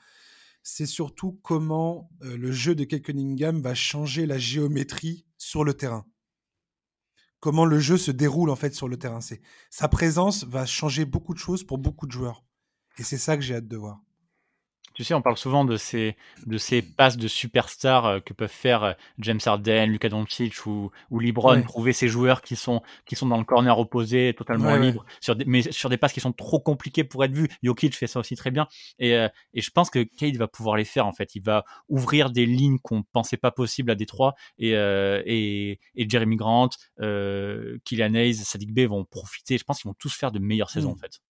c'est 0.68 0.86
surtout 0.86 1.38
comment 1.44 2.10
le 2.20 2.50
jeu 2.50 2.74
de 2.74 2.82
Kate 2.82 3.02
Cunningham 3.02 3.62
va 3.62 3.76
changer 3.76 4.26
la 4.26 4.36
géométrie 4.36 5.24
sur 5.38 5.62
le 5.62 5.74
terrain. 5.74 6.04
Comment 7.38 7.64
le 7.64 7.78
jeu 7.78 7.96
se 7.96 8.10
déroule 8.10 8.50
en 8.50 8.56
fait 8.56 8.74
sur 8.74 8.88
le 8.88 8.96
terrain. 8.96 9.20
C'est 9.20 9.40
sa 9.70 9.86
présence 9.86 10.42
va 10.42 10.66
changer 10.66 11.04
beaucoup 11.04 11.34
de 11.34 11.38
choses 11.38 11.62
pour 11.62 11.78
beaucoup 11.78 12.08
de 12.08 12.10
joueurs. 12.10 12.44
Et 12.98 13.02
c'est 13.02 13.18
ça 13.18 13.36
que 13.36 13.42
j'ai 13.42 13.54
hâte 13.56 13.68
de 13.68 13.76
voir. 13.76 14.00
Tu 14.94 15.04
sais, 15.04 15.12
on 15.12 15.20
parle 15.20 15.36
souvent 15.36 15.66
de 15.66 15.76
ces, 15.76 16.16
de 16.46 16.56
ces 16.56 16.80
passes 16.80 17.18
de 17.18 17.28
superstars 17.28 18.06
euh, 18.06 18.20
que 18.20 18.32
peuvent 18.32 18.48
faire 18.48 18.82
euh, 18.82 18.92
James 19.18 19.40
Harden, 19.44 19.90
Luka 19.90 20.08
Doncic 20.08 20.64
ou, 20.64 20.90
ou 21.10 21.18
LeBron, 21.20 21.60
trouver 21.64 21.92
ces 21.92 22.08
joueurs 22.08 22.40
qui 22.40 22.56
sont, 22.56 22.80
qui 23.04 23.14
sont 23.14 23.26
dans 23.26 23.36
le 23.36 23.44
corner 23.44 23.78
opposé, 23.78 24.32
totalement 24.32 24.74
libres, 24.76 25.04
sur 25.20 25.36
des, 25.36 25.44
mais 25.44 25.70
sur 25.70 25.90
des 25.90 25.98
passes 25.98 26.14
qui 26.14 26.20
sont 26.20 26.32
trop 26.32 26.60
compliquées 26.60 27.04
pour 27.04 27.22
être 27.24 27.34
vues. 27.34 27.50
Jokic 27.62 27.94
fait 27.94 28.06
ça 28.06 28.20
aussi 28.20 28.36
très 28.36 28.50
bien. 28.50 28.68
Et, 28.98 29.14
euh, 29.14 29.28
et 29.52 29.60
je 29.60 29.70
pense 29.70 29.90
que 29.90 30.02
Cade 30.02 30.38
va 30.38 30.48
pouvoir 30.48 30.76
les 30.76 30.86
faire, 30.86 31.06
en 31.06 31.12
fait. 31.12 31.34
Il 31.34 31.42
va 31.42 31.66
ouvrir 31.90 32.30
des 32.30 32.46
lignes 32.46 32.78
qu'on 32.78 33.02
pensait 33.02 33.36
pas 33.36 33.50
possibles 33.50 33.90
à 33.90 33.96
Détroit. 33.96 34.34
Et, 34.58 34.70
et, 34.70 35.78
et 35.94 36.08
Jeremy 36.08 36.36
Grant, 36.36 36.70
euh, 37.02 37.76
Kylian 37.84 38.14
Hayes, 38.14 38.36
Sadiq 38.36 38.72
Bey 38.72 38.86
vont 38.86 39.04
profiter. 39.04 39.58
Je 39.58 39.64
pense 39.64 39.82
qu'ils 39.82 39.90
vont 39.90 39.96
tous 39.98 40.14
faire 40.14 40.32
de 40.32 40.38
meilleures 40.38 40.70
saisons, 40.70 40.92
mmh. 40.92 40.94
en 40.94 40.96
fait. 40.96 41.20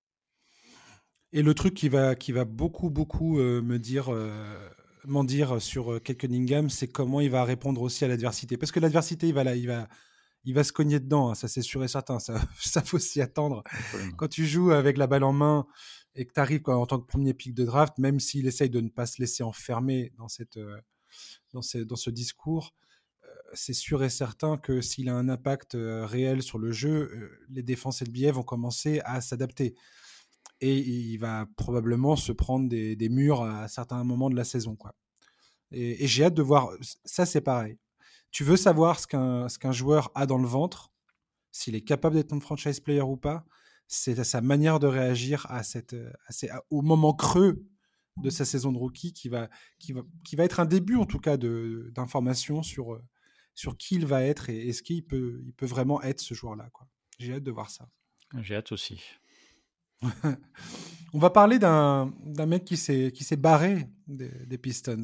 Et 1.37 1.43
le 1.43 1.53
truc 1.53 1.75
qui 1.75 1.91
va, 1.91 2.15
qui 2.15 2.33
va 2.33 2.47
beaucoup, 2.47 2.89
beaucoup 2.89 3.39
euh, 3.39 3.61
me 3.61 3.79
dire, 3.79 4.11
euh, 4.11 4.71
m'en 5.05 5.23
dire 5.23 5.61
sur 5.61 5.93
euh, 5.93 6.01
Cunningham, 6.01 6.71
c'est 6.71 6.89
comment 6.89 7.21
il 7.21 7.29
va 7.29 7.45
répondre 7.45 7.83
aussi 7.83 8.07
à 8.07 8.09
l'adversité. 8.09 8.57
Parce 8.57 8.73
que 8.73 8.81
l'adversité, 8.81 9.29
il 9.29 9.35
va, 9.35 9.45
là, 9.45 9.55
il, 9.55 9.67
va, 9.67 9.87
il 10.45 10.55
va 10.55 10.65
se 10.65 10.73
cogner 10.73 10.99
dedans, 10.99 11.29
hein, 11.29 11.35
ça 11.35 11.47
c'est 11.47 11.61
sûr 11.61 11.85
et 11.85 11.89
certain, 11.89 12.21
ça, 12.21 12.41
ça 12.59 12.81
faut 12.81 12.99
s'y 12.99 13.21
attendre. 13.21 13.63
Quand 14.17 14.29
tu 14.29 14.47
joues 14.47 14.71
avec 14.71 14.97
la 14.97 15.07
balle 15.07 15.25
en 15.25 15.35
main 15.35 15.67
et 16.15 16.25
que 16.25 16.33
tu 16.33 16.41
arrives 16.41 16.63
en 16.69 16.87
tant 16.87 16.99
que 16.99 17.07
premier 17.07 17.35
pic 17.35 17.53
de 17.53 17.67
draft, 17.67 17.99
même 17.99 18.19
s'il 18.19 18.47
essaye 18.47 18.71
de 18.71 18.81
ne 18.81 18.89
pas 18.89 19.05
se 19.05 19.21
laisser 19.21 19.43
enfermer 19.43 20.15
dans, 20.17 20.29
cette, 20.29 20.59
dans, 21.53 21.61
ce, 21.61 21.77
dans 21.77 21.97
ce 21.97 22.09
discours, 22.09 22.73
c'est 23.53 23.75
sûr 23.75 24.03
et 24.03 24.09
certain 24.09 24.57
que 24.57 24.81
s'il 24.81 25.11
a 25.11 25.15
un 25.15 25.29
impact 25.29 25.77
réel 25.77 26.41
sur 26.43 26.59
le 26.59 26.73
jeu, 26.73 27.31
les 27.51 27.63
défenses 27.63 28.01
et 28.01 28.07
le 28.07 28.11
biais 28.11 28.31
vont 28.31 28.43
commencer 28.43 29.03
à 29.05 29.21
s'adapter 29.21 29.75
et 30.61 30.79
il 30.79 31.19
va 31.19 31.47
probablement 31.57 32.17
se 32.17 32.33
prendre 32.33 32.69
des, 32.69 33.09
murs 33.09 33.43
à 33.43 33.69
certains 33.69 34.03
moments 34.05 34.31
de 34.31 34.37
la 34.37 34.45
saison. 34.45 34.77
Quoi. 34.77 34.95
Et, 35.71 36.07
j'ai 36.07 36.25
hâte 36.25 36.35
de 36.35 36.43
voir. 36.43 36.71
Ça, 37.05 37.27
c'est 37.27 37.41
pareil. 37.41 37.79
Tu 38.31 38.45
veux 38.45 38.57
savoir 38.57 38.99
ce 39.01 39.07
qu'un, 39.07 39.49
ce 39.49 39.59
qu'un 39.59 39.73
joueur 39.73 40.11
a 40.15 40.27
dans 40.27 40.39
le 40.39 40.47
ventre, 40.47 40.93
s'il 41.53 41.75
est 41.75 41.83
capable 41.83 42.17
d'être 42.17 42.33
un 42.33 42.41
franchise 42.41 42.81
player 42.81 43.03
ou 43.03 43.17
pas, 43.17 43.45
c'est 43.89 44.23
sa 44.25 44.41
manière 44.41 44.81
de 44.81 44.87
réagir 44.87 45.47
à 45.49 45.63
cette, 45.63 45.97
au 46.71 46.83
moment 46.83 47.15
creux 47.15 47.65
de 48.17 48.31
sa 48.31 48.45
saison 48.45 48.73
de 48.73 48.79
rookie 48.79 49.13
qui 49.13 49.29
va, 49.29 49.49
qui 49.79 49.93
va, 49.93 50.03
qui 50.25 50.37
va 50.37 50.45
être 50.45 50.61
un 50.61 50.65
début 50.65 50.97
en 50.97 51.07
tout 51.07 51.21
cas 51.21 51.37
d'informations 51.37 52.63
sur, 52.63 53.01
sur 53.55 53.77
qui 53.77 53.97
il 53.97 54.07
va 54.07 54.23
être 54.23 54.51
et 54.51 54.69
est-ce 54.69 54.83
qu'il 54.83 55.05
peut, 55.05 55.41
il 55.45 55.53
peut 55.53 55.67
vraiment 55.67 56.03
être 56.03 56.21
ce 56.21 56.35
joueur-là. 56.35 56.71
J'ai 57.19 57.35
hâte 57.35 57.43
de 57.43 57.51
voir 57.51 57.71
ça. 57.71 57.89
J'ai 58.41 58.57
hâte 58.57 58.73
aussi. 58.73 59.01
On 61.13 61.19
va 61.19 61.31
parler 61.31 61.59
d'un 61.59 62.13
mec 62.47 62.65
qui 62.65 62.77
s'est 62.77 63.37
barré 63.37 63.89
des, 64.07 64.59
Pistons, 64.59 65.03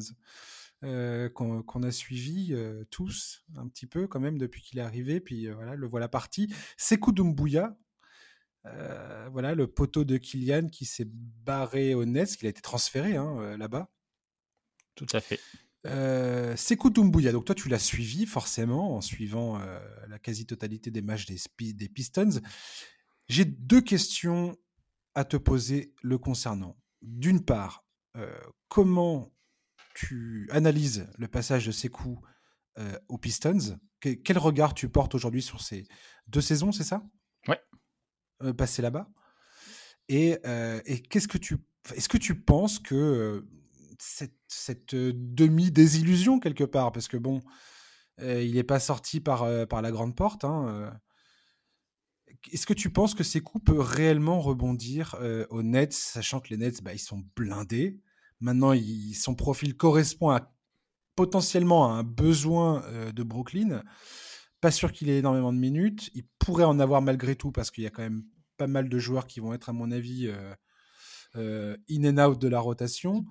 euh, 0.83 1.29
qu'on 1.29 1.83
a 1.83 1.91
suivi 1.91 2.49
euh, 2.51 2.83
tous 2.89 3.43
un 3.55 3.67
petit 3.67 3.87
peu 3.87 4.07
quand 4.07 4.19
même 4.19 4.37
depuis 4.37 4.61
qu'il 4.61 4.79
est 4.79 4.83
arrivé, 4.83 5.19
puis 5.19 5.47
euh, 5.47 5.55
voilà, 5.55 5.75
le 5.75 5.87
voilà 5.87 6.07
parti. 6.07 6.53
Sekou 6.77 7.13
Doumbouya, 7.13 7.75
voilà 9.31 9.55
le 9.55 9.67
poteau 9.67 10.03
de 10.03 10.17
Kylian 10.17 10.67
qui 10.69 10.85
s'est 10.85 11.07
barré 11.07 11.95
au 11.95 12.05
Nets, 12.05 12.37
qui 12.37 12.45
a 12.45 12.49
été 12.49 12.61
transféré 12.61 13.15
hein, 13.15 13.57
là-bas. 13.57 13.89
Tout 14.95 15.07
à 15.13 15.19
fait. 15.19 15.39
Euh, 15.85 16.55
Sekou 16.55 16.89
Doumbouya, 16.89 17.31
donc 17.31 17.45
toi 17.45 17.55
tu 17.55 17.69
l'as 17.69 17.79
suivi 17.79 18.25
forcément 18.25 18.95
en 18.95 19.01
suivant 19.01 19.59
la 20.07 20.19
quasi-totalité 20.19 20.91
des 20.91 21.01
matchs 21.01 21.25
des, 21.25 21.73
des 21.73 21.89
Pistons. 21.89 22.41
J'ai 23.27 23.45
deux 23.45 23.81
questions 23.81 24.57
à 25.15 25.23
te 25.23 25.37
poser 25.37 25.93
le 26.01 26.17
concernant. 26.17 26.77
D'une 27.01 27.43
part, 27.43 27.85
euh, 28.17 28.35
comment 28.67 29.33
tu 29.95 30.47
analyses 30.51 31.07
le 31.17 31.27
passage 31.27 31.65
de 31.65 31.71
Sekou 31.71 32.19
euh, 32.77 32.97
aux 33.09 33.17
Pistons? 33.17 33.79
Quel 33.99 34.37
regard 34.37 34.73
tu 34.73 34.89
portes 34.89 35.15
aujourd'hui 35.15 35.41
sur 35.41 35.61
ces 35.61 35.87
deux 36.27 36.41
saisons, 36.41 36.71
c'est 36.71 36.83
ça? 36.83 37.03
Ouais. 37.47 37.59
Euh, 38.41 38.53
passé 38.53 38.81
là-bas. 38.81 39.09
Et, 40.09 40.37
qu'est-ce 41.09 41.29
que 41.29 41.37
tu. 41.37 41.57
Est-ce 41.95 42.09
que 42.09 42.17
tu 42.17 42.41
penses 42.41 42.79
que 42.79 43.45
cette, 43.99 44.95
demi-désillusion 44.95 46.39
quelque 46.39 46.65
part, 46.65 46.91
parce 46.91 47.07
que 47.07 47.15
bon, 47.17 47.41
il 48.19 48.53
n'est 48.53 48.63
pas 48.63 48.81
sorti 48.81 49.21
par, 49.21 49.47
par 49.67 49.81
la 49.81 49.91
grande 49.91 50.15
porte. 50.15 50.43
Hein, 50.43 50.93
est-ce 52.51 52.65
que 52.65 52.73
tu 52.73 52.89
penses 52.89 53.15
que 53.15 53.23
Sekou 53.23 53.59
peut 53.59 53.79
réellement 53.79 54.41
rebondir 54.41 55.15
aux 55.49 55.63
Nets, 55.63 55.93
sachant 55.93 56.39
que 56.39 56.49
les 56.49 56.57
Nets, 56.57 56.83
bah, 56.83 56.93
ils 56.93 56.99
sont 56.99 57.23
blindés? 57.35 57.99
Maintenant, 58.39 58.73
son 59.13 59.35
profil 59.35 59.77
correspond 59.77 60.29
à, 60.29 60.53
potentiellement 61.15 61.89
à 61.89 61.93
un 61.93 62.03
besoin 62.03 62.83
de 63.13 63.23
Brooklyn. 63.23 63.83
Pas 64.61 64.71
sûr 64.71 64.91
qu'il 64.91 65.09
ait 65.09 65.19
énormément 65.19 65.53
de 65.53 65.57
minutes. 65.57 66.09
Il 66.13 66.25
pourrait 66.39 66.63
en 66.63 66.79
avoir 66.79 67.01
malgré 67.01 67.35
tout 67.35 67.51
parce 67.51 67.71
qu'il 67.71 67.83
y 67.83 67.87
a 67.87 67.89
quand 67.89 68.01
même 68.01 68.23
pas 68.57 68.67
mal 68.67 68.89
de 68.89 68.99
joueurs 68.99 69.27
qui 69.27 69.39
vont 69.39 69.53
être, 69.53 69.69
à 69.69 69.73
mon 69.73 69.91
avis, 69.91 70.29
in 71.35 71.77
and 71.89 72.17
out 72.17 72.39
de 72.39 72.47
la 72.47 72.59
rotation. 72.59 73.25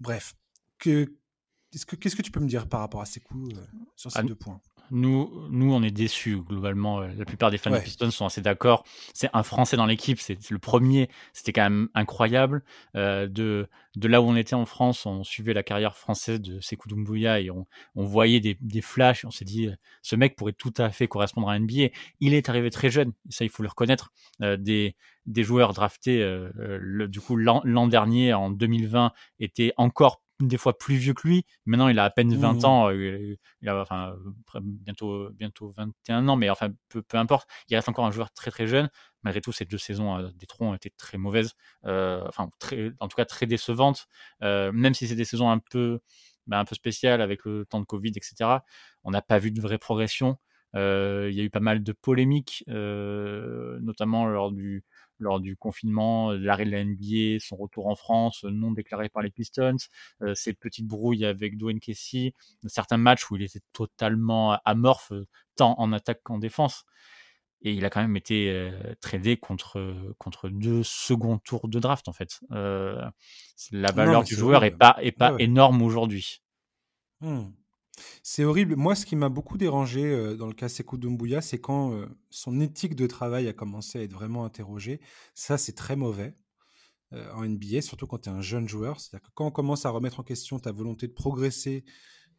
Bref, 0.00 0.34
qu'est-ce 0.78 1.86
que, 1.86 1.96
que 1.96 2.22
tu 2.22 2.30
peux 2.30 2.40
me 2.40 2.48
dire 2.48 2.68
par 2.68 2.80
rapport 2.80 3.00
à 3.00 3.06
Sekou 3.06 3.48
sur 3.94 4.10
ces 4.10 4.22
deux 4.22 4.34
points? 4.34 4.60
Nous, 4.90 5.30
nous, 5.50 5.72
on 5.72 5.82
est 5.82 5.90
déçus 5.90 6.36
globalement. 6.36 7.00
Euh, 7.00 7.08
la 7.16 7.24
plupart 7.24 7.50
des 7.50 7.58
fans 7.58 7.70
de 7.70 7.78
Pistons 7.78 8.10
sont 8.10 8.26
assez 8.26 8.40
d'accord. 8.40 8.84
C'est 9.14 9.28
un 9.32 9.42
Français 9.42 9.76
dans 9.76 9.86
l'équipe, 9.86 10.18
c'est 10.20 10.38
le 10.50 10.58
premier. 10.58 11.08
C'était 11.32 11.52
quand 11.52 11.62
même 11.62 11.88
incroyable. 11.94 12.62
Euh, 12.94 13.26
de, 13.26 13.68
de 13.96 14.08
là 14.08 14.20
où 14.22 14.26
on 14.26 14.36
était 14.36 14.54
en 14.54 14.66
France, 14.66 15.06
on 15.06 15.24
suivait 15.24 15.54
la 15.54 15.62
carrière 15.62 15.96
française 15.96 16.40
de 16.40 16.60
Sekou 16.60 16.88
Doumbouya 16.88 17.40
et 17.40 17.50
on, 17.50 17.66
on 17.94 18.04
voyait 18.04 18.40
des, 18.40 18.56
des 18.60 18.80
flashs. 18.80 19.24
On 19.24 19.30
s'est 19.30 19.44
dit, 19.44 19.68
euh, 19.68 19.74
ce 20.02 20.16
mec 20.16 20.36
pourrait 20.36 20.52
tout 20.52 20.74
à 20.76 20.90
fait 20.90 21.08
correspondre 21.08 21.48
à 21.48 21.52
un 21.52 21.60
NBA. 21.60 21.88
Il 22.20 22.34
est 22.34 22.48
arrivé 22.48 22.70
très 22.70 22.90
jeune, 22.90 23.12
ça 23.28 23.44
il 23.44 23.50
faut 23.50 23.62
le 23.62 23.68
reconnaître. 23.68 24.12
des, 24.40 24.96
des 25.26 25.42
joueurs 25.42 25.72
draftés, 25.72 26.18
le, 26.54 27.08
du 27.08 27.20
coup 27.20 27.36
l'an 27.36 27.88
dernier, 27.88 28.32
en 28.32 28.50
2020, 28.50 29.12
étaient 29.40 29.72
encore 29.76 30.22
des 30.40 30.58
fois 30.58 30.76
plus 30.76 30.96
vieux 30.96 31.14
que 31.14 31.26
lui. 31.26 31.46
Maintenant, 31.64 31.88
il 31.88 31.98
a 31.98 32.04
à 32.04 32.10
peine 32.10 32.34
20 32.34 32.52
mmh. 32.52 32.64
ans. 32.64 32.90
Euh, 32.90 33.36
il 33.62 33.68
a 33.68 33.80
enfin, 33.80 34.16
bientôt, 34.60 35.30
bientôt 35.30 35.72
21 35.76 36.28
ans, 36.28 36.36
mais 36.36 36.50
enfin, 36.50 36.70
peu, 36.88 37.02
peu, 37.02 37.16
importe. 37.16 37.48
Il 37.68 37.76
reste 37.76 37.88
encore 37.88 38.06
un 38.06 38.10
joueur 38.10 38.30
très 38.32 38.50
très 38.50 38.66
jeune. 38.66 38.90
Malgré 39.22 39.40
tout, 39.40 39.52
ces 39.52 39.64
deux 39.64 39.78
saisons 39.78 40.16
euh, 40.18 40.30
des 40.34 40.46
troncs 40.46 40.70
ont 40.70 40.74
été 40.74 40.90
très 40.90 41.18
mauvaises. 41.18 41.54
Euh, 41.86 42.22
enfin, 42.28 42.50
très, 42.58 42.92
en 43.00 43.08
tout 43.08 43.16
cas, 43.16 43.24
très 43.24 43.46
décevantes. 43.46 44.08
même 44.42 44.94
si 44.94 45.08
c'est 45.08 45.14
des 45.14 45.24
saisons 45.24 45.50
un 45.50 45.58
peu, 45.58 46.00
bah, 46.46 46.58
un 46.58 46.64
peu 46.64 46.74
spéciales 46.74 47.20
avec 47.20 47.44
le 47.44 47.64
temps 47.66 47.80
de 47.80 47.86
Covid, 47.86 48.12
etc. 48.16 48.58
On 49.04 49.10
n'a 49.10 49.22
pas 49.22 49.38
vu 49.38 49.50
de 49.52 49.60
vraie 49.60 49.78
progression. 49.78 50.36
il 50.74 51.32
y 51.32 51.40
a 51.40 51.44
eu 51.44 51.50
pas 51.50 51.60
mal 51.60 51.82
de 51.82 51.92
polémiques, 51.92 52.64
notamment 52.68 54.26
lors 54.26 54.52
du, 54.52 54.84
lors 55.18 55.40
du 55.40 55.56
confinement, 55.56 56.30
euh, 56.30 56.38
l'arrêt 56.38 56.64
de 56.64 56.70
la 56.70 56.84
NBA, 56.84 57.40
son 57.40 57.56
retour 57.56 57.86
en 57.86 57.94
France, 57.94 58.44
euh, 58.44 58.50
non 58.50 58.72
déclaré 58.72 59.08
par 59.08 59.22
les 59.22 59.30
Pistons, 59.30 59.76
euh, 60.22 60.34
ces 60.34 60.52
petites 60.52 60.86
brouilles 60.86 61.24
avec 61.24 61.56
Dwayne 61.56 61.80
Casey, 61.80 62.34
certains 62.66 62.96
matchs 62.96 63.30
où 63.30 63.36
il 63.36 63.42
était 63.42 63.60
totalement 63.72 64.58
amorphe, 64.64 65.12
tant 65.56 65.74
en 65.78 65.92
attaque 65.92 66.20
qu'en 66.22 66.38
défense. 66.38 66.84
Et 67.62 67.72
il 67.72 67.84
a 67.84 67.90
quand 67.90 68.02
même 68.02 68.16
été 68.16 68.70
tradé 69.00 69.38
contre, 69.38 70.14
contre 70.18 70.50
deux 70.50 70.82
seconds 70.84 71.38
tours 71.38 71.68
de 71.68 71.80
draft, 71.80 72.06
en 72.06 72.12
fait. 72.12 72.38
la 72.50 73.92
valeur 73.92 74.24
du 74.24 74.34
joueur 74.34 74.60
n'est 74.60 74.70
pas, 74.70 74.96
est 75.00 75.10
pas 75.10 75.34
énorme 75.38 75.80
aujourd'hui. 75.80 76.42
Mmh. 77.22 77.46
C'est 78.22 78.44
horrible. 78.44 78.76
Moi, 78.76 78.94
ce 78.94 79.06
qui 79.06 79.16
m'a 79.16 79.28
beaucoup 79.28 79.58
dérangé 79.58 80.36
dans 80.36 80.46
le 80.46 80.52
cas 80.52 80.68
Sekou 80.68 80.98
Doumbouya, 80.98 81.40
c'est 81.40 81.60
quand 81.60 82.06
son 82.30 82.60
éthique 82.60 82.94
de 82.94 83.06
travail 83.06 83.48
a 83.48 83.52
commencé 83.52 83.98
à 83.98 84.02
être 84.02 84.12
vraiment 84.12 84.44
interrogée. 84.44 85.00
Ça, 85.34 85.56
c'est 85.56 85.74
très 85.74 85.96
mauvais 85.96 86.36
en 87.12 87.44
NBA, 87.44 87.80
surtout 87.82 88.06
quand 88.06 88.18
tu 88.18 88.28
es 88.28 88.32
un 88.32 88.42
jeune 88.42 88.68
joueur. 88.68 89.00
C'est-à-dire 89.00 89.26
que 89.26 89.32
quand 89.34 89.46
on 89.46 89.50
commence 89.50 89.86
à 89.86 89.90
remettre 89.90 90.20
en 90.20 90.24
question 90.24 90.58
ta 90.58 90.72
volonté 90.72 91.06
de 91.06 91.12
progresser, 91.12 91.84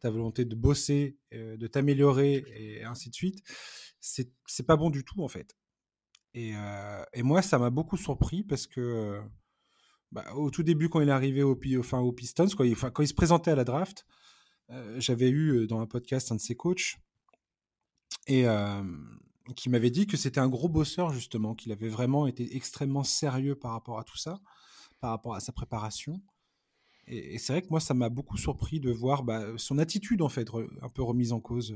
ta 0.00 0.10
volonté 0.10 0.44
de 0.44 0.54
bosser, 0.54 1.18
de 1.32 1.66
t'améliorer 1.66 2.44
et 2.54 2.84
ainsi 2.84 3.10
de 3.10 3.14
suite, 3.14 3.42
c'est 4.00 4.66
pas 4.66 4.76
bon 4.76 4.90
du 4.90 5.04
tout 5.04 5.22
en 5.22 5.28
fait. 5.28 5.56
Et, 6.34 6.52
et 7.14 7.22
moi, 7.22 7.42
ça 7.42 7.58
m'a 7.58 7.70
beaucoup 7.70 7.96
surpris 7.96 8.44
parce 8.44 8.66
que 8.68 9.20
bah, 10.12 10.24
au 10.34 10.50
tout 10.50 10.62
début, 10.62 10.88
quand 10.88 11.00
il 11.00 11.08
est 11.08 11.12
arrivé 11.12 11.42
au, 11.42 11.58
enfin, 11.78 11.98
aux 11.98 12.12
Pistons, 12.12 12.48
quand 12.56 12.64
il, 12.64 12.76
quand 12.76 13.02
il 13.02 13.08
se 13.08 13.14
présentait 13.14 13.50
à 13.50 13.56
la 13.56 13.64
draft, 13.64 14.06
euh, 14.06 14.14
j'avais 14.96 15.30
eu 15.30 15.66
dans 15.66 15.80
un 15.80 15.86
podcast 15.86 16.30
un 16.32 16.36
de 16.36 16.40
ses 16.40 16.54
coachs 16.54 16.98
et 18.26 18.46
qui 19.54 19.70
m'avait 19.70 19.90
dit 19.90 20.06
que 20.06 20.16
c'était 20.16 20.40
un 20.40 20.48
gros 20.48 20.68
bosseur 20.68 21.12
justement, 21.12 21.54
qu'il 21.54 21.72
avait 21.72 21.88
vraiment 21.88 22.26
été 22.26 22.56
extrêmement 22.56 23.04
sérieux 23.04 23.54
par 23.54 23.72
rapport 23.72 23.98
à 23.98 24.04
tout 24.04 24.16
ça, 24.16 24.40
par 25.00 25.10
rapport 25.10 25.34
à 25.34 25.40
sa 25.40 25.52
préparation. 25.52 26.20
Et, 27.06 27.38
c'est 27.38 27.54
vrai 27.54 27.62
que 27.62 27.68
moi, 27.70 27.80
ça 27.80 27.94
m'a 27.94 28.10
beaucoup 28.10 28.36
surpris 28.36 28.80
de 28.80 28.90
voir 28.90 29.22
bah, 29.22 29.42
son 29.56 29.78
attitude 29.78 30.20
en 30.22 30.28
fait 30.28 30.48
un 30.82 30.88
peu 30.88 31.02
remise 31.02 31.32
en 31.32 31.40
cause. 31.40 31.74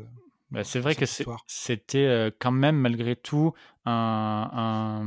Bah, 0.50 0.64
c'est 0.64 0.80
vrai 0.80 0.94
que 0.94 1.06
c'était 1.46 2.34
quand 2.38 2.52
même 2.52 2.76
malgré 2.76 3.16
tout 3.16 3.54
un, 3.86 5.02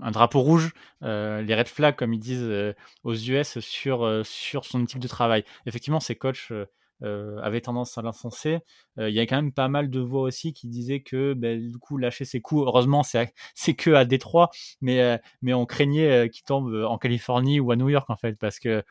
un, 0.00 0.10
drapeau 0.12 0.40
rouge, 0.40 0.72
les 1.00 1.54
red 1.54 1.66
flags 1.66 1.96
comme 1.96 2.14
ils 2.14 2.20
disent 2.20 2.48
aux 3.02 3.14
US 3.14 3.58
sur, 3.58 4.24
sur 4.24 4.64
son 4.64 4.84
éthique 4.84 5.00
de 5.00 5.08
travail. 5.08 5.44
Effectivement, 5.66 5.98
ces 5.98 6.14
coachs 6.14 6.52
euh, 7.02 7.38
avait 7.42 7.60
tendance 7.60 7.96
à 7.96 8.02
l'incenser. 8.02 8.58
Euh, 8.98 9.08
il 9.08 9.14
y 9.14 9.20
a 9.20 9.26
quand 9.26 9.36
même 9.36 9.52
pas 9.52 9.68
mal 9.68 9.88
de 9.88 10.00
voix 10.00 10.22
aussi 10.22 10.52
qui 10.52 10.66
disaient 10.66 11.00
que 11.00 11.32
ben, 11.34 11.70
du 11.70 11.78
coup 11.78 11.96
lâcher 11.96 12.24
ses 12.24 12.40
coups, 12.40 12.66
heureusement 12.66 13.02
c'est 13.02 13.32
c'est 13.54 13.74
que 13.74 13.90
à 13.90 14.04
Détroit, 14.04 14.50
mais 14.80 15.00
euh, 15.00 15.16
mais 15.42 15.54
on 15.54 15.64
craignait 15.66 16.28
qu'il 16.30 16.44
tombe 16.44 16.74
en 16.74 16.98
Californie 16.98 17.60
ou 17.60 17.70
à 17.70 17.76
New 17.76 17.88
York 17.88 18.10
en 18.10 18.16
fait 18.16 18.36
parce 18.38 18.58
que 18.58 18.82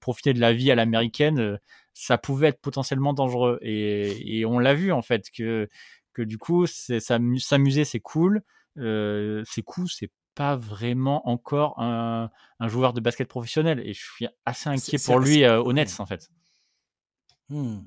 profiter 0.00 0.32
de 0.32 0.40
la 0.40 0.52
vie 0.52 0.70
à 0.70 0.74
l'américaine, 0.74 1.58
ça 1.92 2.18
pouvait 2.18 2.48
être 2.48 2.60
potentiellement 2.60 3.14
dangereux 3.14 3.58
et, 3.62 4.38
et 4.38 4.46
on 4.46 4.58
l'a 4.58 4.74
vu 4.74 4.92
en 4.92 5.02
fait 5.02 5.30
que 5.36 5.68
que 6.12 6.22
du 6.22 6.38
coup 6.38 6.66
s'amuser 6.66 7.84
c'est 7.84 8.00
cool, 8.00 8.42
euh, 8.78 9.42
ses 9.44 9.62
coups 9.62 9.94
c'est 9.98 10.10
pas 10.34 10.56
vraiment 10.56 11.28
encore 11.28 11.80
un, 11.80 12.30
un, 12.60 12.68
joueur 12.68 12.92
de 12.92 13.00
basket 13.00 13.26
professionnel 13.26 13.80
et 13.80 13.94
je 13.94 14.04
suis 14.04 14.28
assez 14.44 14.68
inquiet 14.68 14.98
pour 15.04 15.18
lui 15.18 15.46
au 15.48 15.72
Nets 15.72 15.98
en 15.98 16.06
fait. 16.06 16.30
Mmh. 17.48 17.78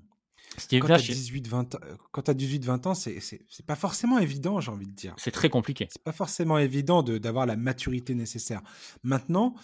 Quand 2.11 2.21
tu 2.23 2.31
as 2.31 2.33
18-20 2.33 2.87
ans, 2.87 2.93
c'est 2.93 3.65
pas 3.65 3.75
forcément 3.75 4.19
évident, 4.19 4.59
j'ai 4.59 4.71
envie 4.71 4.87
de 4.87 4.93
dire. 4.93 5.15
C'est 5.17 5.31
très 5.31 5.49
compliqué. 5.49 5.87
C'est 5.91 6.03
pas 6.03 6.11
forcément 6.11 6.57
évident 6.57 7.03
d'avoir 7.03 7.45
la 7.45 7.55
maturité 7.55 8.15
nécessaire. 8.15 8.61
Maintenant, 9.03 9.55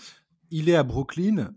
il 0.52 0.70
est 0.70 0.76
à 0.76 0.84
Brooklyn. 0.84 1.54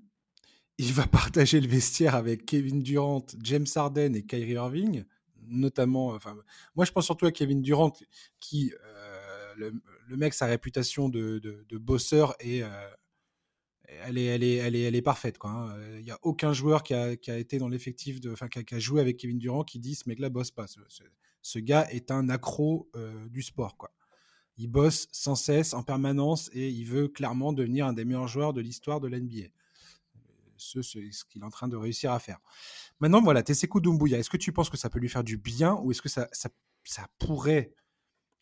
Il 0.79 0.93
va 0.93 1.07
partager 1.07 1.61
le 1.61 1.69
vestiaire 1.69 2.15
avec 2.15 2.47
Kevin 2.47 2.83
Durant, 2.83 3.25
James 3.43 3.67
Harden 3.75 4.15
et 4.15 4.25
Kyrie 4.25 4.53
Irving, 4.53 5.05
notamment. 5.47 6.09
Enfin, 6.09 6.37
moi, 6.75 6.85
je 6.85 6.93
pense 6.93 7.05
surtout 7.05 7.27
à 7.27 7.33
Kevin 7.33 7.63
Durant, 7.63 7.93
qui 8.41 8.73
euh, 8.85 9.71
le, 10.09 10.17
mec, 10.17 10.35
sa 10.35 10.47
réputation 10.47 11.09
de, 11.09 11.39
de, 11.39 11.79
bosseur 11.79 12.35
et 12.41 12.63
euh, 12.63 12.69
elle 14.05 14.19
est, 14.19 14.27
elle 14.27 14.77
elle 14.77 14.95
est, 14.95 15.03
parfaite. 15.03 15.39
Il 15.43 16.03
n'y 16.05 16.11
hein. 16.11 16.15
a 16.15 16.19
aucun 16.23 16.53
joueur 16.53 16.83
qui 16.83 16.95
a, 16.95 17.13
été 17.13 17.59
dans 17.59 17.69
l'effectif, 17.69 18.19
enfin, 18.31 18.49
qui, 18.49 18.75
a, 18.75 18.79
joué 18.79 19.01
avec 19.01 19.17
Kevin 19.17 19.39
Durant 19.39 19.65
qui 19.65 19.79
dit 19.79 19.95
ce 19.95 20.09
mec-là 20.09 20.29
bosse 20.29 20.51
pas. 20.51 20.67
Ce, 21.41 21.59
gars 21.59 21.87
est 21.91 22.11
un 22.11 22.29
accro 22.29 22.91
euh, 22.97 23.29
du 23.29 23.43
sport. 23.43 23.77
Quoi. 23.77 23.93
Il 24.59 24.69
bosse 24.69 25.09
sans 25.13 25.35
cesse, 25.35 25.73
en 25.73 25.83
permanence, 25.83 26.51
et 26.53 26.69
il 26.69 26.85
veut 26.85 27.09
clairement 27.09 27.53
devenir 27.53 27.87
un 27.87 27.93
des 27.93 28.05
meilleurs 28.05 28.29
joueurs 28.29 28.53
de 28.53 28.61
l'histoire 28.61 29.01
de 29.01 29.09
l'NBA. 29.09 29.49
Ce, 30.57 30.83
ce, 30.83 30.99
qu'il 31.25 31.43
est 31.43 31.45
en 31.45 31.51
train 31.51 31.69
de 31.69 31.77
réussir 31.77 32.13
à 32.13 32.19
faire. 32.19 32.41
Maintenant, 32.99 33.23
voilà, 33.23 33.43
Doumbouya, 33.43 34.19
est-ce 34.19 34.31
que 34.31 34.37
tu 34.37 34.53
penses 34.53 34.71
que 34.71 34.77
ça 34.77 34.91
peut 34.91 34.99
lui 34.99 35.09
faire 35.09 35.23
du 35.23 35.37
bien 35.37 35.75
ou 35.75 35.93
est-ce 35.93 36.03
que 36.03 36.09
ça 36.09 37.09
pourrait 37.19 37.73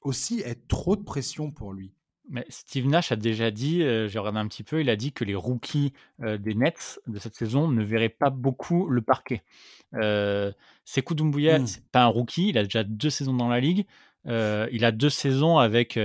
aussi 0.01 0.40
être 0.40 0.66
trop 0.66 0.97
de 0.97 1.03
pression 1.03 1.51
pour 1.51 1.74
lui? 1.74 1.94
Mais 2.28 2.44
Steve 2.48 2.86
Nash 2.86 3.12
a 3.12 3.16
déjà 3.16 3.50
dit, 3.50 3.82
euh, 3.82 4.08
j'ai 4.08 4.18
regardé 4.18 4.38
un 4.38 4.48
petit 4.48 4.62
peu, 4.62 4.80
il 4.80 4.90
a 4.90 4.96
dit 4.96 5.12
que 5.12 5.24
les 5.24 5.34
rookies 5.34 5.92
euh, 6.22 6.38
des 6.38 6.54
Nets 6.54 7.00
de 7.06 7.18
cette 7.18 7.34
saison 7.34 7.68
ne 7.68 7.82
verraient 7.82 8.08
pas 8.08 8.30
beaucoup 8.30 8.88
le 8.88 9.02
parquet. 9.02 9.42
Euh, 9.94 10.52
Sekou 10.84 11.14
Doumbouya, 11.14 11.58
mmh. 11.58 11.66
c'est 11.66 11.86
pas 11.86 12.02
un 12.02 12.08
rookie, 12.08 12.48
il 12.48 12.58
a 12.58 12.64
déjà 12.64 12.84
deux 12.84 13.10
saisons 13.10 13.34
dans 13.34 13.48
la 13.48 13.60
ligue. 13.60 13.86
Euh, 14.26 14.68
il 14.72 14.84
a 14.84 14.92
deux 14.92 15.10
saisons 15.10 15.58
avec 15.58 15.98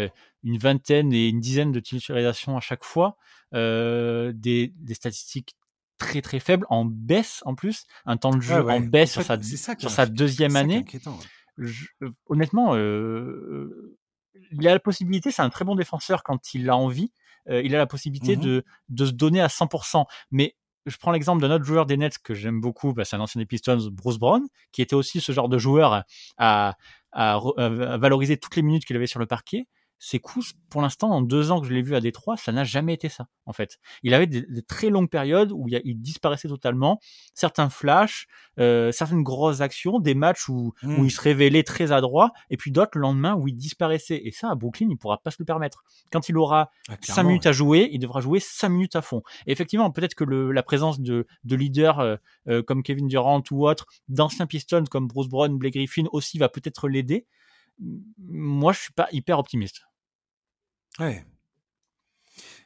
une 0.43 0.57
vingtaine 0.57 1.11
et 1.11 1.27
une 1.27 1.39
dizaine 1.39 1.71
de 1.71 1.79
titularisations 1.79 2.55
à 2.57 2.61
chaque 2.61 2.83
fois, 2.83 3.17
des, 3.53 4.73
des, 4.75 4.93
statistiques 4.93 5.55
très 5.97 6.21
très 6.21 6.39
faibles, 6.39 6.65
en 6.69 6.85
baisse 6.85 7.41
en 7.45 7.55
plus, 7.55 7.85
un 8.05 8.17
temps 8.17 8.31
de 8.31 8.41
jeu 8.41 8.67
en 8.69 8.79
baisse 8.79 9.11
sur, 9.11 9.23
sa, 9.23 9.41
sur 9.41 9.89
sa 9.89 10.05
deuxième 10.05 10.55
année. 10.55 10.85
Je, 11.57 11.85
honnêtement, 12.27 12.75
euh, 12.75 13.97
il 14.51 14.67
a 14.67 14.71
la 14.71 14.79
possibilité, 14.79 15.31
c'est 15.31 15.41
un 15.41 15.49
très 15.49 15.65
bon 15.65 15.75
défenseur 15.75 16.23
quand 16.23 16.53
il 16.53 16.69
a 16.69 16.75
envie, 16.75 17.11
euh, 17.49 17.61
il 17.63 17.75
a 17.75 17.77
la 17.77 17.87
possibilité 17.87 18.35
mmh 18.35 18.41
de, 18.41 18.63
de 18.89 19.05
se 19.05 19.11
donner 19.11 19.41
à 19.41 19.47
100%. 19.47 20.05
Mais 20.31 20.55
je 20.85 20.97
prends 20.97 21.11
l'exemple 21.11 21.41
d'un 21.41 21.51
autre 21.51 21.65
joueur 21.65 21.85
des 21.85 21.97
Nets 21.97 22.17
que 22.19 22.33
j'aime 22.33 22.59
beaucoup, 22.59 22.93
bah, 22.93 23.05
c'est 23.05 23.15
un 23.15 23.19
ancien 23.19 23.39
des 23.39 23.45
Pistons, 23.45 23.89
Bruce 23.91 24.17
Brown, 24.17 24.47
qui 24.71 24.81
était 24.81 24.95
aussi 24.95 25.21
ce 25.21 25.31
genre 25.31 25.49
de 25.49 25.57
joueur 25.57 26.03
à, 26.37 26.75
à, 27.11 27.39
valoriser 27.97 28.37
toutes 28.37 28.55
les 28.55 28.61
minutes 28.61 28.85
qu'il 28.85 28.95
avait 28.95 29.07
sur 29.07 29.19
le 29.19 29.25
parquet. 29.25 29.67
Ses 30.03 30.17
coups, 30.17 30.53
pour 30.71 30.81
l'instant, 30.81 31.11
en 31.11 31.21
deux 31.21 31.51
ans 31.51 31.61
que 31.61 31.67
je 31.67 31.73
l'ai 31.73 31.83
vu 31.83 31.95
à 31.95 32.01
Détroit, 32.01 32.35
ça 32.35 32.51
n'a 32.51 32.63
jamais 32.63 32.95
été 32.95 33.07
ça, 33.07 33.27
en 33.45 33.53
fait. 33.53 33.77
Il 34.01 34.15
avait 34.15 34.25
des, 34.25 34.43
très 34.63 34.89
longues 34.89 35.11
périodes 35.11 35.51
où 35.51 35.67
il, 35.67 36.01
disparaissait 36.01 36.47
totalement, 36.47 36.99
certains 37.35 37.69
flashs, 37.69 38.25
euh, 38.57 38.91
certaines 38.91 39.21
grosses 39.21 39.61
actions, 39.61 39.99
des 39.99 40.15
matchs 40.15 40.49
où, 40.49 40.73
où 40.81 40.87
hmm. 40.87 41.05
il 41.05 41.11
se 41.11 41.21
révélait 41.21 41.61
très 41.61 41.91
adroit, 41.91 42.31
et 42.49 42.57
puis 42.57 42.71
d'autres 42.71 42.93
le 42.95 43.01
lendemain 43.01 43.35
où 43.35 43.47
il 43.47 43.55
disparaissait. 43.55 44.19
Et 44.25 44.31
ça, 44.31 44.49
à 44.49 44.55
Brooklyn, 44.55 44.87
il 44.89 44.97
pourra 44.97 45.19
pas 45.19 45.29
se 45.29 45.35
le 45.37 45.45
permettre. 45.45 45.83
Quand 46.11 46.29
il 46.29 46.35
aura 46.35 46.71
ah, 46.89 46.95
cinq 47.01 47.21
minutes 47.21 47.45
à 47.45 47.51
jouer, 47.51 47.87
il 47.91 47.99
devra 47.99 48.21
jouer 48.21 48.39
cinq 48.39 48.69
minutes 48.69 48.95
à 48.95 49.03
fond. 49.03 49.21
Et 49.45 49.51
effectivement, 49.51 49.91
peut-être 49.91 50.15
que 50.15 50.23
le, 50.23 50.51
la 50.51 50.63
présence 50.63 50.99
de, 50.99 51.27
de 51.43 51.55
leaders 51.55 51.99
euh, 51.99 52.15
euh, 52.47 52.63
comme 52.63 52.81
Kevin 52.81 53.07
Durant 53.07 53.43
ou 53.51 53.67
autres, 53.67 53.85
d'anciens 54.09 54.47
Pistons 54.47 54.85
comme 54.89 55.07
Bruce 55.07 55.27
Brown, 55.27 55.55
Blake 55.59 55.75
Griffin 55.75 56.05
aussi 56.11 56.39
va 56.39 56.49
peut-être 56.49 56.87
l'aider. 56.87 57.27
Moi, 58.17 58.73
je 58.73 58.79
suis 58.79 58.93
pas 58.93 59.07
hyper 59.11 59.37
optimiste. 59.37 59.83
Ouais. 60.99 61.25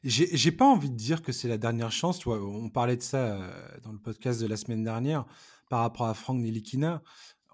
J'ai 0.03 0.51
pas 0.51 0.65
envie 0.65 0.91
de 0.91 0.95
dire 0.95 1.23
que 1.23 1.31
c'est 1.31 1.47
la 1.47 1.57
dernière 1.57 1.91
chance. 1.91 2.25
On 2.27 2.69
parlait 2.69 2.95
de 2.95 3.01
ça 3.01 3.41
euh, 3.41 3.77
dans 3.81 3.91
le 3.91 3.97
podcast 3.97 4.39
de 4.39 4.45
la 4.45 4.55
semaine 4.55 4.83
dernière 4.83 5.25
par 5.67 5.79
rapport 5.79 6.05
à 6.05 6.13
Frank 6.13 6.37
Nilikina 6.37 7.01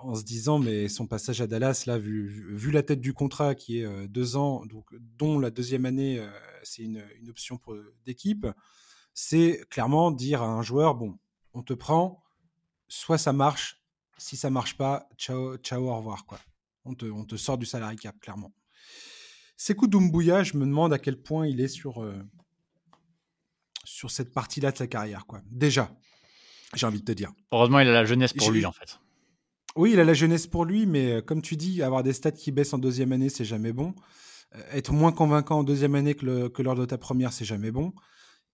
en 0.03 0.15
se 0.15 0.23
disant 0.23 0.59
mais 0.59 0.89
son 0.89 1.07
passage 1.07 1.41
à 1.41 1.47
Dallas 1.47 1.83
là 1.85 1.97
vu, 1.97 2.71
la 2.71 2.83
tête 2.83 3.01
du 3.01 3.13
contrat 3.13 3.55
qui 3.55 3.79
est 3.79 3.85
euh, 3.85 4.07
deux 4.07 4.35
ans 4.35 4.65
donc 4.65 4.87
dont 5.17 5.39
la 5.39 5.51
deuxième 5.51 5.85
année 5.85 6.19
euh, 6.19 6.29
c'est 6.63 6.83
une, 6.83 7.03
une, 7.19 7.29
option 7.29 7.59
d'équipe 8.03 8.47
c'est 9.13 9.63
clairement 9.69 10.11
dire 10.11 10.41
à 10.41 10.47
un 10.47 10.61
joueur 10.61 10.95
bon 10.95 11.19
on 11.53 11.61
te 11.61 11.73
prend 11.73 12.23
soit 12.87 13.17
ça 13.17 13.31
marche 13.31 13.81
si 14.17 14.35
ça 14.37 14.49
marche 14.49 14.75
pas 14.75 15.07
ciao 15.17 15.57
ciao 15.57 15.87
au 15.87 15.95
revoir 15.95 16.25
quoi 16.25 16.39
on 16.83 16.95
te, 16.95 17.05
on 17.05 17.23
te 17.23 17.35
sort 17.35 17.57
du 17.57 17.65
salarié 17.65 17.97
cap 17.97 18.19
clairement 18.19 18.51
Sekou 19.63 19.85
Doumbouya, 19.85 20.41
je 20.41 20.57
me 20.57 20.65
demande 20.65 20.91
à 20.91 20.97
quel 20.97 21.21
point 21.21 21.45
il 21.45 21.61
est 21.61 21.67
sur, 21.67 22.01
euh, 22.01 22.15
sur 23.83 24.09
cette 24.09 24.33
partie-là 24.33 24.71
de 24.71 24.77
sa 24.77 24.87
carrière. 24.87 25.27
Quoi. 25.27 25.43
Déjà, 25.51 25.95
j'ai 26.73 26.87
envie 26.87 26.99
de 26.99 27.05
te 27.05 27.11
dire. 27.11 27.31
Heureusement, 27.51 27.79
il 27.79 27.87
a 27.87 27.91
la 27.91 28.03
jeunesse 28.03 28.33
pour 28.33 28.49
lui, 28.49 28.65
en 28.65 28.71
fait. 28.71 28.99
Oui, 29.75 29.91
il 29.93 29.99
a 29.99 30.03
la 30.03 30.15
jeunesse 30.15 30.47
pour 30.47 30.65
lui, 30.65 30.87
mais 30.87 31.11
euh, 31.11 31.21
comme 31.21 31.43
tu 31.43 31.57
dis, 31.57 31.83
avoir 31.83 32.01
des 32.01 32.11
stats 32.11 32.31
qui 32.31 32.51
baissent 32.51 32.73
en 32.73 32.79
deuxième 32.79 33.11
année, 33.11 33.29
c'est 33.29 33.45
jamais 33.45 33.71
bon. 33.71 33.93
Euh, 34.55 34.63
être 34.71 34.93
moins 34.93 35.11
convaincant 35.11 35.59
en 35.59 35.63
deuxième 35.63 35.93
année 35.93 36.15
que, 36.15 36.47
que 36.47 36.63
lors 36.63 36.73
de 36.73 36.85
ta 36.85 36.97
première, 36.97 37.31
c'est 37.31 37.45
jamais 37.45 37.69
bon. 37.69 37.93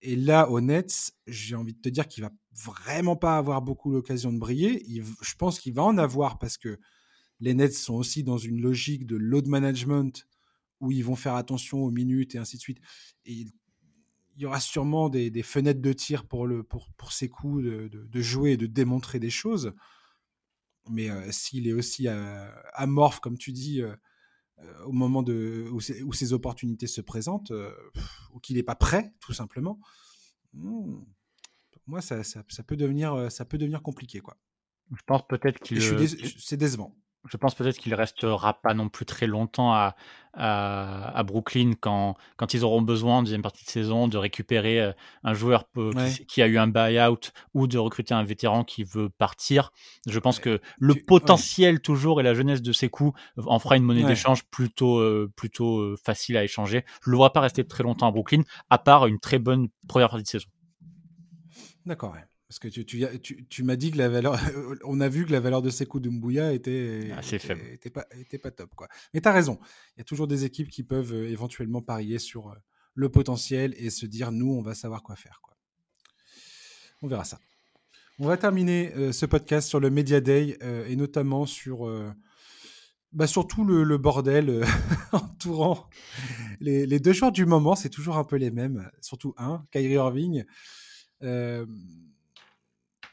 Et 0.02 0.18
là, 0.18 0.50
au 0.50 0.60
Nets, 0.60 1.14
j'ai 1.26 1.56
envie 1.56 1.74
de 1.74 1.80
te 1.80 1.88
dire 1.88 2.10
qu'il 2.10 2.26
va 2.26 2.32
vraiment 2.52 3.16
pas 3.16 3.38
avoir 3.38 3.62
beaucoup 3.62 3.94
l'occasion 3.94 4.34
de 4.34 4.40
briller. 4.40 4.84
je 5.22 5.36
pense 5.36 5.62
qu'il 5.62 5.74
va 5.74 5.84
en 5.84 5.98
avoir 5.98 6.38
parce 6.38 6.58
que 6.58 6.78
les 7.40 7.54
Nets 7.54 7.76
sont 7.76 7.94
aussi 7.94 8.26
dans 8.26 8.38
une 8.38 8.60
logique 8.60 9.08
de 9.08 9.16
load 9.16 9.48
management 9.48 10.28
où 10.80 10.92
ils 10.92 11.04
vont 11.04 11.16
faire 11.16 11.36
attention 11.36 11.80
aux 11.80 11.92
minutes 11.92 12.36
et 12.36 12.38
ainsi 12.38 12.58
de 12.58 12.62
suite. 12.62 12.80
Et 13.26 13.46
il 14.38 14.44
y 14.44 14.46
aura 14.46 14.60
sûrement 14.60 15.10
des, 15.10 15.44
fenêtres 15.44 15.82
de 15.82 15.94
tir 15.94 16.26
pour, 16.26 16.46
le, 16.46 16.64
pour, 16.64 16.92
pour 16.94 17.12
ses 17.12 17.28
coups 17.28 17.64
de, 17.64 18.22
jouer 18.22 18.52
et 18.52 18.58
de 18.58 18.68
démontrer 18.68 19.20
des 19.20 19.32
choses. 19.32 19.74
Mais 20.90 21.10
euh, 21.10 21.32
s'il 21.32 21.68
est 21.68 21.74
aussi 21.74 22.08
euh, 22.08 22.50
amorphe, 22.74 23.20
comme 23.20 23.38
tu 23.38 23.52
dis, 23.52 23.82
euh, 23.82 23.96
au 24.86 24.92
moment 24.92 25.24
de, 25.24 25.68
où, 25.72 25.78
où, 25.78 26.14
ces 26.14 26.34
opportunités 26.34 26.88
se 26.88 27.02
présentent, 27.02 27.52
ou 28.32 28.40
qu'il 28.40 28.58
n'est 28.58 28.64
pas 28.64 28.76
prêt, 28.76 29.14
tout 29.20 29.34
simplement, 29.34 29.80
hmm, 30.54 31.02
moi, 31.88 32.02
ça, 32.02 32.24
ça, 32.24 32.44
peut 32.64 32.78
devenir, 32.78 33.32
ça 33.32 33.44
peut 33.44 33.58
devenir 33.58 33.82
compliqué. 33.82 34.20
Quoi. 34.20 34.38
Je 34.92 35.02
pense 35.06 35.28
peut-être 35.28 35.60
qu'il. 35.60 35.82
C'est 36.40 36.58
décevant 36.58 36.96
je 37.30 37.38
pense 37.38 37.56
peut-être 37.56 37.78
qu'il 37.78 37.94
restera 37.94 38.62
pas 38.62 38.74
non 38.74 38.90
plus 38.90 39.06
très 39.06 39.28
longtemps 39.28 39.74
à, 39.74 39.96
à, 40.34 41.24
Brooklyn 41.24 41.72
quand, 41.80 42.16
quand 42.38 42.54
ils 42.54 42.64
auront 42.64 42.82
besoin 42.82 43.18
en 43.18 43.24
deuxième 43.24 43.42
partie 43.42 43.66
de 43.66 43.70
saison 43.70 44.08
de 44.08 44.18
récupérer 44.18 44.82
euh, 44.82 44.92
un 45.24 45.34
joueur 45.34 45.66
qui, 46.28 46.42
a 46.42 46.48
eu 46.48 46.58
un 46.58 46.68
buy-out 46.68 47.34
ou 47.54 47.68
de 47.68 47.78
recruter 47.78 48.14
un 48.14 48.24
vétéran 48.24 48.64
qui 48.64 48.84
veut 48.84 49.10
partir. 49.10 49.72
Je 50.08 50.20
pense 50.20 50.40
que 50.40 50.62
le 50.78 50.96
potentiel 50.96 51.82
toujours 51.82 52.20
et 52.20 52.24
la 52.24 52.34
jeunesse 52.34 52.62
de 52.62 52.72
ses 52.72 52.90
coups 52.90 53.20
en 53.38 53.60
fera 53.60 53.78
une 53.78 53.84
monnaie 53.84 54.04
d'échange 54.04 54.44
plutôt, 54.46 55.00
euh, 55.00 55.32
plutôt 55.36 55.80
euh, 55.80 55.96
facile 56.04 56.38
à 56.38 56.44
échanger. 56.44 56.86
Je 57.04 57.10
le 57.10 57.18
vois 57.18 57.34
pas 57.34 57.42
rester 57.42 57.66
très 57.66 57.84
longtemps 57.84 58.08
à 58.08 58.12
Brooklyn, 58.12 58.44
à 58.70 58.78
part 58.78 59.08
une 59.08 59.20
très 59.20 59.40
bonne 59.40 59.70
première 59.88 60.10
partie 60.10 60.24
de 60.24 60.30
saison. 60.30 60.48
D'accord, 61.86 62.16
parce 62.48 62.60
que 62.60 62.70
tu, 62.70 62.86
tu, 62.86 63.46
tu, 63.48 63.64
m'as 63.64 63.76
dit 63.76 63.92
que 63.92 63.98
la 63.98 64.08
valeur, 64.08 64.40
on 64.86 65.02
a 65.02 65.10
vu 65.10 65.26
que 65.26 65.32
la 65.32 65.40
valeur 65.40 65.62
de 65.62 65.70
Sekou 65.70 66.00
Doumbouya 66.00 66.54
était 66.54 67.12
assez 67.16 67.40
faible, 67.40 67.62
était 67.72 67.90
pas, 67.90 68.08
était 68.18 68.38
pas 68.38 68.52
top 68.52 68.74
quoi. 68.76 68.88
Mais 69.14 69.20
tu 69.20 69.28
as 69.28 69.34
raison, 69.34 69.60
il 69.96 70.00
y 70.00 70.02
a 70.02 70.06
toujours 70.06 70.28
des 70.28 70.46
équipes 70.46 70.70
qui 70.70 70.84
peuvent 70.84 71.14
euh, 71.14 71.30
éventuellement 71.30 71.82
parier 71.82 72.20
sur 72.20 72.50
euh, 72.50 72.56
le 72.96 73.10
potentiel 73.10 73.76
et 73.78 73.90
se 73.90 74.06
dire 74.06 74.32
nous 74.32 74.54
on 74.54 74.62
va 74.62 74.76
savoir 74.76 75.04
quoi 75.04 75.16
faire 75.16 75.42
quoi. 75.44 75.58
On 77.02 77.08
verra 77.08 77.26
ça. 77.26 77.40
On 78.18 78.28
va 78.28 78.38
terminer 78.38 78.94
euh, 78.96 79.12
ce 79.12 79.26
podcast 79.26 79.68
sur 79.68 79.80
le 79.80 79.90
Media 79.90 80.22
Day 80.22 80.58
et 80.88 80.96
notamment 80.96 81.46
sur 81.46 81.86
bah 83.12 83.28
surtout 83.28 83.64
le, 83.66 83.84
le 83.84 83.98
bordel 83.98 84.66
entourant 85.12 85.90
les, 86.60 86.86
les, 86.86 87.00
deux 87.00 87.14
joueurs 87.14 87.32
du 87.32 87.46
moment, 87.46 87.76
c'est 87.76 87.90
toujours 87.90 88.18
un 88.18 88.24
peu 88.24 88.36
les 88.36 88.52
mêmes, 88.52 88.90
surtout 89.02 89.34
un, 89.38 89.66
Kyrie 89.72 89.94
Irving. 89.94 90.44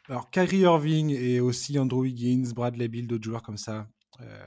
Alors, 0.08 0.30
Kyrie 0.30 0.60
Irving 0.60 1.10
et 1.10 1.40
aussi 1.40 1.78
Andrew 1.78 2.04
Higgins, 2.04 2.52
Bradley 2.54 2.88
Bill, 2.88 3.06
d'autres 3.06 3.24
joueurs 3.24 3.42
comme 3.42 3.56
ça. 3.56 3.88
Euh, 4.20 4.46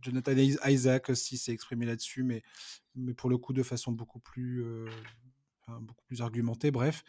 Jonathan 0.00 0.32
Isaac 0.66 1.10
aussi 1.10 1.36
s'est 1.36 1.52
exprimé 1.52 1.84
là-dessus, 1.84 2.22
mais, 2.22 2.42
mais 2.94 3.12
pour 3.12 3.28
le 3.28 3.36
coup 3.36 3.52
de 3.52 3.62
façon 3.62 3.92
beaucoup 3.92 4.20
plus, 4.20 4.64
euh, 4.64 4.86
beaucoup 5.80 6.04
plus 6.06 6.22
argumentée. 6.22 6.70
Bref, 6.70 7.04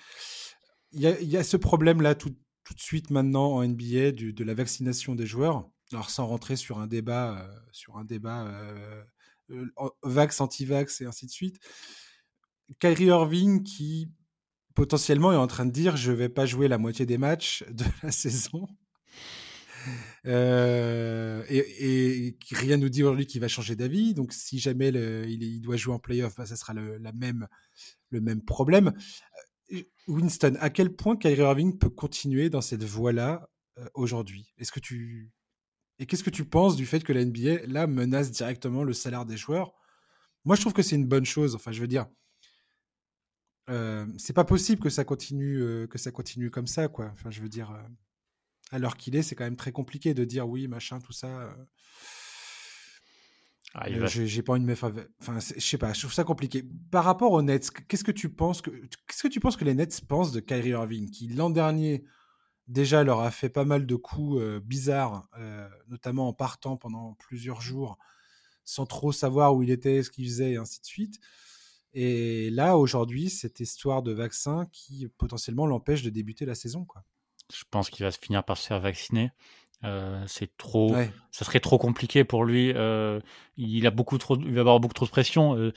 il 0.92 1.02
y 1.02 1.38
a, 1.38 1.44
ce 1.44 1.56
problème-là 1.56 2.16
tout, 2.16 2.36
tout, 2.66 2.74
de 2.74 2.80
suite 2.80 3.12
maintenant 3.12 3.54
en 3.54 3.66
NBA 3.66 4.12
du, 4.12 4.34
de 4.34 4.44
la 4.44 4.54
vaccination 4.54 5.16
des 5.16 5.26
joueurs. 5.26 5.70
Alors, 5.94 6.10
sans 6.10 6.28
rentrer 6.28 6.58
sur 6.58 6.80
un 6.80 6.88
débat, 6.88 7.40
euh, 7.40 7.60
sur 7.72 7.98
un 7.98 8.04
débat 8.04 8.46
vax, 10.04 10.42
anti-vax 10.42 11.02
et 11.02 11.06
ainsi 11.06 11.26
de 11.28 11.32
suite. 11.32 11.60
Kyrie 12.80 13.06
Irving 13.06 13.64
qui 13.64 14.12
potentiellement 14.80 15.34
est 15.34 15.36
en 15.36 15.48
train 15.48 15.66
de 15.66 15.72
dire 15.72 15.98
je 15.98 16.14
vais 16.14 16.30
pas 16.30 16.46
jouer 16.46 16.70
la 16.70 16.78
moitié 16.78 17.06
des 17.06 17.18
matchs 17.18 17.66
de 17.70 17.84
la 18.02 18.12
saison. 18.12 18.66
Euh, 20.26 21.44
et, 21.50 22.38
rien 22.52 22.78
nous 22.78 22.88
dit 22.88 23.04
aujourd'hui 23.04 23.26
qu'il 23.26 23.42
va 23.42 23.50
changer 23.50 23.76
d'avis. 23.76 24.14
Donc, 24.14 24.32
si 24.32 24.58
jamais 24.58 24.88
il, 24.90 25.62
doit 25.62 25.76
jouer 25.76 25.94
en 25.94 26.00
playoff, 26.00 26.36
bah, 26.38 26.46
sera 26.46 26.74
le, 26.74 26.98
même, 27.14 28.42
problème. 28.42 28.94
Euh, 29.74 29.82
Winston, 30.08 30.56
à 30.62 30.70
quel 30.70 30.96
point 30.96 31.18
Kyrie 31.18 31.42
Irving 31.42 31.78
peut 31.78 31.90
continuer 31.90 32.50
dans 32.50 32.62
cette 32.62 32.84
voie-là 32.84 33.50
euh, 33.80 33.86
aujourd'hui? 33.96 34.54
Et 34.58 36.06
qu'est-ce 36.06 36.24
que 36.24 36.30
tu 36.30 36.46
penses 36.46 36.78
du 36.78 36.86
fait 36.86 37.04
que 37.04 37.12
la 37.12 37.26
NBA 37.26 37.68
là 37.68 37.86
menace 37.86 38.32
directement 38.32 38.86
le 38.86 38.94
salaire 38.94 39.26
des 39.26 39.36
joueurs? 39.36 39.74
Moi, 40.46 40.56
je 40.56 40.62
trouve 40.62 40.74
que 40.74 40.84
c'est 40.84 40.96
une 40.96 41.08
bonne 41.08 41.26
chose. 41.26 41.54
Enfin, 41.56 41.74
je 41.74 41.82
veux 41.82 41.88
dire, 41.88 42.08
euh, 43.70 44.06
c'est 44.18 44.34
pas 44.34 44.46
possible 44.46 44.82
que 44.82 44.90
ça 44.90 45.04
continue, 45.04 45.62
euh, 45.62 45.88
que 45.88 45.98
ça 45.98 46.12
continue 46.12 46.50
comme 46.50 46.68
ça, 46.68 46.88
quoi. 46.88 47.10
Enfin, 47.14 47.30
je 47.30 47.42
veux 47.42 47.50
dire, 47.50 47.72
euh, 47.72 47.82
à 48.72 48.80
l'heure 48.80 48.98
qu'il 48.98 49.16
est, 49.16 49.22
c'est 49.22 49.36
quand 49.36 49.44
même 49.44 49.56
très 49.56 49.72
compliqué 49.72 50.14
de 50.14 50.26
dire 50.26 50.48
oui, 50.48 50.68
machin, 50.68 51.00
tout 51.00 51.14
ça. 51.14 51.56
Ah, 53.76 53.88
J'ai 54.08 54.42
pas 54.42 54.54
envie 54.54 54.62
de 54.62 54.66
me 54.66 54.74
faire. 54.74 54.92
Enfin, 55.22 55.40
je 55.40 55.60
sais 55.60 55.78
pas, 55.78 55.94
je 55.94 56.00
trouve 56.00 56.14
ça 56.14 56.24
compliqué. 56.24 56.64
Par 56.90 57.04
rapport 57.04 57.32
aux 57.32 57.42
Nets, 57.44 57.70
qu'est-ce 57.88 58.04
que 58.04 58.12
tu 58.12 58.30
penses 58.30 58.64
que 58.64 58.72
qu'est-ce 58.72 59.24
que 59.24 59.28
tu 59.28 59.40
penses 59.40 59.58
que 59.58 59.66
les 59.66 59.76
Nets 59.76 60.02
pensent 60.08 60.32
de 60.32 60.40
Kyrie 60.40 60.70
Irving, 60.70 61.10
qui 61.12 61.28
l'an 61.28 61.52
dernier 61.52 62.04
déjà 62.68 63.04
leur 63.04 63.20
a 63.20 63.30
fait 63.30 63.50
pas 63.50 63.66
mal 63.66 63.86
de 63.86 63.96
coups 63.96 64.42
bizarres, 64.64 65.30
notamment 65.88 66.30
en 66.30 66.34
partant 66.34 66.78
pendant 66.78 67.14
plusieurs 67.20 67.62
jours, 67.62 68.00
sans 68.66 68.88
trop 68.88 69.12
savoir 69.12 69.56
où 69.56 69.62
il 69.62 69.70
était, 69.70 70.02
ce 70.02 70.10
qu'il 70.10 70.26
faisait, 70.26 70.54
et 70.54 70.58
ainsi 70.58 70.82
de 70.82 70.86
suite. 70.86 71.20
Et 71.94 72.50
là, 72.52 72.78
aujourd'hui, 72.78 73.30
cette 73.30 73.60
histoire 73.60 74.04
de 74.04 74.12
vaccin 74.12 74.68
qui 74.72 75.08
potentiellement 75.18 75.66
l'empêche 75.66 76.04
de 76.04 76.10
débuter 76.10 76.46
la 76.46 76.56
saison. 76.56 76.86
Quoi. 76.86 77.04
Je 77.54 77.64
pense 77.70 77.90
qu'il 77.90 78.06
va 78.06 78.12
se 78.12 78.20
finir 78.20 78.44
par 78.44 78.58
se 78.58 78.68
faire 78.68 78.80
vacciner. 78.80 79.32
Euh, 79.86 80.22
c'est 80.28 80.58
trop, 80.58 80.94
ça 81.32 81.46
serait 81.46 81.62
trop 81.62 81.78
compliqué 81.78 82.24
pour 82.24 82.44
lui. 82.44 82.74
Euh, 82.76 83.20
il 83.56 83.88
a 83.88 83.92
beaucoup 83.92 84.18
trop, 84.18 84.38
il 84.38 84.54
va 84.54 84.62
avoir 84.62 84.80
beaucoup 84.80 84.94
trop 84.94 85.06
de 85.06 85.12
pression 85.12 85.56
euh, 85.56 85.72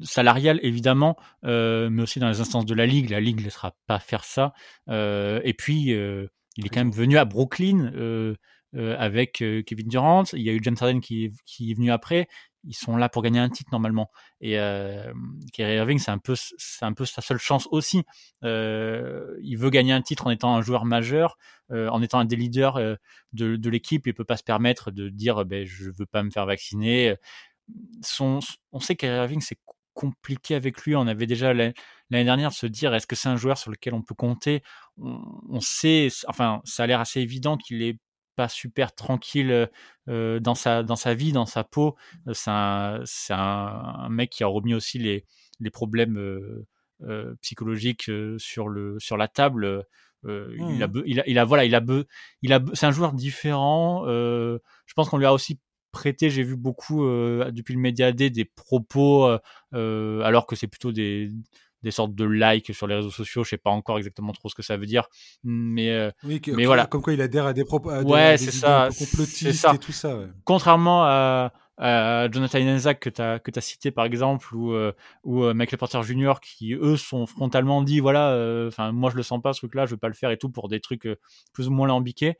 salariale 0.00 0.60
évidemment, 0.62 1.16
mais 1.42 2.02
aussi 2.02 2.20
dans 2.20 2.28
les 2.28 2.40
instances 2.40 2.66
de 2.66 2.74
la 2.74 2.86
ligue. 2.86 3.10
La 3.10 3.20
ligue 3.20 3.38
ne 3.38 3.44
laissera 3.44 3.74
pas 3.86 3.98
faire 3.98 4.24
ça. 4.24 4.52
et 4.88 5.54
puis, 5.56 5.90
il 5.90 6.66
est 6.66 6.68
quand 6.68 6.80
même 6.80 6.92
venu 6.92 7.18
à 7.18 7.24
Brooklyn 7.24 7.92
avec 8.72 9.32
Kevin 9.66 9.88
Durant. 9.88 10.24
Il 10.32 10.42
y 10.42 10.50
a 10.50 10.52
eu 10.52 10.60
James 10.62 10.76
Harden 10.80 11.00
qui, 11.00 11.30
qui 11.44 11.72
est 11.72 11.74
venu 11.74 11.90
après 11.90 12.28
ils 12.66 12.74
sont 12.74 12.96
là 12.96 13.08
pour 13.08 13.22
gagner 13.22 13.38
un 13.38 13.48
titre 13.48 13.70
normalement. 13.72 14.10
Et 14.40 14.58
euh, 14.58 15.12
Kyrie 15.52 15.76
Irving, 15.76 15.98
c'est 15.98 16.10
un 16.10 16.18
peu, 16.18 16.34
c'est 16.36 16.84
un 16.84 16.92
peu 16.92 17.04
sa 17.04 17.22
seule 17.22 17.38
chance 17.38 17.68
aussi. 17.70 18.04
Euh, 18.44 19.36
il 19.42 19.56
veut 19.56 19.70
gagner 19.70 19.92
un 19.92 20.02
titre 20.02 20.26
en 20.26 20.30
étant 20.30 20.54
un 20.54 20.62
joueur 20.62 20.84
majeur, 20.84 21.36
euh, 21.70 21.88
en 21.88 22.02
étant 22.02 22.18
un 22.18 22.24
des 22.24 22.36
leaders 22.36 22.76
euh, 22.76 22.96
de, 23.32 23.68
l'équipe. 23.68 24.06
Il 24.06 24.14
peut 24.14 24.24
pas 24.24 24.36
se 24.36 24.44
permettre 24.44 24.90
de 24.90 25.08
dire, 25.08 25.44
ben, 25.44 25.64
je 25.66 25.90
veux 25.90 26.06
pas 26.06 26.22
me 26.22 26.30
faire 26.30 26.46
vacciner. 26.46 27.16
on 28.20 28.40
sait 28.80 28.96
qu'Kyrie 28.96 29.16
Irving, 29.16 29.40
c'est 29.40 29.58
compliqué 29.94 30.54
avec 30.54 30.82
lui. 30.82 30.94
On 30.96 31.06
avait 31.06 31.26
déjà 31.26 31.54
l'année 31.54 31.74
dernière 32.10 32.50
de 32.50 32.54
se 32.54 32.66
dire 32.66 32.94
est-ce 32.94 33.06
que 33.06 33.16
c'est 33.16 33.28
un 33.28 33.36
joueur 33.36 33.56
sur 33.56 33.70
lequel 33.70 33.94
on 33.94 34.02
peut 34.02 34.14
compter? 34.14 34.62
On, 34.98 35.60
sait, 35.60 36.08
enfin, 36.28 36.60
ça 36.64 36.82
a 36.82 36.86
l'air 36.86 37.00
assez 37.00 37.20
évident 37.20 37.56
qu'il 37.56 37.82
est 37.82 37.98
pas 38.36 38.48
super 38.48 38.94
tranquille 38.94 39.68
euh, 40.08 40.40
dans, 40.40 40.54
sa, 40.54 40.82
dans 40.82 40.96
sa 40.96 41.14
vie, 41.14 41.32
dans 41.32 41.46
sa 41.46 41.64
peau. 41.64 41.96
C'est 42.32 42.50
un, 42.50 43.02
un, 43.30 44.08
mec 44.08 44.30
qui 44.30 44.44
a 44.44 44.46
remis 44.46 44.74
aussi 44.74 44.98
les, 44.98 45.24
les 45.60 45.70
problèmes 45.70 46.18
euh, 47.02 47.34
psychologiques 47.40 48.10
sur, 48.38 48.68
le, 48.68 48.98
sur 48.98 49.16
la 49.16 49.28
table. 49.28 49.84
il, 50.24 50.82
a, 50.82 50.88
il, 51.06 51.20
a, 51.20 51.24
il 51.26 51.38
a 51.38 51.44
voilà 51.44 51.66
il 51.66 51.74
a 51.74 51.82
il 52.40 52.52
a 52.54 52.60
c'est 52.72 52.86
un 52.86 52.92
joueur 52.92 53.12
différent 53.12 54.04
je 54.06 54.94
pense 54.94 55.10
qu'on 55.10 55.18
lui 55.18 55.26
a 55.26 55.34
aussi 55.34 55.60
prêté, 55.94 56.28
j'ai 56.28 56.42
vu 56.42 56.56
beaucoup 56.56 57.06
euh, 57.06 57.50
depuis 57.50 57.72
le 57.72 57.80
Média 57.80 58.12
D 58.12 58.28
des 58.28 58.44
propos, 58.44 59.24
euh, 59.24 59.38
euh, 59.72 60.20
alors 60.20 60.46
que 60.46 60.56
c'est 60.56 60.66
plutôt 60.66 60.92
des, 60.92 61.30
des 61.84 61.92
sortes 61.92 62.14
de 62.14 62.24
likes 62.24 62.74
sur 62.74 62.88
les 62.88 62.96
réseaux 62.96 63.10
sociaux. 63.10 63.44
Je 63.44 63.50
sais 63.50 63.58
pas 63.58 63.70
encore 63.70 63.98
exactement 63.98 64.32
trop 64.32 64.48
ce 64.48 64.54
que 64.54 64.62
ça 64.62 64.76
veut 64.76 64.86
dire, 64.86 65.08
mais 65.44 66.10
oui, 66.24 66.40
mais 66.56 66.64
voilà. 66.64 66.86
Comme 66.86 67.02
quoi 67.02 67.12
il 67.12 67.20
adhère 67.20 67.46
à 67.46 67.52
des 67.52 67.64
propos, 67.64 67.90
ouais, 67.90 68.36
c'est 68.36 68.50
ça, 68.50 68.88
complotistes 68.98 69.66
et 69.72 69.78
tout 69.78 69.92
ça. 69.92 70.18
Contrairement 70.44 71.04
à, 71.04 71.52
Jonathan 72.30 72.58
Isaac 72.58 73.00
que 73.00 73.10
tu 73.10 73.20
as, 73.20 73.38
que 73.38 73.50
as 73.56 73.60
cité 73.60 73.90
par 73.90 74.04
exemple, 74.04 74.54
ou, 74.54 74.74
ou 75.22 75.54
Michael 75.54 75.78
Porter 75.78 76.02
Jr. 76.02 76.34
qui 76.42 76.74
eux 76.74 76.96
sont 76.96 77.26
frontalement 77.26 77.82
dit 77.82 78.00
voilà, 78.00 78.66
enfin 78.66 78.92
moi 78.92 79.10
je 79.10 79.16
le 79.16 79.22
sens 79.22 79.40
pas 79.42 79.52
ce 79.52 79.60
truc-là, 79.60 79.86
je 79.86 79.92
veux 79.92 79.96
pas 79.96 80.08
le 80.08 80.14
faire 80.14 80.30
et 80.30 80.38
tout 80.38 80.50
pour 80.50 80.68
des 80.68 80.80
trucs 80.80 81.08
plus 81.52 81.68
ou 81.68 81.70
moins 81.70 81.86
lambiqués 81.86 82.38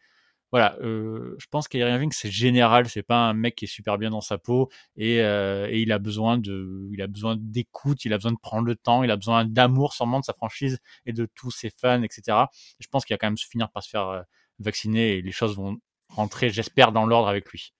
voilà, 0.51 0.77
euh, 0.83 1.35
je 1.39 1.47
pense 1.51 1.67
qu'Kyrie 1.67 1.91
Irving 1.91 2.13
c'est 2.13 2.31
général, 2.31 2.89
c'est 2.89 3.03
pas 3.03 3.29
un 3.29 3.35
mec 3.35 3.57
qui 3.57 3.65
est 3.65 3.69
super 3.69 3.99
bien 3.99 4.11
dans 4.11 4.21
sa 4.21 4.39
peau 4.39 4.71
et, 4.97 5.21
euh, 5.21 5.67
et 5.69 5.81
il 5.81 5.91
a 5.91 5.99
besoin 5.99 6.39
de, 6.39 6.89
il 6.93 7.03
a 7.03 7.07
besoin 7.09 7.37
d'écoute, 7.37 8.05
il 8.05 8.13
a 8.13 8.19
besoin 8.19 8.33
de 8.33 8.39
prendre 8.41 8.67
le 8.67 8.77
temps, 8.77 9.03
il 9.03 9.11
a 9.11 9.17
besoin 9.17 9.45
d'amour 9.45 9.95
sûrement 9.95 10.21
de 10.21 10.25
sa 10.25 10.33
franchise 10.33 10.79
et 11.07 11.13
de 11.13 11.27
tous 11.35 11.51
ses 11.51 11.71
fans, 11.71 12.03
etc. 12.03 12.39
je 12.79 12.87
pense 12.89 13.05
qu'il 13.05 13.15
va 13.15 13.19
quand 13.19 13.27
même 13.27 13.37
se 13.37 13.49
finir 13.49 13.71
par 13.71 13.83
se 13.83 13.89
faire 13.89 14.09
euh, 14.09 14.23
vacciner 14.61 15.17
et 15.17 15.23
les 15.23 15.33
choses 15.33 15.57
vont 15.57 15.79
rentrer, 16.09 16.51
j'espère, 16.51 16.93
dans 16.93 17.07
l'ordre 17.07 17.29
avec 17.29 17.51
lui. 17.51 17.75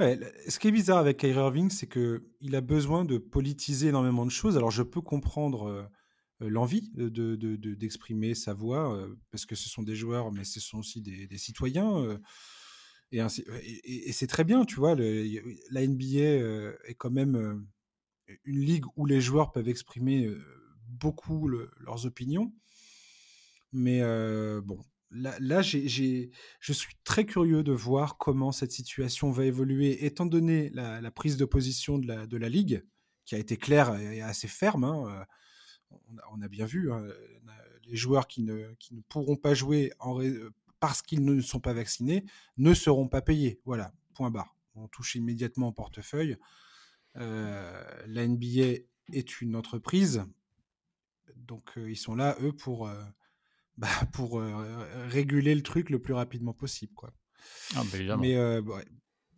Ouais, 0.00 0.18
ce 0.48 0.58
qui 0.58 0.68
est 0.68 0.72
bizarre 0.72 0.98
avec 0.98 1.18
Kyrie 1.18 1.38
Irving, 1.38 1.68
c'est 1.68 1.86
que 1.86 2.24
il 2.40 2.56
a 2.56 2.60
besoin 2.60 3.04
de 3.04 3.18
politiser 3.18 3.88
énormément 3.88 4.24
de 4.24 4.30
choses. 4.30 4.56
Alors 4.56 4.70
je 4.70 4.82
peux 4.82 5.00
comprendre 5.00 5.90
l'envie 6.40 6.90
de, 6.94 7.36
d'exprimer 7.74 8.34
sa 8.34 8.54
voix, 8.54 8.96
euh, 8.96 9.14
parce 9.30 9.46
que 9.46 9.54
ce 9.54 9.68
sont 9.68 9.82
des 9.82 9.96
joueurs, 9.96 10.32
mais 10.32 10.44
ce 10.44 10.60
sont 10.60 10.78
aussi 10.78 11.00
des, 11.00 11.38
citoyens. 11.38 11.98
Euh, 11.98 12.18
et, 13.12 14.12
c'est 14.12 14.26
très 14.26 14.44
bien, 14.44 14.64
tu 14.64 14.76
vois. 14.76 14.94
la 14.96 15.86
NBA 15.86 16.78
est 16.88 16.94
quand 16.96 17.10
même 17.10 17.66
une 18.44 18.60
ligue 18.60 18.84
où 18.96 19.06
les 19.06 19.20
joueurs 19.20 19.52
peuvent 19.52 19.68
exprimer 19.68 20.28
beaucoup 20.88 21.48
leurs 21.48 22.06
opinions. 22.06 22.52
Mais 23.72 24.00
bon, 24.62 24.80
là, 25.10 25.36
là 25.38 25.62
je 25.62 25.78
suis 26.72 26.96
très 27.04 27.24
curieux 27.24 27.62
de 27.62 27.72
voir 27.72 28.18
comment 28.18 28.50
cette 28.50 28.72
situation 28.72 29.30
va 29.30 29.44
évoluer, 29.44 30.04
étant 30.04 30.26
donné 30.26 30.70
la, 30.70 31.10
prise 31.12 31.36
de 31.36 31.44
position 31.44 31.98
de 31.98 32.08
la, 32.08 32.26
de 32.26 32.36
la 32.36 32.48
ligue, 32.48 32.84
qui 33.26 33.36
a 33.36 33.38
été 33.38 33.56
claire 33.56 33.94
et 33.94 34.22
assez 34.22 34.48
ferme. 34.48 34.82
Hein, 34.82 35.24
on 36.32 36.42
a, 36.42 36.48
bien 36.48 36.66
vu, 36.66 36.92
hein, 36.92 37.02
les 37.86 37.96
joueurs 37.96 38.26
qui 38.26 38.42
ne, 38.42 38.72
qui 38.78 38.94
ne, 38.94 39.00
pourront 39.02 39.36
pas 39.36 39.54
jouer 39.54 39.92
en, 39.98 40.20
parce 40.80 41.00
qu'ils 41.00 41.24
ne 41.24 41.40
sont 41.40 41.60
pas 41.60 41.72
vaccinés 41.72 42.24
ne 42.58 42.74
seront 42.74 43.08
pas 43.08 43.22
payés. 43.22 43.60
Voilà, 43.64 43.94
point 44.14 44.30
barre. 44.30 44.54
On 44.74 44.88
touche 44.88 45.14
immédiatement 45.14 45.68
au 45.68 45.72
portefeuille. 45.72 46.36
Euh, 47.16 47.84
la 48.06 48.26
NBA 48.26 48.82
est 49.12 49.40
une 49.40 49.56
entreprise, 49.56 50.24
donc 51.36 51.78
euh, 51.78 51.90
ils 51.90 51.96
sont 51.96 52.14
là, 52.14 52.36
eux, 52.42 52.52
pour, 52.52 52.88
euh, 52.88 53.02
bah, 53.78 53.88
pour 54.12 54.42
réguler 55.08 55.54
le 55.54 55.62
truc 55.62 55.90
le 55.90 56.00
plus 56.00 56.14
rapidement 56.14 56.52
possible. 56.52 56.92
Quoi. 56.94 57.12
Ah, 57.76 57.82
bah, 57.90 58.16
Mais 58.18 58.34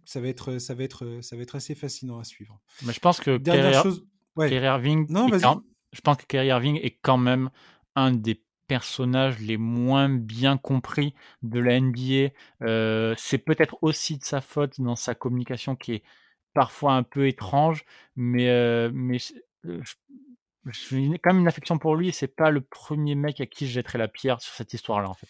ça, 0.04 0.20
va 0.20 0.28
être, 0.28 0.58
ça, 0.58 0.74
va 0.74 0.84
être, 0.84 1.20
ça 1.22 1.36
va 1.36 1.42
être 1.42 1.54
assez 1.54 1.74
fascinant 1.74 2.18
à 2.18 2.24
suivre. 2.24 2.60
Mais 2.82 2.92
je 2.92 3.00
pense 3.00 3.20
que 3.20 3.36
Dernière 3.36 3.82
chose... 3.82 4.04
Irving, 4.38 5.06
non, 5.08 5.28
je 5.92 6.00
pense 6.00 6.16
que 6.16 6.26
Kyrie 6.26 6.48
Irving 6.48 6.78
est 6.82 6.98
quand 7.02 7.18
même 7.18 7.50
un 7.94 8.12
des 8.12 8.42
personnages 8.66 9.38
les 9.40 9.56
moins 9.56 10.08
bien 10.08 10.58
compris 10.58 11.14
de 11.42 11.60
la 11.60 11.80
NBA. 11.80 12.32
Euh, 12.62 13.14
c'est 13.16 13.38
peut-être 13.38 13.78
aussi 13.82 14.18
de 14.18 14.24
sa 14.24 14.40
faute 14.40 14.80
dans 14.80 14.96
sa 14.96 15.14
communication 15.14 15.76
qui 15.76 15.94
est 15.94 16.02
parfois 16.54 16.94
un 16.94 17.02
peu 17.02 17.28
étrange, 17.28 17.84
mais, 18.16 18.48
euh, 18.48 18.90
mais 18.92 19.18
euh, 19.66 19.80
j'ai 20.66 21.18
quand 21.22 21.32
même 21.32 21.40
une 21.40 21.48
affection 21.48 21.78
pour 21.78 21.96
lui 21.96 22.08
et 22.08 22.12
c'est 22.12 22.34
pas 22.34 22.50
le 22.50 22.60
premier 22.60 23.14
mec 23.14 23.40
à 23.40 23.46
qui 23.46 23.66
je 23.66 23.72
jetterai 23.72 23.98
la 23.98 24.08
pierre 24.08 24.40
sur 24.40 24.54
cette 24.54 24.72
histoire-là 24.74 25.08
en 25.08 25.14
fait. 25.14 25.28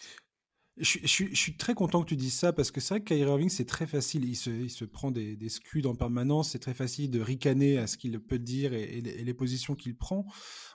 Je, 0.79 1.07
suis 1.07 1.57
très 1.57 1.73
content 1.73 2.03
que 2.03 2.09
tu 2.09 2.15
dises 2.15 2.35
ça 2.35 2.53
parce 2.53 2.69
que 2.69 2.79
c'est 2.79 2.93
vrai 2.93 2.99
que 3.01 3.05
Kyrie 3.05 3.21
Irving, 3.21 3.49
c'est 3.49 3.65
très 3.65 3.87
facile. 3.87 4.25
Il 4.25 4.35
se, 4.35 4.85
prend 4.85 5.09
des, 5.09 5.35
des 5.35 5.49
scuds 5.49 5.87
en 5.87 5.95
permanence. 5.95 6.51
C'est 6.51 6.59
très 6.59 6.75
facile 6.75 7.09
de 7.09 7.19
ricaner 7.19 7.79
à 7.79 7.87
ce 7.87 7.97
qu'il 7.97 8.19
peut 8.19 8.37
dire 8.37 8.73
et, 8.73 9.01
les, 9.01 9.33
positions 9.33 9.73
qu'il 9.73 9.97
prend. 9.97 10.25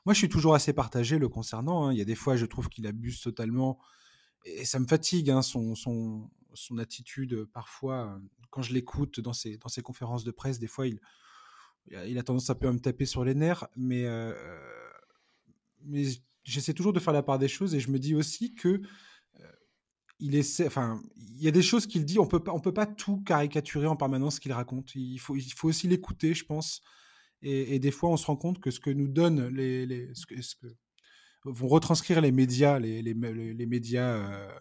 Moi, 0.04 0.12
je 0.12 0.18
suis 0.18 0.28
toujours 0.28 0.56
assez 0.56 0.72
partagé 0.72 1.18
le 1.18 1.28
concernant. 1.28 1.86
Hein. 1.86 1.92
Il 1.92 1.98
y 1.98 2.02
a 2.02 2.04
des 2.04 2.16
fois, 2.16 2.36
je 2.36 2.46
trouve 2.46 2.68
qu'il 2.68 2.86
abuse 2.88 3.20
totalement 3.20 3.78
et 4.44 4.64
ça 4.64 4.78
me 4.78 4.86
fatigue, 4.86 5.30
hein, 5.30 5.42
son, 5.42 5.74
attitude 6.78 7.44
parfois. 7.52 8.20
Quand 8.50 8.62
je 8.62 8.74
l'écoute 8.74 9.20
dans 9.20 9.32
ses, 9.32 9.58
conférences 9.84 10.24
de 10.24 10.30
presse, 10.30 10.58
des 10.58 10.66
fois, 10.66 10.86
il, 10.88 10.98
a 12.18 12.22
tendance 12.22 12.50
un 12.50 12.54
peu 12.54 12.68
à 12.68 12.72
me 12.72 12.80
taper 12.80 13.06
sur 13.06 13.24
les 13.24 13.34
nerfs. 13.34 13.66
Euh, 13.78 14.34
mais 15.84 16.04
j'essaie 16.44 16.74
toujours 16.74 16.92
de 16.92 17.00
faire 17.00 17.12
la 17.12 17.22
part 17.22 17.38
des 17.38 17.48
choses 17.48 17.74
et 17.74 17.80
je 17.80 17.90
me 17.90 17.98
dis 17.98 18.14
aussi 18.14 18.54
que 18.54 18.82
il 20.22 21.42
y 21.42 21.48
a 21.48 21.50
des 21.50 21.62
choses 21.62 21.86
qu'il 21.86 22.04
dit, 22.04 22.18
on 22.18 22.26
peut 22.26 22.42
pas, 22.42 22.56
peut 22.60 22.72
pas 22.72 22.86
tout 22.86 23.20
caricaturer 23.22 23.86
en 23.86 23.96
permanence 23.96 24.36
ce 24.36 24.40
qu'il 24.40 24.52
raconte. 24.52 24.94
Il 24.94 25.18
faut, 25.18 25.34
aussi 25.62 25.88
l'écouter, 25.88 26.32
je 26.32 26.44
pense. 26.44 26.80
Et, 27.42 27.80
des 27.80 27.90
fois, 27.90 28.10
on 28.10 28.16
se 28.16 28.26
rend 28.26 28.36
compte 28.36 28.60
que 28.60 28.70
ce 28.70 28.78
que 28.78 28.90
nous 28.90 29.08
donnent 29.08 29.48
les, 29.48 30.14
ce, 30.14 30.26
que, 30.26 30.68
vont 31.44 31.66
retranscrire 31.66 32.20
les 32.20 32.30
médias, 32.30 32.78
les, 32.78 33.14
médias 33.66 34.14
euh, 34.14 34.58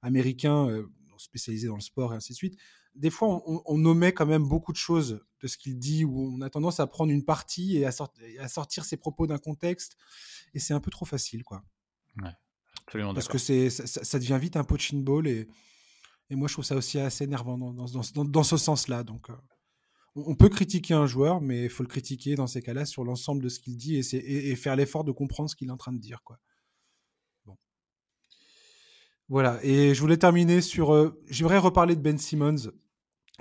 américains 0.00 0.68
euh, 0.68 0.86
spécialisés 1.18 1.68
dans 1.68 1.74
le 1.74 1.82
sport 1.82 2.14
et 2.14 2.16
ainsi 2.16 2.32
de 2.32 2.38
suite. 2.38 2.58
Des 2.94 3.10
fois, 3.10 3.42
on, 3.46 3.84
omet 3.84 4.12
quand 4.12 4.24
même 4.24 4.48
beaucoup 4.48 4.72
de 4.72 4.78
choses 4.78 5.20
de 5.40 5.48
ce 5.48 5.58
qu'il 5.58 5.78
dit, 5.78 6.04
où 6.04 6.32
on 6.32 6.40
a 6.40 6.48
tendance 6.48 6.80
à 6.80 6.86
prendre 6.86 7.12
une 7.12 7.24
partie 7.24 7.76
et 7.76 7.84
à, 7.84 7.90
à 8.38 8.48
sortir 8.48 8.84
ses 8.84 8.96
propos 8.96 9.26
d'un 9.26 9.38
contexte, 9.38 9.96
et 10.54 10.60
c'est 10.60 10.72
un 10.74 10.80
peu 10.80 10.92
trop 10.92 11.04
facile, 11.04 11.42
quoi. 11.42 11.62
Ouais. 12.22 12.30
Parce 12.92 13.28
que 13.28 13.38
c'est, 13.38 13.70
ça, 13.70 14.18
devient 14.18 14.38
vite 14.40 14.56
un 14.56 14.64
poaching 14.64 15.02
ball 15.02 15.26
et, 15.26 15.48
et 16.30 16.36
moi 16.36 16.48
je 16.48 16.54
trouve 16.54 16.64
ça 16.64 16.76
aussi 16.76 16.98
assez 16.98 17.24
énervant 17.24 17.58
dans, 17.58 17.72
dans, 17.72 18.24
dans, 18.24 18.42
ce 18.42 18.56
sens-là. 18.56 19.02
Donc 19.04 19.30
euh, 19.30 19.34
on 20.14 20.34
peut 20.34 20.48
critiquer 20.48 20.94
un 20.94 21.06
joueur, 21.06 21.40
mais 21.40 21.64
il 21.64 21.70
faut 21.70 21.82
le 21.82 21.88
critiquer 21.88 22.34
dans 22.34 22.46
ces 22.46 22.62
cas-là 22.62 22.84
sur 22.84 23.04
l'ensemble 23.04 23.42
de 23.42 23.48
ce 23.48 23.58
qu'il 23.58 23.76
dit 23.76 23.96
et, 23.96 24.50
et, 24.50 24.56
faire 24.56 24.76
l'effort 24.76 25.04
de 25.04 25.12
comprendre 25.12 25.50
ce 25.50 25.56
qu'il 25.56 25.68
est 25.68 25.72
en 25.72 25.76
train 25.76 25.92
de 25.92 25.98
dire. 25.98 26.22
Quoi. 26.22 26.38
Bon. 27.46 27.56
Voilà, 29.28 29.58
et 29.64 29.94
je 29.94 30.00
voulais 30.00 30.18
terminer 30.18 30.60
sur... 30.60 30.94
Euh, 30.94 31.20
j'aimerais 31.28 31.58
reparler 31.58 31.96
de 31.96 32.00
Ben 32.00 32.18
Simmons. 32.18 32.70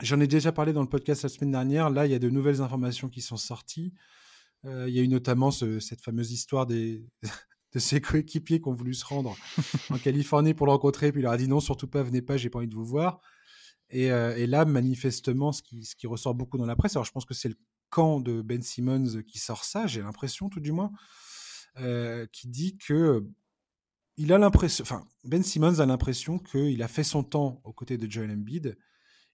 J'en 0.01 0.19
ai 0.19 0.27
déjà 0.27 0.51
parlé 0.51 0.73
dans 0.73 0.81
le 0.81 0.89
podcast 0.89 1.21
la 1.21 1.29
semaine 1.29 1.51
dernière. 1.51 1.91
Là, 1.91 2.07
il 2.07 2.11
y 2.11 2.15
a 2.15 2.19
de 2.19 2.29
nouvelles 2.29 2.61
informations 2.61 3.09
qui 3.09 3.21
sont 3.21 3.37
sorties. 3.37 3.93
Euh, 4.65 4.85
il 4.87 4.95
y 4.95 4.99
a 4.99 5.03
eu 5.03 5.07
notamment 5.07 5.51
cette 5.51 6.01
fameuse 6.01 6.31
histoire 6.31 6.65
des, 6.65 7.05
de 7.73 7.79
ses 7.79 8.01
coéquipiers 8.01 8.61
qui 8.61 8.67
ont 8.67 8.73
voulu 8.73 8.93
se 8.93 9.05
rendre 9.05 9.35
en 9.89 9.97
Californie 9.97 10.53
pour 10.53 10.67
le 10.67 10.71
rencontrer, 10.71 11.11
puis 11.11 11.21
il 11.21 11.23
leur 11.23 11.33
a 11.33 11.37
dit 11.37 11.47
non, 11.47 11.59
surtout 11.59 11.87
pas, 11.87 12.03
venez 12.03 12.21
pas, 12.21 12.37
j'ai 12.37 12.49
pas 12.49 12.59
envie 12.59 12.67
de 12.67 12.75
vous 12.75 12.85
voir. 12.85 13.19
Et, 13.89 14.11
euh, 14.11 14.47
là, 14.47 14.65
manifestement, 14.65 15.51
ce 15.51 15.61
qui, 15.61 15.85
ce 15.85 15.95
qui, 15.95 16.07
ressort 16.07 16.35
beaucoup 16.35 16.57
dans 16.57 16.65
la 16.65 16.75
presse, 16.75 16.95
alors 16.95 17.05
je 17.05 17.11
pense 17.11 17.25
que 17.25 17.33
c'est 17.33 17.49
le 17.49 17.57
camp 17.89 18.19
de 18.19 18.41
Ben 18.41 18.61
Simmons 18.61 19.21
qui 19.27 19.39
sort 19.39 19.63
ça, 19.63 19.87
j'ai 19.87 20.01
l'impression 20.01 20.49
tout 20.49 20.59
du 20.59 20.71
moins, 20.71 20.91
euh, 21.79 22.25
qui 22.31 22.47
dit 22.47 22.77
que 22.77 23.23
il 24.17 24.31
a 24.31 24.37
l'impression, 24.37 24.83
enfin, 24.83 25.03
Ben 25.23 25.43
Simmons 25.43 25.79
a 25.79 25.85
l'impression 25.85 26.37
qu'il 26.37 26.81
a 26.83 26.87
fait 26.87 27.03
son 27.03 27.23
temps 27.23 27.61
aux 27.63 27.73
côtés 27.73 27.97
de 27.97 28.09
Joel 28.09 28.31
Embiid. 28.31 28.77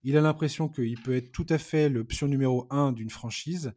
Il 0.04 0.16
a 0.16 0.22
l'impression 0.22 0.70
qu'il 0.70 1.02
peut 1.02 1.16
être 1.16 1.34
tout 1.34 1.46
à 1.50 1.58
fait 1.58 1.90
l'option 1.90 2.28
numéro 2.28 2.66
un 2.70 2.94
d'une 2.94 3.10
franchise 3.10 3.74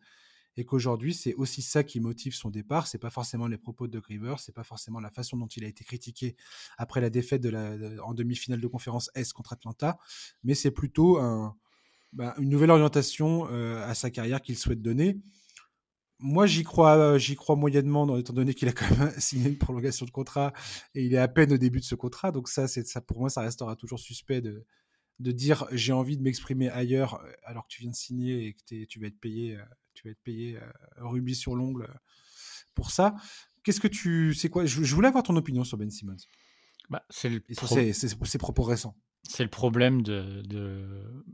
et 0.57 0.65
qu'aujourd'hui 0.65 1.15
c'est 1.15 1.35
aussi 1.35 1.63
ça 1.63 1.83
qui 1.85 2.01
motive 2.01 2.35
son 2.35 2.51
départ. 2.51 2.87
C'est 2.87 2.99
pas 2.99 3.11
forcément 3.11 3.47
les 3.47 3.59
propos 3.59 3.87
de 3.87 3.99
Doug 3.99 4.37
c'est 4.39 4.55
pas 4.55 4.65
forcément 4.65 5.01
la 5.01 5.11
façon 5.11 5.37
dont 5.37 5.47
il 5.47 5.65
a 5.65 5.69
été 5.69 5.85
critiqué 5.85 6.37
après 6.79 7.01
la 7.01 7.11
défaite 7.11 7.43
de 7.43 7.49
la, 7.49 7.77
en 8.05 8.15
demi-finale 8.15 8.61
de 8.61 8.67
conférence 8.67 9.11
S 9.15 9.33
contre 9.33 9.53
Atlanta, 9.53 9.99
mais 10.45 10.55
c'est 10.55 10.71
plutôt 10.71 11.19
un, 11.19 11.57
bah, 12.13 12.35
une 12.39 12.51
nouvelle 12.51 12.71
orientation 12.71 13.49
euh, 13.51 13.87
à 13.87 13.95
sa 13.95 14.11
carrière 14.11 14.43
qu'il 14.43 14.57
souhaite 14.59 14.83
donner. 14.83 15.19
Moi, 16.19 16.47
j'y 16.47 16.63
crois, 16.63 17.19
j'y 17.19 17.35
crois 17.35 17.57
moyennement, 17.57 18.17
étant 18.17 18.33
donné 18.33 18.55
qu'il 18.55 18.69
a 18.69 18.73
quand 18.73 18.91
même 18.97 19.13
signé 19.19 19.49
une 19.49 19.59
prolongation 19.59 20.07
de 20.07 20.11
contrat 20.11 20.53
et 20.95 21.05
il 21.05 21.15
est 21.15 21.19
à 21.19 21.29
peine 21.29 21.53
au 21.53 21.59
début 21.59 21.81
de 21.81 21.85
ce 21.85 21.95
contrat. 21.95 22.31
Donc 22.31 22.49
ça, 22.49 22.69
c'est 22.69 22.87
ça 22.87 23.01
pour 23.01 23.19
moi, 23.19 23.31
ça 23.31 23.41
restera 23.41 23.77
toujours 23.77 23.99
suspect 23.99 24.41
de, 24.41 24.65
de 25.21 25.33
dire 25.33 25.67
j'ai 25.73 25.93
envie 25.93 26.17
de 26.17 26.23
m'exprimer 26.23 26.69
ailleurs 26.69 27.21
euh, 27.25 27.33
alors 27.45 27.67
que 27.67 27.73
tu 27.73 27.83
viens 27.83 27.91
de 27.91 27.97
signer 27.97 28.47
et 28.47 28.55
que 28.55 28.85
tu 28.85 29.01
vas 29.01 29.07
être 29.07 29.19
payé, 29.21 29.57
euh, 29.57 29.65
tu 30.03 30.09
vas 30.09 30.13
être 30.13 30.23
payé 30.23 30.59
rubis 30.99 31.37
sur 31.37 31.55
l'ongle 31.55 31.89
pour 32.75 32.91
ça. 32.91 33.15
Qu'est-ce 33.65 33.81
que 33.81 33.89
tu. 33.89 34.35
C'est 34.35 34.49
quoi 34.49 34.65
je, 34.67 34.95
voulais 34.95 35.09
avoir 35.09 35.23
ton 35.23 35.37
opinion 35.37 35.65
sur 35.65 35.79
Ben 35.79 35.91
Simmons. 35.91 36.17
Bah, 36.91 37.05
c'est 37.11 37.29
le 37.29 37.43
sur 37.53 37.69
ses, 37.69 38.39
propos 38.39 38.65
récents. 38.65 38.97
C'est 39.23 39.45
le 39.45 39.51
problème 39.51 40.03
de, 40.03 40.43
de, 40.43 41.25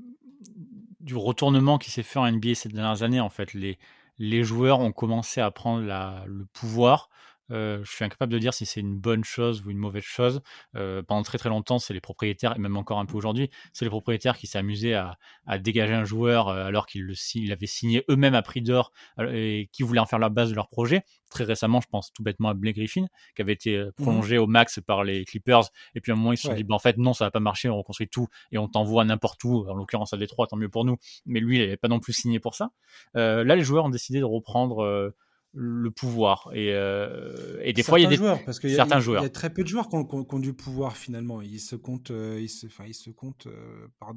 du 1.01 1.17
retournement 1.17 1.79
qui 1.79 1.91
s'est 1.91 2.03
fait 2.03 2.19
en 2.19 2.31
NBA 2.31 2.55
ces 2.55 2.69
dernières 2.69 3.03
années. 3.03 3.21
En 3.21 3.31
fait, 3.31 3.55
les, 3.55 3.79
les 4.19 4.45
joueurs 4.45 4.81
ont 4.81 4.93
commencé 4.93 5.41
à 5.41 5.51
prendre 5.51 5.85
la, 5.85 6.25
le 6.27 6.45
pouvoir 6.47 7.09
je 7.51 7.85
suis 7.85 8.05
incapable 8.05 8.33
de 8.33 8.39
dire 8.39 8.55
si 8.55 8.67
c'est 8.67 8.81
une 8.81 8.97
bonne 8.97 9.25
chose 9.25 9.65
ou 9.65 9.71
une 9.71 9.79
mauvaise 9.79 10.03
chose. 10.03 10.41
pendant 10.75 11.23
très 11.23 11.39
très 11.39 11.49
longtemps, 11.49 11.79
c'est 11.79 11.95
les 11.95 12.01
propriétaires, 12.01 12.55
et 12.57 12.59
même 12.59 12.77
encore 12.77 12.99
un 12.99 13.07
peu 13.07 13.17
aujourd'hui, 13.17 13.51
c'est 13.73 13.85
les 13.85 13.91
propriétaires 13.91 14.37
qui 14.37 14.47
s'amusaient 14.47 14.95
à, 14.95 15.19
à, 15.47 15.59
dégager 15.59 15.95
un 15.95 16.05
joueur 16.05 16.49
alors 16.49 16.87
qu'ils 16.87 17.15
l'avaient 17.47 17.67
signé 17.67 18.05
eux-mêmes 18.11 18.35
à 18.35 18.43
prix 18.43 18.63
d'or 18.63 18.93
et 19.21 19.69
qui 19.73 19.83
voulaient 19.83 20.01
en 20.01 20.07
faire 20.07 20.19
la 20.19 20.29
base 20.29 20.51
de 20.51 20.55
leur 20.55 20.69
projet. 20.69 21.03
Très 21.31 21.45
récemment, 21.45 21.81
je 21.81 21.89
pense 21.89 22.13
tout 22.13 22.23
bêtement 22.23 22.49
à 22.49 22.55
Blake 22.55 22.77
Griffin, 22.77 23.07
qui 23.37 23.43
avait 23.43 23.53
été 23.53 23.79
mmh 23.79 23.93
prolongé 23.99 24.39
au 24.39 24.47
max 24.47 24.81
par 24.81 25.05
les 25.05 25.25
Clippers, 25.25 25.65
et 25.95 26.01
puis 26.01 26.13
à 26.13 26.15
un 26.15 26.19
moment 26.19 26.33
ils 26.33 26.37
se 26.37 26.49
sont 26.49 26.55
dit, 26.55 26.65
bah, 26.65 26.75
en 26.75 26.79
fait 26.79 26.97
non, 26.97 27.13
ça 27.13 27.25
va 27.25 27.31
pas 27.31 27.41
marcher, 27.41 27.69
on 27.69 27.77
reconstruit 27.77 28.09
tout 28.09 28.29
et 28.53 28.59
on 28.59 28.69
t'envoie 28.69 29.05
n'importe 29.05 29.43
où, 29.45 29.67
en 29.69 29.75
l'occurrence 29.75 30.13
à 30.13 30.17
Détroit, 30.17 30.47
tant 30.47 30.57
mieux 30.57 30.69
pour 30.69 30.85
nous. 30.85 30.97
Mais 31.27 31.41
lui, 31.41 31.57
il 31.57 31.61
n'avait 31.61 31.77
pas 31.77 31.89
non 31.89 32.01
plus 32.01 32.13
signé 32.13 32.41
pour 32.41 32.55
ça. 32.55 32.71
là, 33.15 33.57
les 33.57 33.63
joueurs 33.63 33.85
ont 33.85 33.91
décidé 33.91 34.21
de 34.21 34.25
reprendre 34.25 35.13
le 35.61 35.91
pouvoir. 35.91 36.51
Et, 36.55 36.73
euh, 36.73 37.59
et 37.63 37.73
des 37.73 37.83
fois, 37.83 37.99
il 37.99 38.05
y 38.05 38.07
a 38.07 38.09
des 38.09 38.17
joueurs, 38.17 38.45
parce 38.45 38.61
qu'il 38.61 38.71
y, 38.71 38.75
certains 38.75 39.01
joueurs. 39.01 39.23
Il 39.23 39.25
y 39.25 39.27
a 39.27 39.31
très 39.31 39.51
peu 39.51 39.65
de 39.65 39.69
joueurs 39.69 39.89
qui 39.89 39.97
ont, 39.97 40.39
du 40.39 40.53
pouvoir 40.53 40.97
finalement. 40.97 41.43
Ils 41.43 41.59
se 41.59 41.75
comptent, 41.75 42.13
euh, 42.13 42.39
ils 42.41 42.49
se, 42.49 42.67
enfin, 42.67 42.85
ils 42.87 42.95
se 42.95 43.11
comptent 43.11 43.49
euh, 43.49 43.89
par 43.99 44.13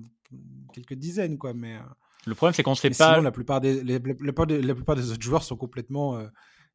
quelques 0.72 0.94
dizaines, 0.94 1.40
quoi. 1.40 1.56
Mais 1.56 1.78
le 2.28 2.36
problème, 2.36 2.54
c'est 2.54 2.62
qu'on 2.62 2.76
se 2.76 2.82
fait 2.82 2.96
pas. 2.96 3.20
la 3.20 3.32
plupart 3.32 3.60
des, 3.60 3.84
la, 3.84 4.00
plupart 4.00 4.96
des 4.96 5.12
autres 5.12 5.22
joueurs 5.24 5.42
sont 5.42 5.58
complètement 5.58 6.24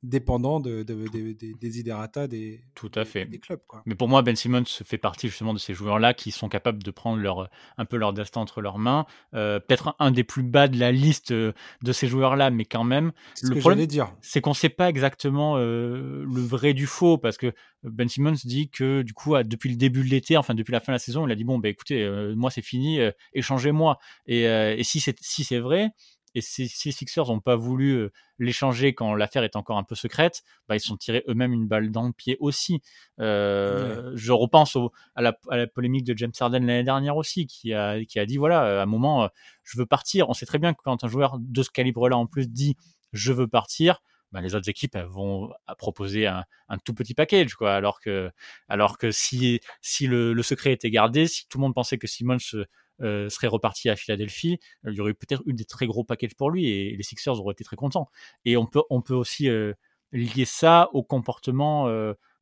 dépendant 0.02 0.60
de, 0.60 0.82
des 0.82 1.78
idératas 1.80 2.26
des, 2.26 2.64
Tout 2.74 2.90
à 2.94 3.04
fait. 3.04 3.24
des 3.26 3.38
clubs. 3.38 3.60
Quoi. 3.66 3.82
Mais 3.86 3.94
pour 3.94 4.08
moi, 4.08 4.22
Ben 4.22 4.36
Simmons 4.36 4.64
fait 4.66 4.98
partie 4.98 5.28
justement 5.28 5.54
de 5.54 5.58
ces 5.58 5.74
joueurs-là 5.74 6.14
qui 6.14 6.30
sont 6.30 6.48
capables 6.48 6.82
de 6.82 6.90
prendre 6.90 7.20
leur, 7.20 7.50
un 7.76 7.84
peu 7.84 7.96
leur 7.96 8.12
destin 8.12 8.40
entre 8.40 8.60
leurs 8.60 8.78
mains. 8.78 9.06
Euh, 9.34 9.58
peut-être 9.58 9.96
un 9.98 10.10
des 10.10 10.24
plus 10.24 10.42
bas 10.42 10.68
de 10.68 10.78
la 10.78 10.92
liste 10.92 11.32
euh, 11.32 11.52
de 11.82 11.92
ces 11.92 12.06
joueurs-là, 12.08 12.50
mais 12.50 12.64
quand 12.64 12.84
même. 12.84 13.12
le 13.42 13.54
que 13.54 13.60
problème, 13.60 13.86
dire. 13.86 14.12
c'est 14.20 14.40
qu'on 14.40 14.50
ne 14.50 14.54
sait 14.54 14.68
pas 14.68 14.88
exactement 14.88 15.56
euh, 15.56 16.24
le 16.24 16.40
vrai 16.40 16.74
du 16.74 16.86
faux, 16.86 17.18
parce 17.18 17.36
que 17.36 17.52
Ben 17.82 18.08
Simmons 18.08 18.36
dit 18.44 18.68
que 18.68 19.02
du 19.02 19.12
coup, 19.12 19.34
depuis 19.42 19.70
le 19.70 19.76
début 19.76 20.04
de 20.04 20.08
l'été, 20.08 20.36
enfin 20.36 20.54
depuis 20.54 20.72
la 20.72 20.80
fin 20.80 20.92
de 20.92 20.96
la 20.96 21.00
saison, 21.00 21.26
il 21.26 21.32
a 21.32 21.34
dit 21.34 21.44
bon, 21.44 21.58
bah, 21.58 21.68
écoutez, 21.68 22.08
moi 22.36 22.50
c'est 22.50 22.62
fini, 22.62 22.98
échangez-moi. 23.32 23.98
Et, 24.26 24.42
et 24.42 24.84
si 24.84 25.00
c'est 25.00 25.16
si 25.20 25.44
c'est 25.44 25.58
vrai, 25.58 25.90
et 26.36 26.42
si, 26.42 26.70
les 26.84 26.92
Sixers 26.92 27.26
n'ont 27.28 27.40
pas 27.40 27.56
voulu 27.56 28.10
l'échanger 28.38 28.94
quand 28.94 29.14
l'affaire 29.14 29.42
est 29.42 29.56
encore 29.56 29.78
un 29.78 29.84
peu 29.84 29.94
secrète, 29.94 30.42
bah, 30.68 30.76
ils 30.76 30.80
se 30.80 30.88
sont 30.88 30.98
tirés 30.98 31.24
eux-mêmes 31.28 31.54
une 31.54 31.66
balle 31.66 31.90
dans 31.90 32.06
le 32.06 32.12
pied 32.12 32.36
aussi. 32.40 32.82
Je 33.18 34.32
repense 34.32 34.76
à, 35.14 35.22
la, 35.22 35.66
polémique 35.66 36.04
de 36.04 36.16
James 36.16 36.32
Harden 36.38 36.60
l'année 36.60 36.84
dernière 36.84 37.16
aussi, 37.16 37.46
qui 37.46 37.72
a, 37.72 38.04
qui 38.04 38.18
a 38.18 38.26
dit 38.26 38.36
voilà, 38.36 38.80
à 38.80 38.82
un 38.82 38.86
moment, 38.86 39.30
je 39.64 39.78
veux 39.78 39.86
partir. 39.86 40.28
On 40.28 40.34
sait 40.34 40.46
très 40.46 40.58
bien 40.58 40.74
que 40.74 40.82
quand 40.84 41.04
un 41.04 41.08
joueur 41.08 41.38
de 41.40 41.62
ce 41.62 41.70
calibre-là 41.70 42.18
en 42.18 42.26
plus 42.26 42.48
dit 42.48 42.76
je 43.14 43.32
veux 43.32 43.48
partir, 43.48 44.02
bah, 44.32 44.42
les 44.42 44.54
autres 44.54 44.68
équipes 44.68 44.98
vont 45.08 45.50
proposer 45.78 46.26
un, 46.26 46.44
tout 46.84 46.92
petit 46.92 47.14
package, 47.14 47.54
quoi. 47.54 47.74
Alors 47.74 48.00
que, 48.00 48.30
alors 48.68 48.98
que 48.98 49.10
si, 49.10 49.60
si 49.80 50.06
le, 50.06 50.34
le, 50.34 50.42
secret 50.42 50.72
était 50.72 50.90
gardé, 50.90 51.26
si 51.26 51.48
tout 51.48 51.56
le 51.58 51.62
monde 51.62 51.74
pensait 51.74 51.96
que 51.96 52.06
Simon 52.06 52.38
se, 52.38 52.66
euh, 53.02 53.28
serait 53.28 53.46
reparti 53.46 53.90
à 53.90 53.96
Philadelphie, 53.96 54.58
euh, 54.86 54.92
il 54.92 54.96
y 54.96 55.00
aurait 55.00 55.14
peut-être 55.14 55.42
eu 55.46 55.52
des 55.52 55.64
très 55.64 55.86
gros 55.86 56.04
packages 56.04 56.34
pour 56.34 56.50
lui 56.50 56.68
et, 56.68 56.96
les 56.96 57.02
Sixers 57.02 57.38
auraient 57.40 57.52
été 57.52 57.64
très 57.64 57.76
contents. 57.76 58.08
Et 58.44 58.56
on 58.56 58.66
peut, 58.66 58.82
on 58.90 59.02
peut 59.02 59.14
aussi 59.14 59.48
euh, 59.48 59.74
lier 60.12 60.44
ça 60.44 60.88
au 60.92 61.02
comportement 61.02 61.88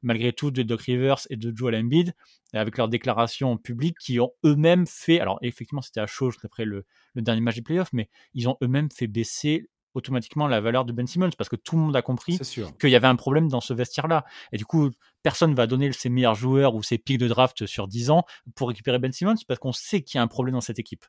malgré 0.02 0.34
tout 0.34 0.50
de 0.50 0.62
Doc 0.62 0.82
Rivers 0.82 1.20
et 1.30 1.36
de 1.36 1.52
Joel 1.56 1.74
Embiid 1.76 2.14
avec 2.52 2.76
leurs 2.76 2.88
déclarations 2.88 3.56
publiques 3.56 3.96
qui 3.98 4.20
ont 4.20 4.32
eux-mêmes 4.44 4.86
fait, 4.86 5.18
alors 5.18 5.38
effectivement 5.40 5.80
c'était 5.80 6.00
à 6.00 6.06
chaud 6.06 6.30
après 6.44 6.66
le, 6.66 6.84
le 7.14 7.22
dernier 7.22 7.40
match 7.40 7.56
des 7.56 7.62
playoffs, 7.62 7.92
mais 7.94 8.10
ils 8.34 8.48
ont 8.48 8.56
eux-mêmes 8.62 8.90
fait 8.90 9.06
baisser 9.06 9.70
automatiquement 9.94 10.46
la 10.46 10.60
valeur 10.60 10.84
de 10.84 10.92
Ben 10.92 11.06
Simmons 11.06 11.30
parce 11.36 11.48
que 11.48 11.56
tout 11.56 11.76
le 11.76 11.82
monde 11.82 11.96
a 11.96 12.02
compris 12.02 12.38
qu'il 12.38 12.90
y 12.90 12.96
avait 12.96 13.06
un 13.06 13.16
problème 13.16 13.48
dans 13.48 13.60
ce 13.60 13.72
vestiaire-là. 13.72 14.24
Et 14.52 14.56
du 14.56 14.66
coup, 14.66 14.90
personne 15.22 15.54
va 15.54 15.66
donner 15.66 15.92
ses 15.92 16.08
meilleurs 16.08 16.34
joueurs 16.34 16.74
ou 16.74 16.82
ses 16.82 16.98
pics 16.98 17.18
de 17.18 17.28
draft 17.28 17.66
sur 17.66 17.88
10 17.88 18.10
ans 18.10 18.24
pour 18.54 18.68
récupérer 18.68 18.98
Ben 18.98 19.12
Simmons 19.12 19.36
parce 19.46 19.60
qu'on 19.60 19.72
sait 19.72 20.02
qu'il 20.02 20.18
y 20.18 20.20
a 20.20 20.22
un 20.22 20.28
problème 20.28 20.54
dans 20.54 20.60
cette 20.60 20.78
équipe. 20.78 21.04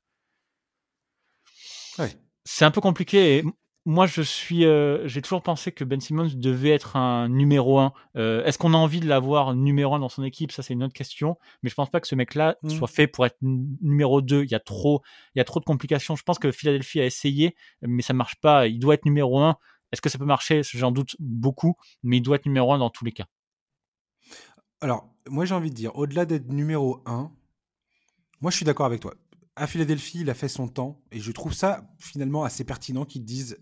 C'est 2.43 2.65
un 2.65 2.71
peu 2.71 2.81
compliqué. 2.81 3.37
Et 3.37 3.43
moi, 3.85 4.07
je 4.07 4.21
suis, 4.21 4.65
euh, 4.65 5.07
j'ai 5.07 5.21
toujours 5.21 5.43
pensé 5.43 5.71
que 5.71 5.83
Ben 5.83 6.01
Simmons 6.01 6.29
devait 6.33 6.71
être 6.71 6.95
un 6.95 7.29
numéro 7.29 7.77
1. 7.77 7.93
Euh, 8.15 8.43
est-ce 8.43 8.57
qu'on 8.57 8.73
a 8.73 8.77
envie 8.77 8.99
de 8.99 9.07
l'avoir 9.07 9.53
numéro 9.53 9.93
1 9.93 9.99
dans 9.99 10.09
son 10.09 10.23
équipe? 10.23 10.51
Ça, 10.51 10.63
c'est 10.63 10.73
une 10.73 10.83
autre 10.83 10.93
question. 10.93 11.37
Mais 11.61 11.69
je 11.69 11.75
pense 11.75 11.91
pas 11.91 12.01
que 12.01 12.07
ce 12.07 12.15
mec-là 12.15 12.55
mmh. 12.63 12.69
soit 12.69 12.87
fait 12.87 13.05
pour 13.05 13.27
être 13.27 13.37
numéro 13.41 14.21
2. 14.21 14.43
Il 14.43 14.51
y 14.51 14.55
a 14.55 14.59
trop, 14.59 15.03
il 15.35 15.39
y 15.39 15.41
a 15.41 15.43
trop 15.43 15.59
de 15.59 15.65
complications. 15.65 16.15
Je 16.15 16.23
pense 16.23 16.39
que 16.39 16.51
Philadelphie 16.51 16.99
a 16.99 17.05
essayé, 17.05 17.55
mais 17.83 18.01
ça 18.01 18.13
marche 18.13 18.39
pas. 18.41 18.67
Il 18.67 18.79
doit 18.79 18.95
être 18.95 19.05
numéro 19.05 19.39
1. 19.39 19.55
Est-ce 19.91 20.01
que 20.01 20.09
ça 20.09 20.17
peut 20.17 20.25
marcher? 20.25 20.61
J'en 20.63 20.91
doute 20.91 21.15
beaucoup, 21.19 21.75
mais 22.01 22.17
il 22.17 22.21
doit 22.21 22.37
être 22.37 22.47
numéro 22.47 22.73
1 22.73 22.79
dans 22.79 22.89
tous 22.89 23.05
les 23.05 23.11
cas. 23.11 23.25
Alors, 24.81 25.13
moi, 25.29 25.45
j'ai 25.45 25.53
envie 25.53 25.69
de 25.69 25.75
dire, 25.75 25.95
au-delà 25.95 26.25
d'être 26.25 26.51
numéro 26.51 27.03
1, 27.05 27.31
moi, 28.41 28.49
je 28.49 28.57
suis 28.57 28.65
d'accord 28.65 28.87
avec 28.87 28.99
toi 29.01 29.13
à 29.55 29.67
Philadelphie, 29.67 30.19
il 30.21 30.29
a 30.29 30.33
fait 30.33 30.49
son 30.49 30.67
temps, 30.67 31.01
et 31.11 31.19
je 31.19 31.31
trouve 31.31 31.53
ça 31.53 31.87
finalement 31.97 32.43
assez 32.43 32.65
pertinent 32.65 33.05
qu'ils 33.05 33.23
disent 33.23 33.57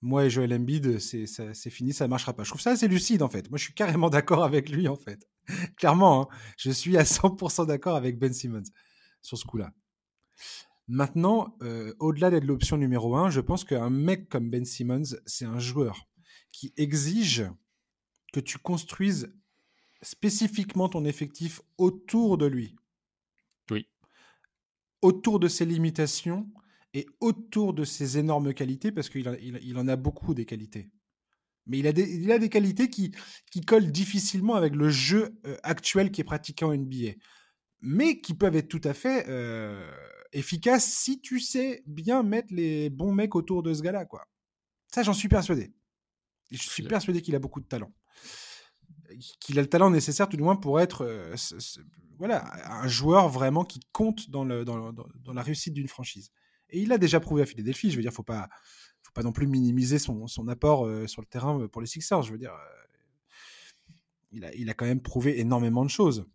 moi 0.00 0.26
et 0.26 0.30
Joel 0.30 0.52
Embiid, 0.54 0.98
c'est 0.98 1.70
fini, 1.70 1.92
ça 1.92 2.04
ne 2.04 2.10
marchera 2.10 2.32
pas. 2.32 2.44
Je 2.44 2.50
trouve 2.50 2.60
ça 2.60 2.70
assez 2.70 2.88
lucide 2.88 3.22
en 3.22 3.28
fait. 3.28 3.50
Moi, 3.50 3.58
je 3.58 3.64
suis 3.64 3.74
carrément 3.74 4.10
d'accord 4.10 4.44
avec 4.44 4.68
lui 4.68 4.88
en 4.88 4.96
fait. 4.96 5.28
Clairement, 5.76 6.22
hein, 6.22 6.36
je 6.56 6.70
suis 6.70 6.96
à 6.96 7.02
100% 7.02 7.66
d'accord 7.66 7.96
avec 7.96 8.18
Ben 8.18 8.32
Simmons 8.32 8.64
sur 9.22 9.38
ce 9.38 9.44
coup-là. 9.44 9.72
Maintenant, 10.86 11.56
euh, 11.62 11.94
au-delà 11.98 12.30
d'être 12.30 12.44
l'option 12.44 12.76
numéro 12.76 13.16
un, 13.16 13.28
je 13.28 13.40
pense 13.40 13.64
qu'un 13.64 13.90
mec 13.90 14.28
comme 14.28 14.50
Ben 14.50 14.64
Simmons, 14.64 15.16
c'est 15.26 15.44
un 15.44 15.58
joueur 15.58 16.08
qui 16.52 16.72
exige 16.76 17.44
que 18.32 18.40
tu 18.40 18.58
construises 18.58 19.34
spécifiquement 20.00 20.88
ton 20.88 21.04
effectif 21.04 21.60
autour 21.76 22.38
de 22.38 22.46
lui. 22.46 22.76
Oui. 23.70 23.86
Autour 25.02 25.40
de 25.40 25.48
ses 25.48 25.66
limitations 25.66 26.48
et 26.98 27.06
autour 27.20 27.74
de 27.74 27.84
ses 27.84 28.18
énormes 28.18 28.52
qualités, 28.52 28.90
parce 28.90 29.08
qu'il 29.08 29.38
il, 29.40 29.78
en 29.78 29.86
a 29.86 29.94
beaucoup 29.94 30.34
des 30.34 30.44
qualités. 30.44 30.90
Mais 31.66 31.78
il 31.78 31.86
a 31.86 31.92
des, 31.92 32.12
il 32.12 32.32
a 32.32 32.40
des 32.40 32.48
qualités 32.48 32.90
qui, 32.90 33.12
qui 33.52 33.60
collent 33.60 33.92
difficilement 33.92 34.56
avec 34.56 34.74
le 34.74 34.90
jeu 34.90 35.38
euh, 35.46 35.56
actuel 35.62 36.10
qui 36.10 36.22
est 36.22 36.24
pratiqué 36.24 36.64
en 36.64 36.74
NBA. 36.74 37.12
Mais 37.82 38.20
qui 38.20 38.34
peuvent 38.34 38.56
être 38.56 38.66
tout 38.66 38.80
à 38.82 38.94
fait 38.94 39.26
euh, 39.28 39.88
efficaces 40.32 40.92
si 40.92 41.20
tu 41.20 41.38
sais 41.38 41.84
bien 41.86 42.24
mettre 42.24 42.52
les 42.52 42.90
bons 42.90 43.12
mecs 43.12 43.36
autour 43.36 43.62
de 43.62 43.72
ce 43.72 43.82
gars-là. 43.82 44.04
Quoi. 44.04 44.26
Ça, 44.92 45.04
j'en 45.04 45.14
suis 45.14 45.28
persuadé. 45.28 45.72
je 46.50 46.68
suis 46.68 46.82
persuadé 46.82 47.22
qu'il 47.22 47.36
a 47.36 47.38
beaucoup 47.38 47.60
de 47.60 47.68
talent. 47.68 47.92
Qu'il 49.38 49.56
a 49.60 49.62
le 49.62 49.68
talent 49.68 49.90
nécessaire, 49.90 50.28
tout 50.28 50.36
du 50.36 50.42
moins, 50.42 50.56
pour 50.56 50.80
être 50.80 51.04
euh, 51.04 51.36
voilà, 52.18 52.44
un 52.82 52.88
joueur 52.88 53.28
vraiment 53.28 53.64
qui 53.64 53.78
compte 53.92 54.30
dans, 54.30 54.42
le, 54.42 54.64
dans, 54.64 54.92
dans 54.92 55.32
la 55.32 55.42
réussite 55.42 55.74
d'une 55.74 55.86
franchise. 55.86 56.32
Et 56.70 56.80
il 56.80 56.92
a 56.92 56.98
déjà 56.98 57.20
prouvé 57.20 57.42
à 57.42 57.46
Philadelphie. 57.46 57.90
Je 57.90 57.96
veux 57.96 58.02
dire, 58.02 58.12
faut 58.12 58.22
pas, 58.22 58.48
faut 59.02 59.12
pas 59.12 59.22
non 59.22 59.32
plus 59.32 59.46
minimiser 59.46 59.98
son, 59.98 60.26
son 60.26 60.48
apport 60.48 60.86
euh, 60.86 61.06
sur 61.06 61.22
le 61.22 61.26
terrain 61.26 61.60
euh, 61.60 61.68
pour 61.68 61.80
les 61.80 61.86
Sixers. 61.86 62.22
Je 62.22 62.32
veux 62.32 62.38
dire, 62.38 62.52
euh, 62.52 63.94
il, 64.32 64.44
a, 64.44 64.54
il 64.54 64.68
a 64.70 64.74
quand 64.74 64.86
même 64.86 65.00
prouvé 65.02 65.40
énormément 65.40 65.84
de 65.84 65.90
choses. 65.90 66.26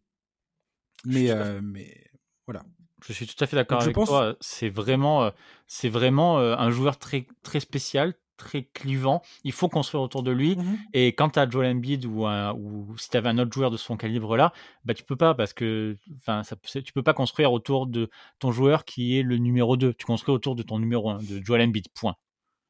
Mais, 1.06 1.30
mais 1.62 2.10
voilà. 2.46 2.64
Je 3.06 3.12
suis 3.12 3.28
tout 3.28 3.44
à 3.44 3.48
fait 3.48 3.58
d'accord 3.58 3.82
avec 3.82 3.94
toi. 3.94 4.38
C'est 4.40 4.70
vraiment, 4.70 5.30
c'est 5.68 5.90
vraiment 5.90 6.40
un 6.40 6.72
joueur 6.72 6.98
très, 6.98 7.28
très 7.42 7.60
spécial, 7.60 8.16
très 8.38 8.64
clivant. 8.74 9.22
Il 9.44 9.52
faut 9.52 9.70
construire 9.70 10.04
autour 10.04 10.24
de 10.24 10.32
lui. 10.32 10.56
Mmh 10.56 10.78
Et 10.94 11.08
quand 11.10 11.32
tu 11.32 11.40
as 11.40 11.50
Joel 11.50 11.76
Embiid 11.76 12.06
ou, 12.06 12.26
ou 12.26 12.98
si 12.98 13.10
tu 13.10 13.18
avais 13.18 13.30
un 13.30 13.38
autre 13.38 13.54
joueur 13.54 13.72
de 13.72 13.78
son 13.78 13.98
calibre 13.98 14.38
là, 14.38 14.54
bah 14.86 14.94
tu 14.94 15.04
peux 15.04 15.16
pas 15.16 15.34
parce 15.34 15.54
que 15.54 15.98
ça 16.26 16.44
tu 16.84 16.94
peux 16.94 17.04
pas 17.04 17.14
construire 17.14 17.52
autour 17.52 17.88
de 17.88 18.10
ton 18.40 18.52
joueur 18.52 18.86
qui 18.86 19.18
est 19.18 19.24
le 19.24 19.38
numéro 19.38 19.78
2. 19.78 19.94
Tu 19.94 20.06
construis 20.06 20.34
autour 20.34 20.56
de 20.56 20.64
ton 20.64 20.80
numéro 20.80 21.10
1 21.10 21.20
de 21.20 21.44
Joel 21.44 21.62
Embiid 21.62 21.88
point. 21.94 22.16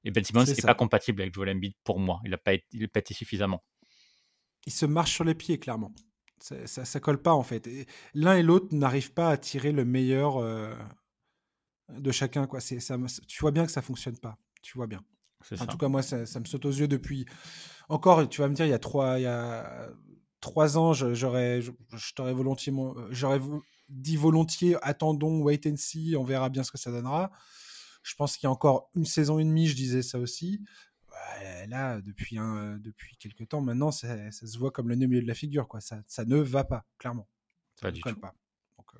Et 0.03 0.11
Ben 0.11 0.23
Simmons 0.23 0.43
n'est 0.43 0.55
pas 0.55 0.75
compatible 0.75 1.21
avec 1.21 1.33
Joel 1.33 1.55
Embiid 1.55 1.73
pour 1.83 1.99
moi. 1.99 2.19
Il 2.25 2.31
n'a 2.31 2.37
pas, 2.37 2.51
pas 2.93 2.99
été 2.99 3.13
suffisamment. 3.13 3.63
Il 4.65 4.73
se 4.73 4.85
marche 4.85 5.13
sur 5.13 5.23
les 5.23 5.35
pieds 5.35 5.59
clairement. 5.59 5.93
Ça, 6.39 6.83
ça, 6.83 6.99
colle 6.99 7.21
pas 7.21 7.33
en 7.33 7.43
fait. 7.43 7.69
L'un 8.13 8.35
et 8.35 8.43
l'autre 8.43 8.75
n'arrivent 8.75 9.13
pas 9.13 9.29
à 9.29 9.37
tirer 9.37 9.71
le 9.71 9.85
meilleur 9.85 10.37
euh, 10.37 10.75
de 11.89 12.11
chacun 12.11 12.47
quoi. 12.47 12.59
C'est 12.59 12.81
ça, 12.81 12.97
tu 13.27 13.39
vois 13.39 13.51
bien 13.51 13.65
que 13.65 13.71
ça 13.71 13.81
fonctionne 13.81 14.17
pas. 14.17 14.37
Tu 14.61 14.77
vois 14.77 14.87
bien. 14.87 15.01
En 15.59 15.65
tout 15.65 15.77
cas, 15.77 15.87
moi, 15.87 16.01
ça, 16.01 16.17
me 16.17 16.45
saute 16.45 16.65
aux 16.65 16.71
yeux 16.71 16.87
depuis. 16.87 17.25
Encore, 17.89 18.27
tu 18.29 18.41
vas 18.41 18.47
me 18.47 18.55
dire, 18.55 18.65
il 18.65 18.69
y 18.69 18.73
a 18.73 18.79
trois, 18.79 19.19
il 19.19 19.23
y 19.23 19.27
a 19.27 19.89
trois 20.39 20.77
ans, 20.77 20.93
j'aurais, 20.93 21.61
je, 21.61 21.71
t'aurais 22.15 22.33
volontiers, 22.33 22.73
j'aurais 23.11 23.41
dit 23.89 24.17
volontiers, 24.17 24.75
attendons, 24.81 25.41
wait 25.41 25.61
and 25.67 25.77
see, 25.77 26.15
on 26.17 26.23
verra 26.23 26.49
bien 26.49 26.63
ce 26.63 26.71
que 26.71 26.77
ça 26.77 26.91
donnera. 26.91 27.31
Je 28.03 28.15
pense 28.15 28.35
qu'il 28.35 28.47
y 28.47 28.47
a 28.47 28.51
encore 28.51 28.89
une 28.95 29.05
saison 29.05 29.39
et 29.39 29.45
demie, 29.45 29.67
je 29.67 29.75
disais 29.75 30.01
ça 30.01 30.19
aussi. 30.19 30.61
là, 31.67 32.01
depuis, 32.01 32.37
un, 32.37 32.77
depuis 32.77 33.15
quelques 33.17 33.47
temps 33.47 33.61
maintenant, 33.61 33.91
ça, 33.91 34.31
se 34.31 34.57
voit 34.57 34.71
comme 34.71 34.89
le 34.89 34.95
nez 34.95 35.05
au 35.05 35.09
milieu 35.09 35.21
de 35.21 35.27
la 35.27 35.33
figure. 35.33 35.67
Quoi. 35.67 35.79
Ça, 35.79 36.01
ça 36.07 36.25
ne 36.25 36.37
va 36.37 36.65
pas, 36.65 36.85
clairement. 36.97 37.27
pas 37.81 37.91
du 37.91 38.01
tout. 38.01 38.15
Pas. 38.15 38.35
Euh, 38.79 38.99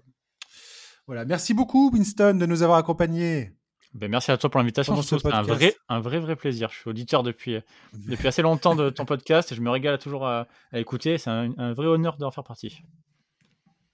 voilà. 1.06 1.26
Merci 1.26 1.54
beaucoup, 1.54 1.92
Winston, 1.92 2.36
de 2.36 2.46
nous 2.46 2.64
avoir 2.64 2.78
accompagnés. 2.78 3.52
Ben, 3.94 4.10
merci 4.10 4.32
à 4.32 4.38
toi 4.38 4.50
pour 4.50 4.60
l'invitation. 4.60 5.00
C'est 5.02 5.26
un 5.28 5.44
vrai, 5.44 5.76
un 5.88 6.00
vrai, 6.00 6.20
vrai 6.20 6.36
plaisir. 6.36 6.70
Je 6.72 6.80
suis 6.80 6.90
auditeur 6.90 7.22
depuis, 7.22 7.60
depuis 7.94 8.28
assez 8.28 8.42
longtemps 8.42 8.76
de 8.76 8.90
ton 8.90 9.06
podcast 9.06 9.52
et 9.52 9.56
je 9.56 9.62
me 9.62 9.70
régale 9.70 10.00
toujours 10.00 10.26
à, 10.26 10.48
écouter. 10.74 11.18
C'est 11.18 11.30
un, 11.30 11.74
vrai 11.74 11.88
honneur 11.88 12.18
d'en 12.18 12.32
faire 12.32 12.44
partie. 12.44 12.84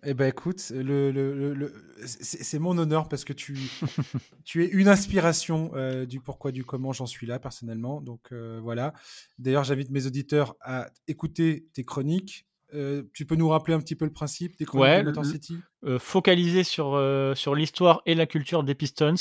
Eh 0.06 0.14
ben 0.14 0.30
écoute, 0.30 0.72
le, 0.74 1.12
le, 1.12 1.54
le, 1.54 1.74
c'est 2.06 2.58
mon 2.58 2.78
honneur 2.78 3.10
parce 3.10 3.26
que 3.26 3.34
tu, 3.34 3.58
tu 4.46 4.64
es 4.64 4.68
une 4.68 4.88
inspiration 4.88 5.72
euh, 5.76 6.06
du 6.06 6.22
pourquoi, 6.22 6.54
du 6.54 6.64
comment 6.64 6.94
j'en 6.94 7.06
suis 7.06 7.28
là 7.28 7.38
personnellement. 7.38 8.00
Donc 8.00 8.32
euh, 8.32 8.62
voilà. 8.64 8.94
D'ailleurs, 9.40 9.66
j'invite 9.66 9.90
mes 9.90 10.06
auditeurs 10.06 10.56
à 10.62 10.90
écouter 11.10 11.68
tes 11.74 11.84
chroniques, 11.84 12.48
euh, 12.76 13.04
tu 13.14 13.26
peux 13.26 13.36
nous 13.36 13.50
rappeler 13.50 13.74
un 13.74 13.80
petit 13.80 13.96
peu 13.96 14.06
le 14.06 14.12
principe 14.12 14.58
des 14.58 14.66
chroniques 14.66 15.06
de 15.06 15.24
City? 15.24 15.58
euh, 15.86 15.98
Focalisé 15.98 16.64
sur, 16.64 16.94
euh, 16.94 17.34
sur 17.34 17.56
l'histoire 17.56 18.02
et 18.06 18.14
la 18.14 18.28
culture 18.28 18.64
des 18.64 18.76
Pistons. 18.76 19.16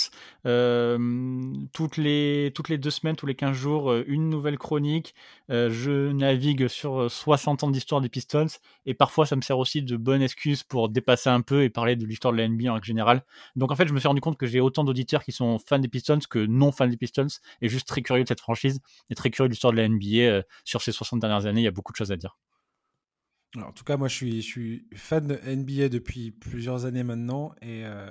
toutes, 1.72 1.96
les, 1.96 2.52
toutes 2.54 2.68
les 2.68 2.78
deux 2.78 2.90
semaines, 2.90 3.16
tous 3.16 3.26
les 3.26 3.34
15 3.34 3.56
jours, 3.56 3.94
une 4.06 4.28
nouvelle 4.28 4.58
chronique. 4.58 5.14
je 5.48 6.12
navigue 6.12 6.68
sur 6.68 7.10
60 7.10 7.64
ans 7.64 7.70
d'histoire 7.70 8.00
des 8.00 8.08
Pistons 8.08 8.46
et 8.86 8.94
parfois 8.94 9.24
ça 9.24 9.36
me 9.36 9.40
sert 9.40 9.58
aussi 9.58 9.82
de 9.82 9.96
bonne 9.96 10.22
excuse 10.22 10.62
pour 10.62 10.88
dépasser 10.88 11.30
un 11.30 11.40
peu 11.40 11.62
et 11.62 11.70
parler 11.70 11.96
de 11.96 12.04
l'histoire 12.04 12.32
de 12.32 12.38
la 12.38 12.48
NBA 12.48 12.72
en 12.72 12.82
général. 12.82 13.24
Donc 13.56 13.72
en 13.72 13.76
fait, 13.76 13.88
je 13.88 13.94
me 13.94 13.98
suis 13.98 14.08
rendu 14.08 14.20
compte 14.20 14.36
que 14.36 14.46
j'ai 14.46 14.60
autant 14.60 14.84
d'auditeurs 14.84 15.24
qui 15.24 15.32
sont 15.32 15.58
fans 15.58 15.78
des 15.78 15.88
Pistons 15.88 16.18
que 16.28 16.38
non 16.38 16.72
fans 16.72 16.86
des 16.86 16.96
Pistons 16.96 17.28
et 17.62 17.68
juste 17.68 17.88
très 17.88 18.02
curieux 18.02 18.24
de 18.24 18.28
cette 18.28 18.40
franchise 18.40 18.80
et 19.10 19.14
très 19.14 19.30
curieux 19.30 19.48
de 19.48 19.52
l'histoire 19.52 19.72
de 19.72 19.78
la 19.78 19.88
NBA. 19.88 20.42
sur 20.64 20.82
ces 20.82 20.92
60 20.92 21.20
dernières 21.20 21.46
années, 21.46 21.62
il 21.62 21.64
y 21.64 21.68
a 21.68 21.72
beaucoup 21.72 21.92
de 21.92 21.96
choses 21.96 22.12
à 22.12 22.16
dire 22.16 22.36
en 23.56 23.72
tout 23.72 23.84
cas, 23.84 23.96
moi, 23.96 24.08
je 24.08 24.14
suis, 24.14 24.42
je 24.42 24.46
suis 24.46 24.86
fan 24.94 25.26
de 25.26 25.38
NBA 25.46 25.88
depuis 25.88 26.30
plusieurs 26.30 26.84
années 26.84 27.02
maintenant. 27.02 27.52
Et, 27.62 27.84
euh, 27.84 28.10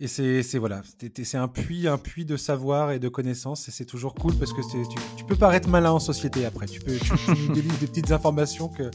et 0.00 0.08
c'est, 0.08 0.58
voilà, 0.58 0.82
c'est 0.98 1.36
un 1.36 1.48
puits, 1.48 1.86
un 1.86 1.98
puits 1.98 2.24
de 2.24 2.36
savoir 2.36 2.92
et 2.92 2.98
de 2.98 3.08
connaissances. 3.08 3.68
Et 3.68 3.70
c'est 3.70 3.84
toujours 3.84 4.14
cool 4.14 4.34
parce 4.34 4.52
que 4.52 4.60
tu, 4.62 4.96
tu, 5.16 5.24
peux 5.24 5.36
paraître 5.36 5.68
malin 5.68 5.92
en 5.92 6.00
société 6.00 6.44
après. 6.46 6.66
Tu 6.66 6.80
peux 6.80 6.96
tu, 6.98 7.48
délivres 7.52 7.78
des 7.78 7.86
petites 7.86 8.10
informations 8.10 8.68
que 8.68 8.90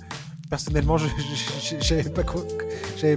personnellement, 0.49 0.97
je 0.97 1.07
n'avais 1.93 2.09
pas, 2.09 2.23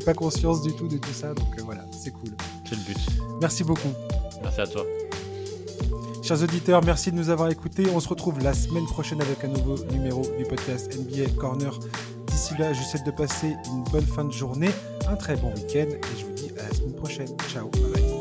pas 0.05 0.15
conscience 0.15 0.63
du 0.63 0.75
tout 0.75 0.89
de 0.89 0.99
tout 0.99 1.13
ça. 1.13 1.35
Donc 1.35 1.59
euh, 1.59 1.63
voilà, 1.65 1.85
c'est 1.93 2.13
cool. 2.13 2.31
C'est 2.69 2.77
le 2.77 2.83
but. 2.83 2.99
Merci 3.41 3.65
beaucoup. 3.65 3.93
Merci 4.43 4.61
à 4.61 4.67
toi. 4.67 4.85
Chers 6.23 6.41
auditeurs, 6.41 6.85
merci 6.85 7.11
de 7.11 7.17
nous 7.17 7.31
avoir 7.31 7.51
écoutés. 7.51 7.85
On 7.93 7.99
se 7.99 8.09
retrouve 8.09 8.39
la 8.39 8.55
semaine 8.55 8.87
prochaine 8.87 9.21
avec 9.21 9.43
un 9.43 9.49
nouveau 9.49 9.77
numéro 9.93 10.23
du 10.39 10.45
podcast 10.45 10.97
NBA 10.97 11.33
Corner. 11.37 11.77
D'ici 12.29 12.55
là, 12.59 12.73
je 12.73 12.81
souhaite 12.81 13.05
de 13.05 13.11
passer 13.11 13.57
une 13.67 13.83
bonne 13.91 14.07
fin 14.07 14.25
de 14.25 14.33
journée, 14.33 14.71
un 15.09 15.17
très 15.17 15.35
bon 15.35 15.49
week-end 15.49 15.89
et 15.91 16.19
je 16.19 16.25
vous 16.25 16.33
dis 16.33 16.53
à 16.61 16.69
la 16.69 16.75
semaine 16.75 16.95
prochaine. 16.95 17.29
Ciao, 17.49 17.69
bye. 17.71 18.12